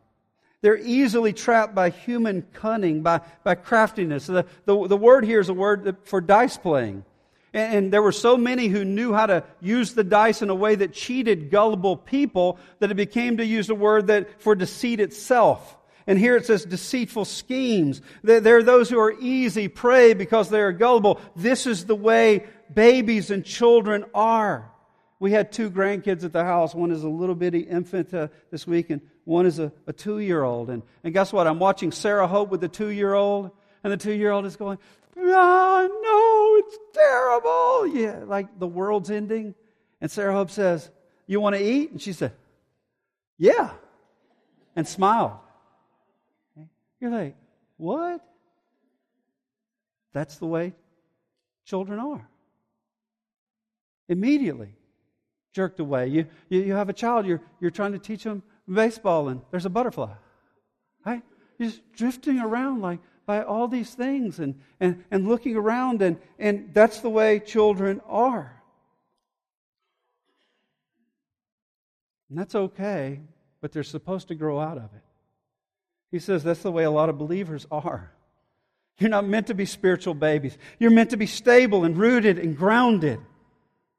They're 0.62 0.78
easily 0.78 1.34
trapped 1.34 1.74
by 1.74 1.90
human 1.90 2.42
cunning, 2.54 3.02
by, 3.02 3.20
by 3.42 3.56
craftiness. 3.56 4.26
The, 4.26 4.46
the, 4.64 4.88
the 4.88 4.96
word 4.96 5.24
here 5.24 5.40
is 5.40 5.50
a 5.50 5.54
word 5.54 5.96
for 6.04 6.20
dice 6.22 6.56
playing. 6.56 7.04
And, 7.52 7.74
and 7.74 7.92
there 7.92 8.00
were 8.00 8.12
so 8.12 8.36
many 8.36 8.68
who 8.68 8.84
knew 8.84 9.12
how 9.12 9.26
to 9.26 9.44
use 9.60 9.94
the 9.94 10.04
dice 10.04 10.42
in 10.42 10.48
a 10.48 10.54
way 10.54 10.76
that 10.76 10.92
cheated 10.92 11.50
gullible 11.50 11.96
people 11.96 12.58
that 12.78 12.90
it 12.90 12.94
became 12.94 13.38
to 13.38 13.44
use 13.44 13.68
a 13.68 13.74
word 13.74 14.06
that 14.06 14.40
for 14.40 14.54
deceit 14.54 15.00
itself. 15.00 15.76
And 16.06 16.18
here 16.18 16.36
it 16.36 16.46
says 16.46 16.64
deceitful 16.64 17.24
schemes. 17.24 18.02
There 18.22 18.58
are 18.58 18.62
those 18.62 18.90
who 18.90 18.98
are 18.98 19.14
easy 19.20 19.68
prey 19.68 20.12
because 20.12 20.50
they 20.50 20.60
are 20.60 20.72
gullible. 20.72 21.20
This 21.34 21.66
is 21.66 21.86
the 21.86 21.94
way 21.94 22.44
babies 22.72 23.30
and 23.30 23.44
children 23.44 24.04
are. 24.14 24.70
We 25.18 25.32
had 25.32 25.52
two 25.52 25.70
grandkids 25.70 26.24
at 26.24 26.32
the 26.32 26.44
house. 26.44 26.74
One 26.74 26.90
is 26.90 27.04
a 27.04 27.08
little 27.08 27.34
bitty 27.34 27.60
infant 27.60 28.12
uh, 28.12 28.28
this 28.50 28.66
week, 28.66 28.90
and 28.90 29.00
one 29.24 29.46
is 29.46 29.58
a, 29.58 29.72
a 29.86 29.92
two 29.92 30.18
year 30.18 30.42
old. 30.42 30.68
And, 30.68 30.82
and 31.02 31.14
guess 31.14 31.32
what? 31.32 31.46
I'm 31.46 31.58
watching 31.58 31.92
Sarah 31.92 32.26
Hope 32.26 32.50
with 32.50 32.60
the 32.60 32.68
two 32.68 32.88
year 32.88 33.14
old, 33.14 33.50
and 33.82 33.92
the 33.92 33.96
two 33.96 34.12
year 34.12 34.32
old 34.32 34.44
is 34.44 34.56
going, 34.56 34.78
Ah, 35.16 35.88
no, 35.88 36.56
it's 36.58 36.78
terrible. 36.92 37.86
Yeah, 37.86 38.24
like 38.26 38.58
the 38.58 38.66
world's 38.66 39.10
ending. 39.10 39.54
And 40.00 40.10
Sarah 40.10 40.34
Hope 40.34 40.50
says, 40.50 40.90
You 41.26 41.40
want 41.40 41.56
to 41.56 41.62
eat? 41.62 41.92
And 41.92 42.02
she 42.02 42.12
said, 42.12 42.32
Yeah. 43.38 43.70
And 44.76 44.86
smiled. 44.86 45.32
You're 47.04 47.12
like, 47.12 47.36
What? 47.76 48.24
That's 50.14 50.38
the 50.38 50.46
way 50.46 50.72
children 51.66 51.98
are. 51.98 52.26
Immediately 54.08 54.74
jerked 55.52 55.80
away. 55.80 56.08
You, 56.08 56.26
you, 56.48 56.62
you 56.62 56.72
have 56.72 56.88
a 56.88 56.94
child, 56.94 57.26
you're, 57.26 57.42
you're 57.60 57.70
trying 57.70 57.92
to 57.92 57.98
teach 57.98 58.24
them 58.24 58.42
baseball, 58.66 59.28
and 59.28 59.42
there's 59.50 59.66
a 59.66 59.70
butterfly. 59.70 60.14
Right? 61.04 61.20
You're 61.58 61.68
just 61.68 61.92
drifting 61.92 62.38
around 62.38 62.80
like 62.80 63.00
by 63.26 63.42
all 63.42 63.68
these 63.68 63.92
things 63.92 64.38
and, 64.38 64.58
and, 64.80 65.04
and 65.10 65.28
looking 65.28 65.56
around, 65.56 66.00
and, 66.00 66.16
and 66.38 66.70
that's 66.72 67.00
the 67.00 67.10
way 67.10 67.38
children 67.38 68.00
are. 68.08 68.62
And 72.30 72.38
that's 72.38 72.54
okay, 72.54 73.20
but 73.60 73.72
they're 73.72 73.82
supposed 73.82 74.28
to 74.28 74.34
grow 74.34 74.58
out 74.58 74.78
of 74.78 74.84
it. 74.84 75.02
He 76.14 76.20
says 76.20 76.44
that's 76.44 76.62
the 76.62 76.70
way 76.70 76.84
a 76.84 76.92
lot 76.92 77.08
of 77.08 77.18
believers 77.18 77.66
are. 77.72 78.12
You're 79.00 79.10
not 79.10 79.26
meant 79.26 79.48
to 79.48 79.54
be 79.54 79.66
spiritual 79.66 80.14
babies. 80.14 80.56
You're 80.78 80.92
meant 80.92 81.10
to 81.10 81.16
be 81.16 81.26
stable 81.26 81.82
and 81.82 81.98
rooted 81.98 82.38
and 82.38 82.56
grounded. 82.56 83.18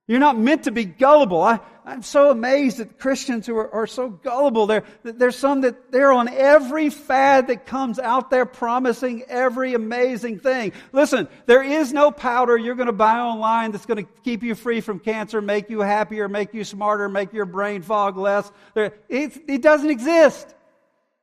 You're 0.08 0.20
not 0.20 0.38
meant 0.38 0.64
to 0.64 0.72
be 0.72 0.86
gullible. 0.86 1.42
I, 1.42 1.60
I'm 1.84 2.04
so 2.04 2.32
amazed 2.32 2.80
at 2.80 3.00
Christians 3.00 3.46
who 3.46 3.58
are, 3.58 3.70
are 3.70 3.86
so 3.86 4.08
gullible. 4.08 4.66
There, 4.66 4.86
there's 5.04 5.36
some 5.36 5.60
that 5.62 5.92
they're 5.92 6.14
on 6.14 6.30
every 6.30 6.90
fad 6.90 7.48
that 7.48 7.66
comes 7.66 8.00
out 8.00 8.30
there 8.30 8.46
promising 8.46 9.24
every 9.28 9.74
amazing 9.74 10.40
thing. 10.40 10.72
Listen, 10.94 11.28
there 11.48 11.64
is 11.64 11.92
no 11.92 12.12
powder 12.12 12.56
you're 12.58 12.76
going 12.76 12.86
to 12.86 12.94
buy 12.94 13.20
online 13.20 13.74
that's 13.74 13.86
going 13.86 14.06
to 14.06 14.10
keep 14.24 14.42
you 14.42 14.56
free 14.56 14.80
from 14.80 15.00
cancer, 15.00 15.42
make 15.42 15.70
you 15.70 15.82
happier, 15.82 16.30
make 16.30 16.54
you 16.54 16.64
smarter, 16.64 17.10
make 17.10 17.34
your 17.34 17.46
brain 17.46 17.82
fog 17.82 18.16
less. 18.16 18.50
There, 18.74 18.94
it, 19.10 19.34
it 19.50 19.62
doesn't 19.62 19.90
exist. 19.90 20.56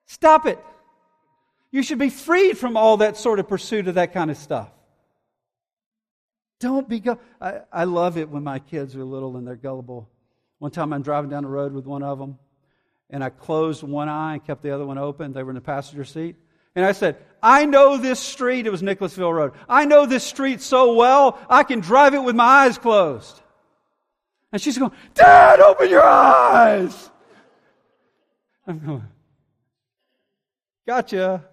Stop 0.04 0.44
it. 0.44 0.58
You 1.72 1.82
should 1.82 1.98
be 1.98 2.10
freed 2.10 2.58
from 2.58 2.76
all 2.76 2.98
that 2.98 3.16
sort 3.16 3.40
of 3.40 3.48
pursuit 3.48 3.88
of 3.88 3.94
that 3.96 4.12
kind 4.12 4.30
of 4.30 4.36
stuff. 4.36 4.70
Don't 6.60 6.88
be 6.88 7.00
gullible. 7.00 7.22
I, 7.40 7.60
I 7.72 7.84
love 7.84 8.18
it 8.18 8.28
when 8.28 8.44
my 8.44 8.60
kids 8.60 8.94
are 8.94 9.02
little 9.02 9.36
and 9.36 9.46
they're 9.46 9.56
gullible. 9.56 10.08
One 10.58 10.70
time 10.70 10.92
I'm 10.92 11.02
driving 11.02 11.30
down 11.30 11.42
the 11.42 11.48
road 11.48 11.72
with 11.72 11.86
one 11.86 12.04
of 12.04 12.18
them, 12.20 12.38
and 13.10 13.24
I 13.24 13.30
closed 13.30 13.82
one 13.82 14.08
eye 14.08 14.34
and 14.34 14.46
kept 14.46 14.62
the 14.62 14.70
other 14.70 14.86
one 14.86 14.98
open. 14.98 15.32
They 15.32 15.42
were 15.42 15.50
in 15.50 15.56
the 15.56 15.60
passenger 15.60 16.04
seat. 16.04 16.36
And 16.76 16.84
I 16.84 16.92
said, 16.92 17.16
I 17.42 17.64
know 17.64 17.96
this 17.96 18.20
street. 18.20 18.66
It 18.66 18.70
was 18.70 18.82
Nicholasville 18.82 19.32
Road. 19.32 19.52
I 19.68 19.86
know 19.86 20.06
this 20.06 20.24
street 20.24 20.60
so 20.60 20.94
well, 20.94 21.38
I 21.48 21.64
can 21.64 21.80
drive 21.80 22.14
it 22.14 22.22
with 22.22 22.36
my 22.36 22.44
eyes 22.44 22.78
closed. 22.78 23.40
And 24.52 24.60
she's 24.60 24.78
going, 24.78 24.92
Dad, 25.14 25.60
open 25.60 25.90
your 25.90 26.04
eyes. 26.04 27.10
I'm 28.66 28.78
going, 28.78 29.08
Gotcha. 30.86 31.44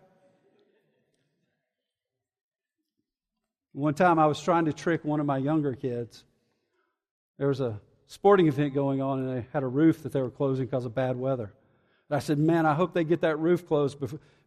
One 3.73 3.93
time 3.93 4.17
I 4.17 4.25
was 4.25 4.41
trying 4.41 4.65
to 4.65 4.73
trick 4.73 5.05
one 5.05 5.19
of 5.19 5.25
my 5.25 5.37
younger 5.37 5.75
kids. 5.75 6.23
There 7.37 7.47
was 7.47 7.61
a 7.61 7.79
sporting 8.07 8.47
event 8.47 8.73
going 8.73 9.01
on, 9.01 9.19
and 9.19 9.37
they 9.37 9.47
had 9.53 9.63
a 9.63 9.67
roof 9.67 10.03
that 10.03 10.11
they 10.11 10.21
were 10.21 10.31
closing 10.31 10.65
because 10.65 10.85
of 10.85 10.95
bad 10.95 11.17
weather. 11.17 11.53
And 12.09 12.15
I 12.15 12.19
said, 12.19 12.39
Man, 12.39 12.65
I 12.65 12.73
hope 12.73 12.93
they 12.93 13.03
get 13.03 13.21
that 13.21 13.37
roof 13.37 13.67
closed 13.67 13.97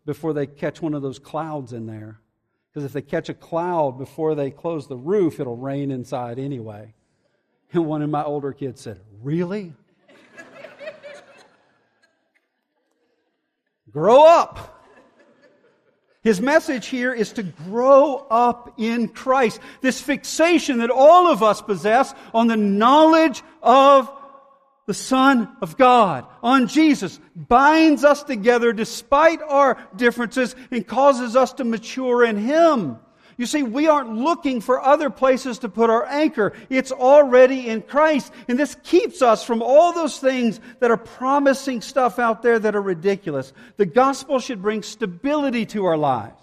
before 0.04 0.32
they 0.32 0.46
catch 0.46 0.82
one 0.82 0.94
of 0.94 1.02
those 1.02 1.18
clouds 1.18 1.72
in 1.72 1.86
there. 1.86 2.20
Because 2.68 2.84
if 2.84 2.92
they 2.92 3.02
catch 3.02 3.28
a 3.28 3.34
cloud 3.34 3.98
before 3.98 4.34
they 4.34 4.50
close 4.50 4.88
the 4.88 4.96
roof, 4.96 5.38
it'll 5.38 5.56
rain 5.56 5.90
inside 5.90 6.38
anyway. 6.38 6.94
And 7.72 7.86
one 7.86 8.02
of 8.02 8.10
my 8.10 8.24
older 8.24 8.52
kids 8.52 8.80
said, 8.80 9.00
Really? 9.22 9.72
Grow 13.92 14.26
up. 14.26 14.82
His 16.22 16.40
message 16.40 16.86
here 16.86 17.12
is 17.12 17.32
to 17.32 17.42
grow 17.42 18.26
up 18.30 18.74
in 18.78 19.08
Christ. 19.08 19.60
This 19.80 20.00
fixation 20.00 20.78
that 20.78 20.90
all 20.90 21.26
of 21.26 21.42
us 21.42 21.60
possess 21.60 22.14
on 22.32 22.46
the 22.46 22.56
knowledge 22.56 23.42
of 23.60 24.10
the 24.86 24.94
Son 24.94 25.48
of 25.60 25.76
God, 25.76 26.26
on 26.42 26.66
Jesus, 26.66 27.18
binds 27.34 28.04
us 28.04 28.22
together 28.22 28.72
despite 28.72 29.40
our 29.42 29.78
differences 29.96 30.54
and 30.70 30.86
causes 30.86 31.34
us 31.36 31.52
to 31.54 31.64
mature 31.64 32.24
in 32.24 32.36
Him. 32.36 32.98
You 33.37 33.47
see, 33.47 33.62
we 33.62 33.89
aren't 33.89 34.14
looking 34.14 34.61
for 34.61 34.80
other 34.80 35.11
places 35.11 35.59
to 35.61 35.68
put 35.68 35.91
our 35.91 36.05
anchor. 36.07 36.53
It's 36.68 36.93
already 36.93 37.68
in 37.68 37.83
Christ. 37.83 38.33
And 38.49 38.59
this 38.59 38.76
keeps 38.83 39.22
us 39.22 39.43
from 39.45 39.62
all 39.62 39.93
those 39.93 40.18
things 40.18 40.61
that 40.80 40.91
are 40.91 40.97
promising 40.97 41.80
stuff 41.80 42.18
out 42.18 42.43
there 42.43 42.59
that 42.59 42.76
are 42.76 42.83
ridiculous. 42.83 43.53
The 43.76 43.87
gospel 43.87 44.39
should 44.39 44.61
bring 44.61 44.83
stability 44.83 45.66
to 45.66 45.87
our 45.87 45.97
lives. 45.97 46.43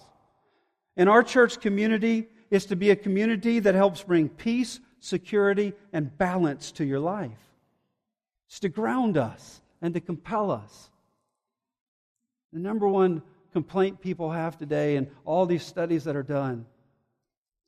And 0.97 1.07
our 1.07 1.23
church 1.23 1.61
community 1.61 2.27
is 2.49 2.65
to 2.65 2.75
be 2.75 2.89
a 2.89 2.95
community 2.95 3.59
that 3.59 3.75
helps 3.75 4.03
bring 4.03 4.27
peace, 4.27 4.79
security, 4.99 5.73
and 5.93 6.17
balance 6.17 6.71
to 6.73 6.85
your 6.85 6.99
life. 6.99 7.37
It's 8.47 8.59
to 8.61 8.69
ground 8.69 9.15
us 9.15 9.61
and 9.81 9.93
to 9.93 10.01
compel 10.01 10.51
us. 10.51 10.89
The 12.51 12.59
number 12.59 12.87
one 12.87 13.21
complaint 13.53 14.01
people 14.01 14.31
have 14.31 14.57
today, 14.57 14.95
and 14.95 15.07
all 15.25 15.45
these 15.45 15.63
studies 15.63 16.03
that 16.05 16.15
are 16.15 16.23
done, 16.23 16.65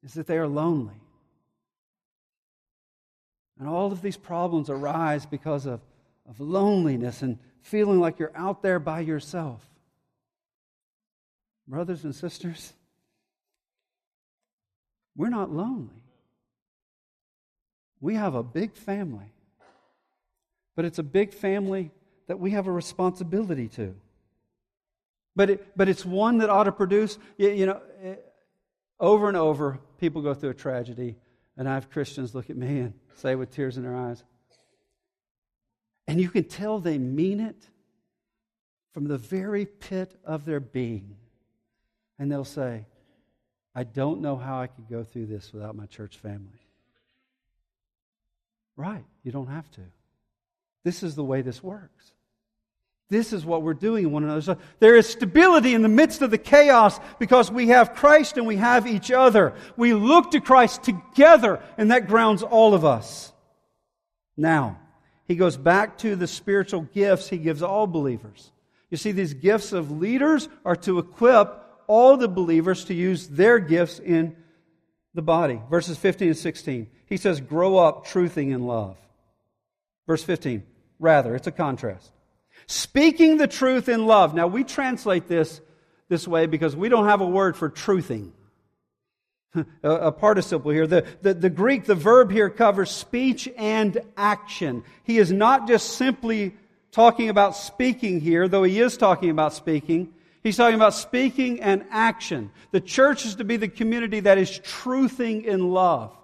is 0.04 0.14
that 0.14 0.28
they 0.28 0.38
are 0.38 0.48
lonely. 0.48 1.00
And 3.60 3.68
all 3.70 3.92
of 3.92 4.02
these 4.02 4.18
problems 4.18 4.70
arise 4.70 5.26
because 5.26 5.66
of, 5.66 5.82
of 6.28 6.40
loneliness 6.40 7.22
and 7.22 7.38
feeling 7.62 8.00
like 8.00 8.18
you're 8.18 8.36
out 8.36 8.64
there 8.64 8.80
by 8.80 9.02
yourself. 9.02 9.62
Brothers 11.68 12.04
and 12.04 12.16
sisters, 12.16 12.74
we're 15.16 15.30
not 15.30 15.52
lonely. 15.52 16.04
We 18.00 18.16
have 18.16 18.34
a 18.34 18.42
big 18.42 18.76
family, 18.76 19.32
but 20.76 20.86
it's 20.86 20.98
a 20.98 21.04
big 21.04 21.34
family 21.34 21.92
that 22.28 22.40
we 22.40 22.52
have 22.52 22.66
a 22.68 22.72
responsibility 22.72 23.68
to. 23.68 23.96
But, 25.36 25.50
it, 25.52 25.78
but 25.78 25.88
it's 25.88 26.04
one 26.04 26.40
that 26.40 26.50
ought 26.50 26.64
to 26.64 26.72
produce, 26.72 27.18
you, 27.38 27.66
know, 27.68 27.80
eh, 28.04 28.16
over 29.02 29.28
and 29.28 29.36
over, 29.36 29.80
people 30.00 30.22
go 30.22 30.34
through 30.34 30.52
a 30.52 30.54
tragedy, 30.54 31.18
and 31.58 31.68
I 31.68 31.74
have 31.74 31.90
Christians 31.90 32.34
look 32.34 32.50
at 32.50 32.56
me 32.56 32.80
and 32.80 32.94
say 33.16 33.36
with 33.36 33.52
tears 33.52 33.76
in 33.76 33.84
their 33.84 33.96
eyes, 33.96 34.24
and 36.08 36.22
you 36.22 36.30
can 36.30 36.44
tell 36.46 36.80
they 36.80 36.98
mean 36.98 37.40
it 37.40 37.68
from 38.94 39.06
the 39.06 39.18
very 39.18 39.66
pit 39.66 40.16
of 40.24 40.46
their 40.46 40.60
being. 40.60 41.16
And 42.20 42.32
they'll 42.32 42.44
say, 42.44 42.86
I 43.74 43.84
don't 43.84 44.22
know 44.22 44.36
how 44.36 44.60
I 44.60 44.68
could 44.68 44.90
go 44.90 45.04
through 45.04 45.28
this 45.28 45.54
without 45.54 45.76
my 45.76 45.86
church 45.86 46.18
family. 46.18 46.60
Right, 48.76 49.06
you 49.24 49.32
don't 49.32 49.48
have 49.48 49.70
to. 49.72 49.82
This 50.84 51.04
is 51.04 51.16
the 51.16 51.24
way 51.24 51.42
this 51.42 51.64
works. 51.64 52.12
This 53.12 53.34
is 53.34 53.46
what 53.46 53.62
we're 53.62 53.74
doing 53.74 54.06
in 54.06 54.12
one 54.14 54.24
another. 54.24 54.42
So 54.42 54.58
there 54.80 54.96
is 54.96 55.06
stability 55.06 55.74
in 55.74 55.82
the 55.82 55.90
midst 55.90 56.22
of 56.22 56.32
the 56.32 56.38
chaos 56.38 56.98
because 57.20 57.52
we 57.52 57.68
have 57.68 57.94
Christ 57.94 58.38
and 58.38 58.48
we 58.48 58.56
have 58.56 58.88
each 58.88 59.12
other. 59.12 59.54
We 59.76 59.94
look 59.94 60.32
to 60.32 60.40
Christ 60.40 60.84
together, 60.84 61.62
and 61.78 61.92
that 61.92 62.08
grounds 62.08 62.42
all 62.42 62.74
of 62.74 62.86
us. 62.86 63.34
Now, 64.38 64.80
he 65.28 65.36
goes 65.36 65.58
back 65.58 65.98
to 66.00 66.16
the 66.16 66.26
spiritual 66.26 66.84
gifts 66.84 67.28
he 67.28 67.38
gives 67.38 67.62
all 67.62 67.86
believers. 67.86 68.50
You 68.90 68.96
see, 68.96 69.12
these 69.12 69.34
gifts 69.34 69.74
of 69.74 69.92
leaders 69.92 70.48
are 70.64 70.78
to 70.78 70.98
equip 70.98 71.62
all 71.88 72.16
the 72.16 72.30
believers 72.30 72.86
to 72.86 72.94
use 72.94 73.28
their 73.28 73.60
gifts 73.60 74.00
in 74.00 74.38
the 75.14 75.22
body. 75.22 75.62
Verses 75.70 75.98
15 75.98 76.30
and 76.30 76.38
16. 76.38 76.90
He 77.08 77.18
says, 77.18 77.42
Grow 77.42 77.76
up 77.76 78.08
truthing 78.08 78.54
in 78.54 78.66
love. 78.66 78.96
Verse 80.08 80.24
15. 80.24 80.64
Rather, 80.98 81.36
it's 81.36 81.48
a 81.48 81.52
contrast. 81.52 82.10
Speaking 82.68 83.38
the 83.38 83.48
truth 83.48 83.90
in 83.90 84.06
love. 84.06 84.34
Now, 84.34 84.48
we 84.48 84.64
translate 84.64 85.28
this 85.28 85.62
this 86.10 86.28
way 86.28 86.46
because 86.46 86.76
we 86.76 86.90
don't 86.90 87.08
have 87.08 87.22
a 87.22 87.28
word 87.28 87.56
for 87.56 87.70
truthing. 87.70 88.32
a, 89.84 89.90
a, 89.90 90.12
participle 90.12 90.72
here. 90.72 90.88
The, 90.88 91.06
the, 91.22 91.34
the 91.34 91.50
Greek, 91.50 91.86
the 91.86 91.96
verb 91.96 92.32
here 92.32 92.50
covers 92.50 92.92
speech 92.92 93.50
and 93.58 93.98
action. 94.16 94.84
He 95.04 95.18
is 95.18 95.32
not 95.32 95.68
just 95.68 95.98
simply 95.98 96.56
talking 96.92 97.30
about 97.30 97.56
speaking 97.56 98.20
here, 98.20 98.48
though 98.48 98.64
he 98.64 98.80
is 98.80 98.98
talking 98.98 99.30
about 99.30 99.54
speaking. 99.54 100.14
He's 100.44 100.58
talking 100.58 100.76
about 100.76 100.94
speaking 100.94 101.62
and 101.62 101.86
action. 101.92 102.52
The 102.72 102.82
church 102.82 103.26
is 103.26 103.36
to 103.36 103.44
be 103.44 103.58
the 103.58 103.68
community 103.68 104.22
that 104.22 104.38
is 104.38 104.50
truthing 104.60 105.46
in 105.46 105.70
love. 105.70 106.18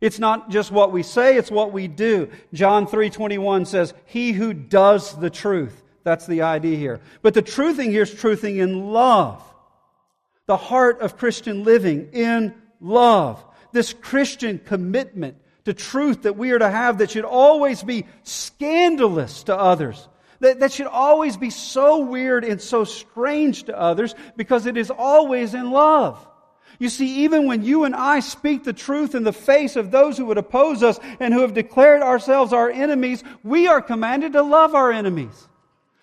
It's 0.00 0.18
not 0.18 0.50
just 0.50 0.70
what 0.72 0.92
we 0.92 1.02
say, 1.02 1.36
it's 1.36 1.50
what 1.50 1.72
we 1.72 1.86
do. 1.86 2.30
John 2.54 2.86
3:21 2.86 3.66
says, 3.66 3.92
"He 4.06 4.32
who 4.32 4.54
does 4.54 5.14
the 5.18 5.30
truth." 5.30 5.82
That's 6.04 6.26
the 6.26 6.42
idea 6.42 6.78
here. 6.78 7.00
But 7.20 7.34
the 7.34 7.42
truthing 7.42 7.90
here 7.90 8.02
is 8.02 8.14
truthing 8.14 8.58
in 8.58 8.92
love. 8.92 9.42
The 10.46 10.56
heart 10.56 11.00
of 11.00 11.18
Christian 11.18 11.64
living 11.64 12.08
in 12.12 12.54
love. 12.80 13.44
This 13.72 13.92
Christian 13.92 14.58
commitment 14.58 15.36
to 15.66 15.74
truth 15.74 16.22
that 16.22 16.36
we 16.36 16.52
are 16.52 16.58
to 16.58 16.70
have 16.70 16.98
that 16.98 17.10
should 17.10 17.26
always 17.26 17.82
be 17.82 18.06
scandalous 18.22 19.42
to 19.44 19.56
others. 19.56 20.08
That, 20.40 20.60
that 20.60 20.72
should 20.72 20.86
always 20.86 21.36
be 21.36 21.50
so 21.50 21.98
weird 21.98 22.44
and 22.44 22.60
so 22.60 22.84
strange 22.84 23.64
to 23.64 23.78
others 23.78 24.14
because 24.36 24.64
it 24.64 24.78
is 24.78 24.90
always 24.90 25.52
in 25.52 25.70
love. 25.70 26.26
You 26.80 26.88
see, 26.88 27.24
even 27.24 27.46
when 27.46 27.62
you 27.62 27.84
and 27.84 27.94
I 27.94 28.20
speak 28.20 28.64
the 28.64 28.72
truth 28.72 29.14
in 29.14 29.22
the 29.22 29.34
face 29.34 29.76
of 29.76 29.90
those 29.90 30.16
who 30.16 30.24
would 30.24 30.38
oppose 30.38 30.82
us 30.82 30.98
and 31.20 31.32
who 31.34 31.42
have 31.42 31.52
declared 31.52 32.00
ourselves 32.00 32.54
our 32.54 32.70
enemies, 32.70 33.22
we 33.44 33.68
are 33.68 33.82
commanded 33.82 34.32
to 34.32 34.42
love 34.42 34.74
our 34.74 34.90
enemies. 34.90 35.46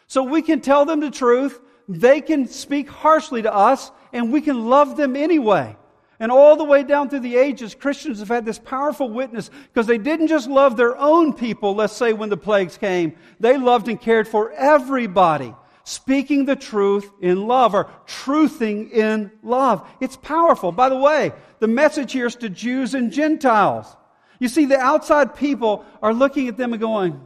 So 0.05 0.21
we 0.21 0.43
can 0.43 0.61
tell 0.61 0.85
them 0.85 0.99
the 0.99 1.09
truth, 1.09 1.59
they 1.89 2.21
can 2.21 2.47
speak 2.47 2.89
harshly 2.89 3.41
to 3.41 3.51
us, 3.51 3.89
and 4.13 4.31
we 4.31 4.39
can 4.39 4.69
love 4.69 4.97
them 4.97 5.15
anyway. 5.15 5.75
And 6.19 6.31
all 6.31 6.55
the 6.55 6.63
way 6.63 6.83
down 6.83 7.09
through 7.09 7.21
the 7.21 7.37
ages, 7.37 7.73
Christians 7.73 8.19
have 8.19 8.27
had 8.27 8.45
this 8.45 8.59
powerful 8.59 9.09
witness 9.09 9.49
because 9.73 9.87
they 9.87 9.97
didn't 9.97 10.27
just 10.27 10.47
love 10.47 10.77
their 10.77 10.95
own 10.95 11.33
people, 11.33 11.73
let's 11.73 11.93
say 11.93 12.13
when 12.13 12.29
the 12.29 12.37
plagues 12.37 12.77
came. 12.77 13.15
They 13.39 13.57
loved 13.57 13.87
and 13.87 13.99
cared 13.99 14.27
for 14.27 14.51
everybody 14.51 15.55
speaking 15.87 16.43
the 16.43 16.55
truth 16.55 17.09
in 17.21 17.47
love 17.47 17.73
or 17.73 17.85
truthing 18.05 18.91
in 18.91 19.31
love. 19.41 19.87
It's 20.01 20.17
powerful. 20.17 20.73
By 20.73 20.89
the 20.89 20.97
way, 20.97 21.31
the 21.59 21.67
message 21.69 22.11
here 22.11 22.25
is 22.25 22.35
to 22.35 22.49
Jews 22.49 22.93
and 22.93 23.09
Gentiles. 23.09 23.95
You 24.37 24.49
see, 24.49 24.65
the 24.65 24.77
outside 24.77 25.37
people 25.37 25.85
are 26.01 26.13
looking 26.13 26.49
at 26.49 26.57
them 26.57 26.73
and 26.73 26.81
going, 26.81 27.25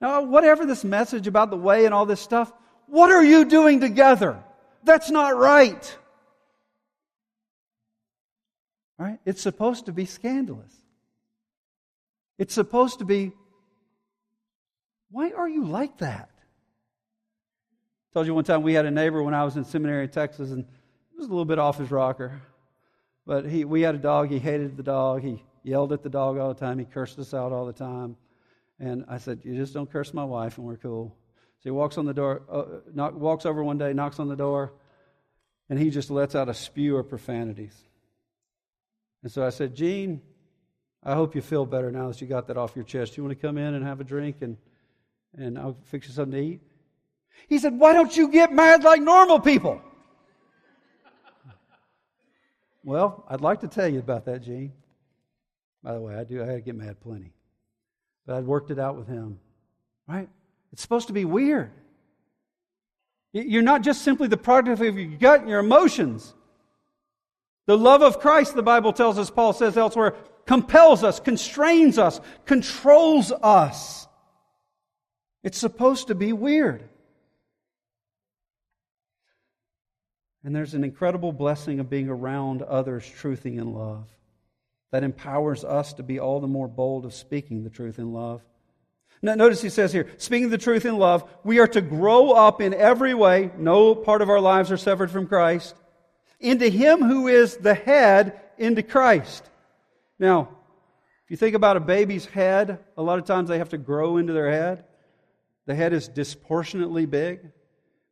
now, 0.00 0.22
whatever 0.22 0.64
this 0.64 0.82
message 0.82 1.26
about 1.26 1.50
the 1.50 1.58
way 1.58 1.84
and 1.84 1.92
all 1.92 2.06
this 2.06 2.22
stuff, 2.22 2.50
what 2.86 3.10
are 3.10 3.22
you 3.22 3.44
doing 3.44 3.80
together? 3.80 4.42
That's 4.82 5.10
not 5.10 5.36
right. 5.36 5.98
Right? 8.98 9.18
It's 9.26 9.42
supposed 9.42 9.86
to 9.86 9.92
be 9.92 10.06
scandalous. 10.06 10.74
It's 12.38 12.54
supposed 12.54 13.00
to 13.00 13.04
be, 13.04 13.32
why 15.10 15.32
are 15.32 15.48
you 15.48 15.66
like 15.66 15.98
that? 15.98 16.30
Told 18.14 18.28
you 18.28 18.34
one 18.34 18.44
time 18.44 18.62
we 18.62 18.74
had 18.74 18.86
a 18.86 18.92
neighbor 18.92 19.24
when 19.24 19.34
I 19.34 19.42
was 19.42 19.56
in 19.56 19.64
seminary 19.64 20.04
in 20.04 20.10
Texas, 20.10 20.52
and 20.52 20.64
he 21.10 21.16
was 21.16 21.26
a 21.26 21.28
little 21.28 21.44
bit 21.44 21.58
off 21.58 21.78
his 21.78 21.90
rocker. 21.90 22.40
But 23.26 23.44
he, 23.44 23.64
we 23.64 23.80
had 23.80 23.96
a 23.96 23.98
dog. 23.98 24.30
He 24.30 24.38
hated 24.38 24.76
the 24.76 24.84
dog. 24.84 25.22
He 25.22 25.42
yelled 25.64 25.92
at 25.92 26.04
the 26.04 26.08
dog 26.08 26.38
all 26.38 26.54
the 26.54 26.60
time. 26.60 26.78
He 26.78 26.84
cursed 26.84 27.18
us 27.18 27.34
out 27.34 27.50
all 27.50 27.66
the 27.66 27.72
time. 27.72 28.16
And 28.78 29.04
I 29.08 29.18
said, 29.18 29.40
"You 29.42 29.56
just 29.56 29.74
don't 29.74 29.90
curse 29.90 30.14
my 30.14 30.24
wife, 30.24 30.58
and 30.58 30.66
we're 30.66 30.76
cool." 30.76 31.16
So 31.58 31.64
he 31.64 31.70
walks 31.72 31.98
on 31.98 32.06
the 32.06 32.14
door, 32.14 32.42
uh, 32.48 32.64
knock, 32.92 33.14
walks 33.14 33.46
over 33.46 33.64
one 33.64 33.78
day, 33.78 33.92
knocks 33.92 34.20
on 34.20 34.28
the 34.28 34.36
door, 34.36 34.74
and 35.68 35.76
he 35.76 35.90
just 35.90 36.10
lets 36.10 36.36
out 36.36 36.48
a 36.48 36.54
spew 36.54 36.96
of 36.96 37.08
profanities. 37.08 37.76
And 39.24 39.32
so 39.32 39.44
I 39.44 39.50
said, 39.50 39.74
"Gene, 39.74 40.20
I 41.02 41.14
hope 41.14 41.34
you 41.34 41.40
feel 41.40 41.66
better 41.66 41.90
now 41.90 42.08
that 42.08 42.20
you 42.20 42.28
got 42.28 42.46
that 42.46 42.56
off 42.56 42.76
your 42.76 42.84
chest. 42.84 43.14
Do 43.14 43.20
you 43.20 43.24
want 43.24 43.40
to 43.40 43.46
come 43.46 43.58
in 43.58 43.74
and 43.74 43.84
have 43.84 44.00
a 44.00 44.04
drink, 44.04 44.36
and 44.40 44.56
and 45.36 45.58
I'll 45.58 45.76
fix 45.84 46.06
you 46.06 46.14
something 46.14 46.38
to 46.38 46.46
eat." 46.46 46.60
He 47.48 47.58
said, 47.58 47.78
Why 47.78 47.92
don't 47.92 48.16
you 48.16 48.28
get 48.28 48.52
mad 48.52 48.84
like 48.84 49.00
normal 49.00 49.40
people? 49.40 49.80
well, 52.84 53.24
I'd 53.28 53.40
like 53.40 53.60
to 53.60 53.68
tell 53.68 53.88
you 53.88 53.98
about 53.98 54.24
that, 54.26 54.42
Gene. 54.42 54.72
By 55.82 55.92
the 55.94 56.00
way, 56.00 56.14
I 56.14 56.24
do, 56.24 56.42
I 56.42 56.46
had 56.46 56.54
to 56.54 56.60
get 56.60 56.74
mad 56.74 57.00
plenty. 57.00 57.32
But 58.26 58.36
I'd 58.36 58.46
worked 58.46 58.70
it 58.70 58.78
out 58.78 58.96
with 58.96 59.06
him. 59.06 59.38
Right? 60.08 60.28
It's 60.72 60.82
supposed 60.82 61.08
to 61.08 61.12
be 61.12 61.24
weird. 61.24 61.70
You're 63.32 63.62
not 63.62 63.82
just 63.82 64.02
simply 64.02 64.28
the 64.28 64.36
product 64.36 64.80
of 64.80 64.96
your 64.98 65.18
gut 65.18 65.40
and 65.40 65.48
your 65.48 65.58
emotions. 65.58 66.34
The 67.66 67.76
love 67.76 68.02
of 68.02 68.20
Christ, 68.20 68.54
the 68.54 68.62
Bible 68.62 68.92
tells 68.92 69.18
us, 69.18 69.30
Paul 69.30 69.52
says 69.52 69.76
elsewhere, 69.76 70.14
compels 70.46 71.02
us, 71.02 71.18
constrains 71.18 71.98
us, 71.98 72.20
controls 72.44 73.32
us. 73.32 74.06
It's 75.42 75.58
supposed 75.58 76.08
to 76.08 76.14
be 76.14 76.32
weird. 76.32 76.88
And 80.44 80.54
there's 80.54 80.74
an 80.74 80.84
incredible 80.84 81.32
blessing 81.32 81.80
of 81.80 81.88
being 81.88 82.08
around 82.08 82.62
others 82.62 83.04
truthing 83.20 83.58
in 83.58 83.72
love 83.72 84.06
that 84.92 85.02
empowers 85.02 85.64
us 85.64 85.94
to 85.94 86.02
be 86.02 86.20
all 86.20 86.38
the 86.38 86.46
more 86.46 86.68
bold 86.68 87.04
of 87.04 87.14
speaking 87.14 87.64
the 87.64 87.70
truth 87.70 87.98
in 87.98 88.12
love. 88.12 88.42
Now, 89.22 89.34
notice 89.34 89.62
he 89.62 89.70
says 89.70 89.92
here, 89.92 90.06
speaking 90.18 90.50
the 90.50 90.58
truth 90.58 90.84
in 90.84 90.98
love, 90.98 91.24
we 91.44 91.58
are 91.58 91.66
to 91.68 91.80
grow 91.80 92.32
up 92.32 92.60
in 92.60 92.74
every 92.74 93.14
way. 93.14 93.50
No 93.56 93.94
part 93.94 94.20
of 94.20 94.28
our 94.28 94.38
lives 94.38 94.70
are 94.70 94.76
severed 94.76 95.10
from 95.10 95.26
Christ. 95.26 95.74
into 96.44 96.68
him 96.68 97.00
who 97.00 97.28
is 97.28 97.56
the 97.56 97.74
head, 97.74 98.38
into 98.58 98.82
Christ. 98.82 99.48
Now, 100.18 100.50
if 101.24 101.30
you 101.30 101.36
think 101.36 101.54
about 101.54 101.78
a 101.78 101.80
baby's 101.80 102.26
head, 102.26 102.78
a 102.96 103.02
lot 103.02 103.18
of 103.18 103.24
times 103.24 103.48
they 103.48 103.58
have 103.58 103.70
to 103.70 103.78
grow 103.78 104.18
into 104.18 104.34
their 104.34 104.50
head. 104.50 104.84
The 105.66 105.74
head 105.74 105.94
is 105.94 106.06
disproportionately 106.06 107.06
big. 107.06 107.40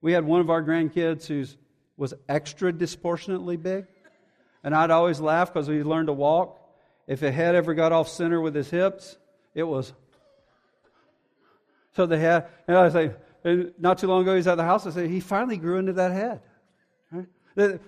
We 0.00 0.12
had 0.12 0.24
one 0.24 0.40
of 0.40 0.48
our 0.48 0.62
grandkids 0.62 1.26
who 1.26 1.44
was 1.96 2.14
extra 2.28 2.72
disproportionately 2.72 3.56
big. 3.56 3.86
And 4.64 4.74
I'd 4.74 4.90
always 4.90 5.20
laugh 5.20 5.52
because 5.52 5.66
he 5.66 5.82
learned 5.82 6.06
to 6.06 6.12
walk. 6.12 6.58
If 7.06 7.22
a 7.22 7.32
head 7.32 7.54
ever 7.54 7.74
got 7.74 7.92
off 7.92 8.08
center 8.08 8.40
with 8.40 8.54
his 8.54 8.70
hips, 8.70 9.16
it 9.54 9.64
was. 9.64 9.92
So 11.94 12.06
the 12.06 12.18
head, 12.18 12.46
and 12.66 12.76
I 12.76 12.88
say, 12.88 13.10
uh, 13.44 13.56
not 13.78 13.98
too 13.98 14.06
long 14.06 14.22
ago, 14.22 14.36
he's 14.36 14.46
at 14.46 14.56
the 14.56 14.64
house. 14.64 14.86
I 14.86 14.90
said, 14.90 15.10
he 15.10 15.20
finally 15.20 15.56
grew 15.56 15.78
into 15.78 15.94
that 15.94 16.12
head. 16.12 16.40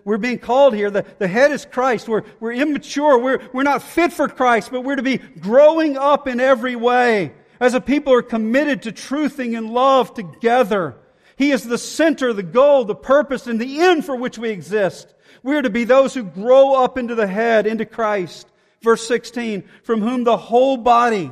We're 0.04 0.18
being 0.18 0.38
called 0.38 0.74
here. 0.74 0.90
The, 0.90 1.06
the 1.18 1.28
head 1.28 1.50
is 1.50 1.64
Christ. 1.64 2.06
We're, 2.06 2.24
we're 2.38 2.52
immature. 2.52 3.18
We're, 3.18 3.40
we're 3.52 3.62
not 3.62 3.82
fit 3.82 4.12
for 4.12 4.28
Christ, 4.28 4.70
but 4.70 4.82
we're 4.82 4.96
to 4.96 5.02
be 5.02 5.16
growing 5.18 5.96
up 5.96 6.28
in 6.28 6.38
every 6.38 6.76
way. 6.76 7.32
As 7.60 7.72
a 7.72 7.80
people 7.80 8.12
are 8.12 8.22
committed 8.22 8.82
to 8.82 8.92
truthing 8.92 9.56
and 9.56 9.70
love 9.70 10.12
together. 10.12 10.96
He 11.36 11.50
is 11.50 11.64
the 11.64 11.78
center, 11.78 12.32
the 12.32 12.42
goal, 12.42 12.84
the 12.84 12.94
purpose, 12.94 13.46
and 13.46 13.60
the 13.60 13.80
end 13.80 14.04
for 14.04 14.14
which 14.14 14.38
we 14.38 14.50
exist. 14.50 15.14
We 15.42 15.56
are 15.56 15.62
to 15.62 15.70
be 15.70 15.84
those 15.84 16.14
who 16.14 16.22
grow 16.22 16.74
up 16.74 16.96
into 16.96 17.14
the 17.14 17.26
head, 17.26 17.66
into 17.66 17.84
Christ. 17.84 18.48
Verse 18.82 19.06
16, 19.06 19.64
from 19.82 20.00
whom 20.00 20.24
the 20.24 20.36
whole 20.36 20.76
body, 20.76 21.30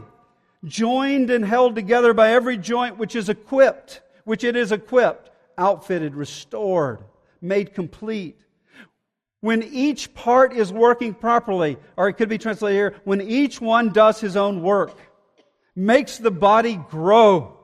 joined 0.65 1.31
and 1.31 1.45
held 1.45 1.75
together 1.75 2.15
by 2.15 2.33
every 2.33 2.57
joint 2.57 2.99
which 2.99 3.15
is 3.15 3.29
equipped, 3.29 4.01
which 4.25 4.45
it 4.45 4.57
is 4.57 4.73
equipped, 4.73 5.31
outfitted, 5.59 6.15
restored, 6.15 7.01
made 7.41 7.75
complete. 7.75 8.41
When 9.41 9.63
each 9.63 10.15
part 10.15 10.53
is 10.53 10.73
working 10.73 11.15
properly, 11.15 11.77
or 11.97 12.09
it 12.09 12.15
could 12.15 12.29
be 12.29 12.39
translated 12.39 12.77
here, 12.77 12.95
when 13.05 13.21
each 13.21 13.61
one 13.61 13.91
does 13.91 14.21
his 14.21 14.37
own 14.37 14.63
work, 14.63 14.97
makes 15.75 16.19
the 16.19 16.31
body 16.31 16.77
grow 16.77 17.59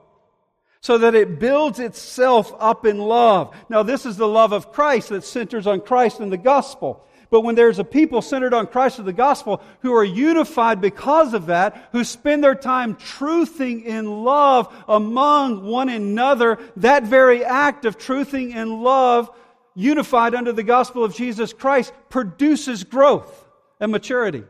so 0.88 0.96
that 0.96 1.14
it 1.14 1.38
builds 1.38 1.80
itself 1.80 2.50
up 2.58 2.86
in 2.86 2.96
love. 2.96 3.54
Now, 3.68 3.82
this 3.82 4.06
is 4.06 4.16
the 4.16 4.26
love 4.26 4.52
of 4.52 4.72
Christ 4.72 5.10
that 5.10 5.22
centers 5.22 5.66
on 5.66 5.82
Christ 5.82 6.18
and 6.18 6.32
the 6.32 6.38
gospel. 6.38 7.04
But 7.28 7.42
when 7.42 7.56
there's 7.56 7.78
a 7.78 7.84
people 7.84 8.22
centered 8.22 8.54
on 8.54 8.68
Christ 8.68 8.98
and 8.98 9.06
the 9.06 9.12
gospel 9.12 9.60
who 9.80 9.92
are 9.92 10.02
unified 10.02 10.80
because 10.80 11.34
of 11.34 11.44
that, 11.48 11.90
who 11.92 12.04
spend 12.04 12.42
their 12.42 12.54
time 12.54 12.94
truthing 12.94 13.84
in 13.84 14.24
love 14.24 14.74
among 14.88 15.62
one 15.62 15.90
another, 15.90 16.58
that 16.78 17.02
very 17.02 17.44
act 17.44 17.84
of 17.84 17.98
truthing 17.98 18.56
in 18.56 18.82
love, 18.82 19.28
unified 19.74 20.34
under 20.34 20.52
the 20.52 20.62
gospel 20.62 21.04
of 21.04 21.14
Jesus 21.14 21.52
Christ, 21.52 21.92
produces 22.08 22.82
growth 22.84 23.46
and 23.78 23.92
maturity. 23.92 24.44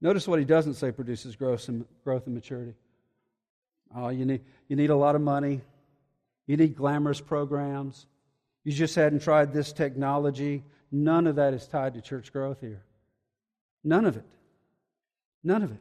Notice 0.00 0.28
what 0.28 0.38
he 0.38 0.44
doesn't 0.44 0.74
say 0.74 0.92
produces 0.92 1.34
growth 1.34 1.68
and, 1.68 1.84
growth 2.04 2.26
and 2.26 2.34
maturity. 2.34 2.74
Oh, 3.94 4.10
you 4.10 4.24
need, 4.24 4.42
you 4.68 4.76
need 4.76 4.90
a 4.90 4.96
lot 4.96 5.14
of 5.14 5.20
money. 5.20 5.62
You 6.46 6.56
need 6.56 6.76
glamorous 6.76 7.20
programs. 7.20 8.06
You 8.64 8.72
just 8.72 8.94
hadn't 8.94 9.20
tried 9.20 9.52
this 9.52 9.72
technology. 9.72 10.64
None 10.92 11.26
of 11.26 11.36
that 11.36 11.54
is 11.54 11.66
tied 11.66 11.94
to 11.94 12.00
church 12.00 12.32
growth 12.32 12.60
here. 12.60 12.84
None 13.82 14.04
of 14.04 14.16
it. 14.16 14.24
None 15.42 15.62
of 15.62 15.70
it. 15.72 15.80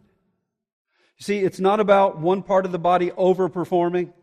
You 1.17 1.23
see, 1.23 1.39
it's 1.39 1.59
not 1.59 1.79
about 1.79 2.19
one 2.19 2.43
part 2.43 2.65
of 2.65 2.71
the 2.71 2.79
body 2.79 3.09
overperforming. 3.11 4.13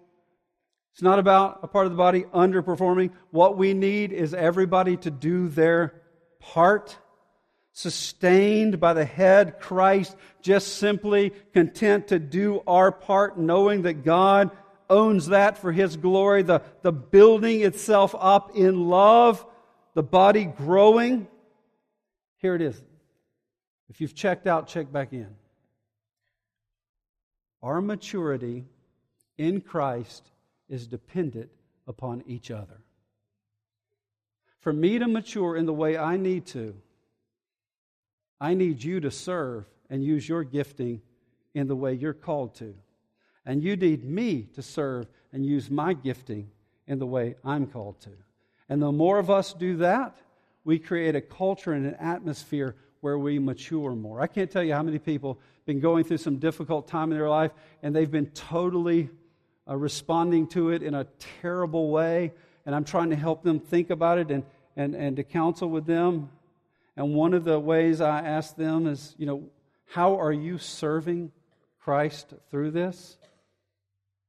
It's 0.92 1.02
not 1.02 1.18
about 1.18 1.60
a 1.62 1.66
part 1.66 1.86
of 1.86 1.92
the 1.92 1.98
body 1.98 2.22
underperforming. 2.32 3.10
What 3.30 3.56
we 3.56 3.74
need 3.74 4.12
is 4.12 4.32
everybody 4.32 4.96
to 4.98 5.10
do 5.10 5.48
their 5.48 6.00
part 6.38 6.96
sustained 7.74 8.80
by 8.80 8.94
the 8.94 9.04
head 9.04 9.58
Christ, 9.60 10.16
just 10.40 10.76
simply 10.76 11.32
content 11.52 12.08
to 12.08 12.18
do 12.18 12.62
our 12.66 12.90
part, 12.90 13.36
knowing 13.38 13.82
that 13.82 14.04
God 14.04 14.50
owns 14.88 15.26
that 15.26 15.58
for 15.58 15.72
His 15.72 15.96
glory, 15.96 16.42
the, 16.42 16.62
the 16.82 16.92
building 16.92 17.62
itself 17.62 18.14
up 18.18 18.56
in 18.56 18.88
love, 18.88 19.44
the 19.94 20.04
body 20.04 20.44
growing. 20.44 21.26
Here 22.38 22.54
it 22.54 22.62
is. 22.62 22.80
If 23.90 24.00
you've 24.00 24.14
checked 24.14 24.46
out, 24.46 24.68
check 24.68 24.90
back 24.90 25.12
in. 25.12 25.34
Our 27.60 27.80
maturity 27.80 28.66
in 29.36 29.60
Christ 29.60 30.30
is 30.68 30.86
dependent 30.86 31.50
upon 31.88 32.22
each 32.26 32.52
other. 32.52 32.82
For 34.60 34.72
me 34.72 34.98
to 34.98 35.08
mature 35.08 35.56
in 35.56 35.66
the 35.66 35.74
way 35.74 35.98
I 35.98 36.16
need 36.16 36.46
to, 36.46 36.74
I 38.40 38.54
need 38.54 38.82
you 38.82 39.00
to 39.00 39.10
serve 39.10 39.66
and 39.90 40.04
use 40.04 40.28
your 40.28 40.44
gifting 40.44 41.00
in 41.54 41.68
the 41.68 41.76
way 41.76 41.94
you're 41.94 42.12
called 42.12 42.54
to. 42.56 42.74
And 43.46 43.62
you 43.62 43.76
need 43.76 44.04
me 44.04 44.48
to 44.54 44.62
serve 44.62 45.06
and 45.32 45.44
use 45.44 45.70
my 45.70 45.92
gifting 45.92 46.50
in 46.86 46.98
the 46.98 47.06
way 47.06 47.36
I'm 47.44 47.66
called 47.66 48.00
to. 48.02 48.10
And 48.68 48.80
the 48.80 48.92
more 48.92 49.18
of 49.18 49.30
us 49.30 49.52
do 49.52 49.76
that, 49.78 50.16
we 50.64 50.78
create 50.78 51.14
a 51.14 51.20
culture 51.20 51.72
and 51.72 51.86
an 51.86 51.94
atmosphere 51.96 52.74
where 53.00 53.18
we 53.18 53.38
mature 53.38 53.94
more. 53.94 54.20
I 54.20 54.26
can't 54.26 54.50
tell 54.50 54.62
you 54.62 54.72
how 54.72 54.82
many 54.82 54.98
people 54.98 55.34
have 55.34 55.66
been 55.66 55.80
going 55.80 56.04
through 56.04 56.18
some 56.18 56.38
difficult 56.38 56.88
time 56.88 57.12
in 57.12 57.18
their 57.18 57.28
life 57.28 57.52
and 57.82 57.94
they've 57.94 58.10
been 58.10 58.30
totally 58.30 59.10
uh, 59.68 59.76
responding 59.76 60.46
to 60.48 60.70
it 60.70 60.82
in 60.82 60.94
a 60.94 61.04
terrible 61.42 61.90
way. 61.90 62.32
And 62.64 62.74
I'm 62.74 62.84
trying 62.84 63.10
to 63.10 63.16
help 63.16 63.42
them 63.42 63.60
think 63.60 63.90
about 63.90 64.18
it 64.18 64.30
and, 64.30 64.42
and, 64.76 64.94
and 64.94 65.16
to 65.16 65.22
counsel 65.22 65.68
with 65.68 65.84
them. 65.84 66.30
And 66.96 67.14
one 67.14 67.34
of 67.34 67.44
the 67.44 67.58
ways 67.58 68.00
I 68.00 68.20
ask 68.20 68.56
them 68.56 68.86
is, 68.86 69.14
you 69.18 69.26
know, 69.26 69.44
how 69.86 70.20
are 70.20 70.32
you 70.32 70.58
serving 70.58 71.32
Christ 71.80 72.34
through 72.50 72.70
this? 72.70 73.18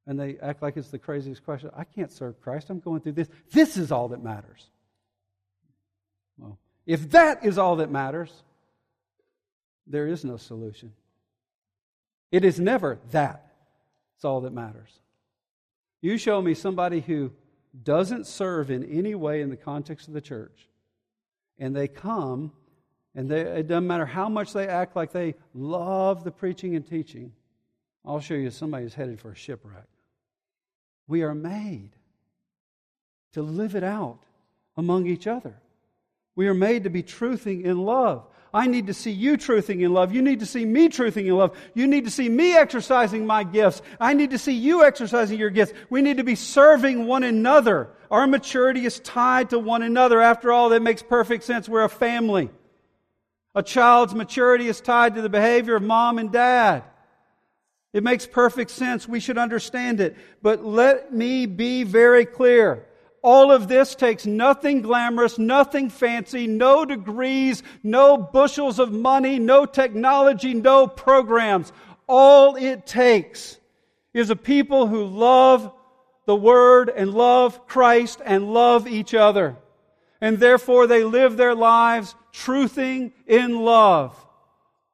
And 0.07 0.19
they 0.19 0.37
act 0.41 0.61
like 0.61 0.77
it's 0.77 0.89
the 0.89 0.99
craziest 0.99 1.43
question. 1.43 1.71
I 1.75 1.83
can't 1.83 2.11
serve 2.11 2.39
Christ. 2.41 2.69
I'm 2.69 2.79
going 2.79 3.01
through 3.01 3.13
this. 3.13 3.29
This 3.51 3.77
is 3.77 3.91
all 3.91 4.09
that 4.09 4.23
matters. 4.23 4.69
Well, 6.37 6.59
if 6.85 7.11
that 7.11 7.43
is 7.45 7.57
all 7.57 7.77
that 7.77 7.89
matters, 7.89 8.31
there 9.87 10.07
is 10.07 10.23
no 10.23 10.37
solution. 10.37 10.93
It 12.31 12.43
is 12.43 12.59
never 12.59 12.99
that. 13.11 13.53
It's 14.15 14.25
all 14.25 14.41
that 14.41 14.53
matters. 14.53 14.99
You 16.01 16.17
show 16.17 16.41
me 16.41 16.53
somebody 16.53 17.01
who 17.01 17.31
doesn't 17.83 18.27
serve 18.27 18.69
in 18.69 18.83
any 18.83 19.15
way 19.15 19.41
in 19.41 19.49
the 19.49 19.57
context 19.57 20.07
of 20.07 20.13
the 20.13 20.21
church 20.21 20.67
and 21.57 21.75
they 21.75 21.87
come, 21.87 22.51
and 23.13 23.29
they, 23.29 23.41
it 23.41 23.67
doesn't 23.67 23.87
matter 23.87 24.05
how 24.05 24.29
much 24.29 24.53
they 24.53 24.67
act 24.67 24.95
like 24.95 25.11
they 25.11 25.35
love 25.53 26.23
the 26.23 26.31
preaching 26.31 26.75
and 26.75 26.85
teaching, 26.87 27.31
I'll 28.05 28.19
show 28.19 28.35
you 28.35 28.51
somebody 28.51 28.83
who's 28.83 28.93
headed 28.93 29.19
for 29.19 29.31
a 29.31 29.35
shipwreck. 29.35 29.87
We 31.07 31.23
are 31.23 31.35
made 31.35 31.91
to 33.33 33.41
live 33.41 33.75
it 33.75 33.83
out 33.83 34.19
among 34.77 35.07
each 35.07 35.27
other. 35.27 35.55
We 36.35 36.47
are 36.47 36.53
made 36.53 36.83
to 36.83 36.89
be 36.89 37.03
truthing 37.03 37.63
in 37.63 37.77
love. 37.77 38.27
I 38.55 38.67
need 38.67 38.87
to 38.87 38.93
see 38.93 39.11
you 39.11 39.37
truthing 39.37 39.81
in 39.81 39.93
love. 39.93 40.13
You 40.15 40.21
need 40.21 40.39
to 40.39 40.45
see 40.45 40.63
me 40.63 40.87
truthing 40.87 41.25
in 41.25 41.35
love. 41.35 41.57
You 41.73 41.87
need 41.87 42.05
to 42.05 42.09
see 42.09 42.29
me 42.29 42.55
exercising 42.55 43.27
my 43.27 43.43
gifts. 43.43 43.81
I 43.99 44.13
need 44.13 44.31
to 44.31 44.37
see 44.37 44.53
you 44.53 44.85
exercising 44.85 45.37
your 45.37 45.49
gifts. 45.49 45.73
We 45.89 46.01
need 46.01 46.17
to 46.17 46.23
be 46.23 46.35
serving 46.35 47.05
one 47.05 47.23
another. 47.23 47.89
Our 48.09 48.27
maturity 48.27 48.85
is 48.85 49.01
tied 49.01 49.49
to 49.49 49.59
one 49.59 49.83
another. 49.83 50.21
After 50.21 50.53
all, 50.53 50.69
that 50.69 50.81
makes 50.81 51.03
perfect 51.03 51.43
sense. 51.43 51.67
We're 51.67 51.83
a 51.83 51.89
family. 51.89 52.49
A 53.55 53.61
child's 53.61 54.15
maturity 54.15 54.69
is 54.69 54.79
tied 54.79 55.15
to 55.15 55.21
the 55.21 55.27
behavior 55.27 55.75
of 55.75 55.83
mom 55.83 56.17
and 56.17 56.31
dad. 56.31 56.85
It 57.91 58.03
makes 58.03 58.25
perfect 58.25 58.71
sense. 58.71 59.05
We 59.05 59.19
should 59.19 59.37
understand 59.37 59.99
it. 59.99 60.15
But 60.41 60.63
let 60.63 61.13
me 61.13 61.45
be 61.45 61.83
very 61.83 62.25
clear. 62.25 62.85
All 63.25 63.51
of 63.51 63.67
this 63.67 63.95
takes 63.95 64.27
nothing 64.27 64.83
glamorous, 64.83 65.39
nothing 65.39 65.89
fancy, 65.89 66.45
no 66.45 66.85
degrees, 66.85 67.63
no 67.81 68.17
bushels 68.17 68.77
of 68.77 68.91
money, 68.91 69.39
no 69.39 69.65
technology, 69.65 70.53
no 70.53 70.85
programs. 70.85 71.73
All 72.07 72.55
it 72.55 72.85
takes 72.85 73.57
is 74.13 74.29
a 74.29 74.35
people 74.35 74.85
who 74.85 75.05
love 75.05 75.73
the 76.27 76.35
Word 76.35 76.91
and 76.95 77.15
love 77.15 77.65
Christ 77.65 78.21
and 78.23 78.53
love 78.53 78.87
each 78.87 79.15
other. 79.15 79.55
And 80.21 80.37
therefore 80.37 80.85
they 80.85 81.03
live 81.03 81.35
their 81.35 81.55
lives 81.55 82.13
truthing 82.31 83.11
in 83.25 83.59
love 83.59 84.15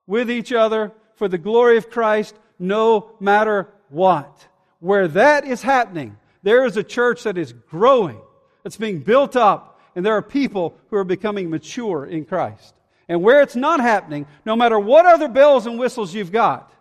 with 0.07 0.31
each 0.31 0.53
other 0.53 0.93
for 1.15 1.27
the 1.27 1.37
glory 1.37 1.75
of 1.75 1.89
Christ 1.89 2.33
no 2.57 3.11
matter 3.19 3.67
what. 3.89 4.47
Where 4.79 5.09
that 5.09 5.45
is 5.45 5.61
happening, 5.61 6.15
there 6.43 6.65
is 6.65 6.77
a 6.77 6.83
church 6.83 7.23
that 7.23 7.37
is 7.37 7.53
growing, 7.53 8.19
that's 8.63 8.77
being 8.77 8.99
built 8.99 9.35
up, 9.35 9.79
and 9.95 10.05
there 10.05 10.15
are 10.15 10.21
people 10.21 10.75
who 10.89 10.97
are 10.97 11.03
becoming 11.03 11.49
mature 11.49 12.05
in 12.05 12.25
Christ. 12.25 12.73
And 13.07 13.21
where 13.21 13.41
it's 13.41 13.55
not 13.55 13.81
happening, 13.81 14.25
no 14.45 14.55
matter 14.55 14.79
what 14.79 15.05
other 15.05 15.27
bells 15.27 15.65
and 15.65 15.77
whistles 15.77 16.13
you've 16.13 16.31
got, 16.31 16.71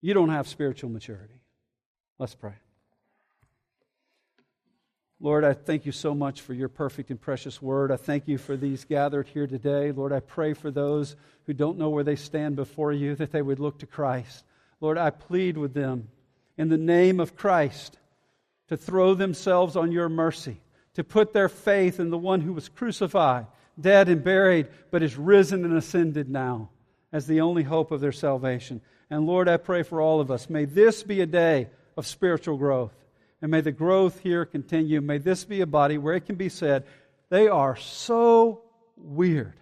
you 0.00 0.14
don't 0.14 0.30
have 0.30 0.48
spiritual 0.48 0.90
maturity. 0.90 1.34
Let's 2.18 2.34
pray. 2.34 2.54
Lord, 5.20 5.44
I 5.44 5.52
thank 5.52 5.86
you 5.86 5.92
so 5.92 6.16
much 6.16 6.40
for 6.40 6.52
your 6.52 6.68
perfect 6.68 7.10
and 7.10 7.20
precious 7.20 7.62
word. 7.62 7.92
I 7.92 7.96
thank 7.96 8.26
you 8.26 8.38
for 8.38 8.56
these 8.56 8.84
gathered 8.84 9.28
here 9.28 9.46
today. 9.46 9.92
Lord, 9.92 10.12
I 10.12 10.18
pray 10.18 10.52
for 10.52 10.72
those 10.72 11.14
who 11.46 11.52
don't 11.52 11.78
know 11.78 11.90
where 11.90 12.02
they 12.02 12.16
stand 12.16 12.56
before 12.56 12.92
you 12.92 13.14
that 13.14 13.30
they 13.30 13.42
would 13.42 13.60
look 13.60 13.78
to 13.78 13.86
Christ. 13.86 14.44
Lord, 14.80 14.98
I 14.98 15.10
plead 15.10 15.56
with 15.56 15.74
them 15.74 16.08
in 16.62 16.68
the 16.68 16.78
name 16.78 17.18
of 17.18 17.34
Christ 17.34 17.98
to 18.68 18.76
throw 18.76 19.14
themselves 19.14 19.74
on 19.74 19.90
your 19.90 20.08
mercy, 20.08 20.60
to 20.94 21.02
put 21.02 21.32
their 21.32 21.48
faith 21.48 21.98
in 21.98 22.10
the 22.10 22.16
one 22.16 22.40
who 22.40 22.52
was 22.52 22.68
crucified, 22.68 23.46
dead, 23.80 24.08
and 24.08 24.22
buried, 24.22 24.68
but 24.92 25.02
is 25.02 25.16
risen 25.16 25.64
and 25.64 25.76
ascended 25.76 26.30
now 26.30 26.70
as 27.12 27.26
the 27.26 27.40
only 27.40 27.64
hope 27.64 27.90
of 27.90 28.00
their 28.00 28.12
salvation. 28.12 28.80
And 29.10 29.26
Lord, 29.26 29.48
I 29.48 29.56
pray 29.56 29.82
for 29.82 30.00
all 30.00 30.20
of 30.20 30.30
us. 30.30 30.48
May 30.48 30.64
this 30.64 31.02
be 31.02 31.20
a 31.20 31.26
day 31.26 31.68
of 31.96 32.06
spiritual 32.06 32.56
growth. 32.56 32.94
And 33.42 33.50
may 33.50 33.60
the 33.60 33.72
growth 33.72 34.20
here 34.20 34.44
continue. 34.44 35.00
May 35.00 35.18
this 35.18 35.44
be 35.44 35.62
a 35.62 35.66
body 35.66 35.98
where 35.98 36.14
it 36.14 36.26
can 36.26 36.36
be 36.36 36.48
said, 36.48 36.84
they 37.28 37.48
are 37.48 37.74
so 37.74 38.62
weird. 38.96 39.58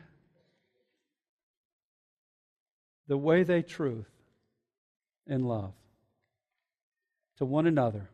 The 3.09 3.17
way 3.17 3.43
they 3.43 3.63
truth 3.63 4.11
and 5.27 5.49
love 5.49 5.73
to 7.41 7.47
one 7.47 7.67
another 7.67 8.07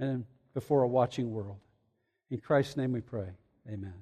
and 0.00 0.24
before 0.54 0.82
a 0.82 0.88
watching 0.88 1.30
world. 1.32 1.56
In 2.30 2.38
Christ's 2.38 2.76
name 2.76 2.92
we 2.92 3.00
pray. 3.00 3.28
Amen. 3.68 3.94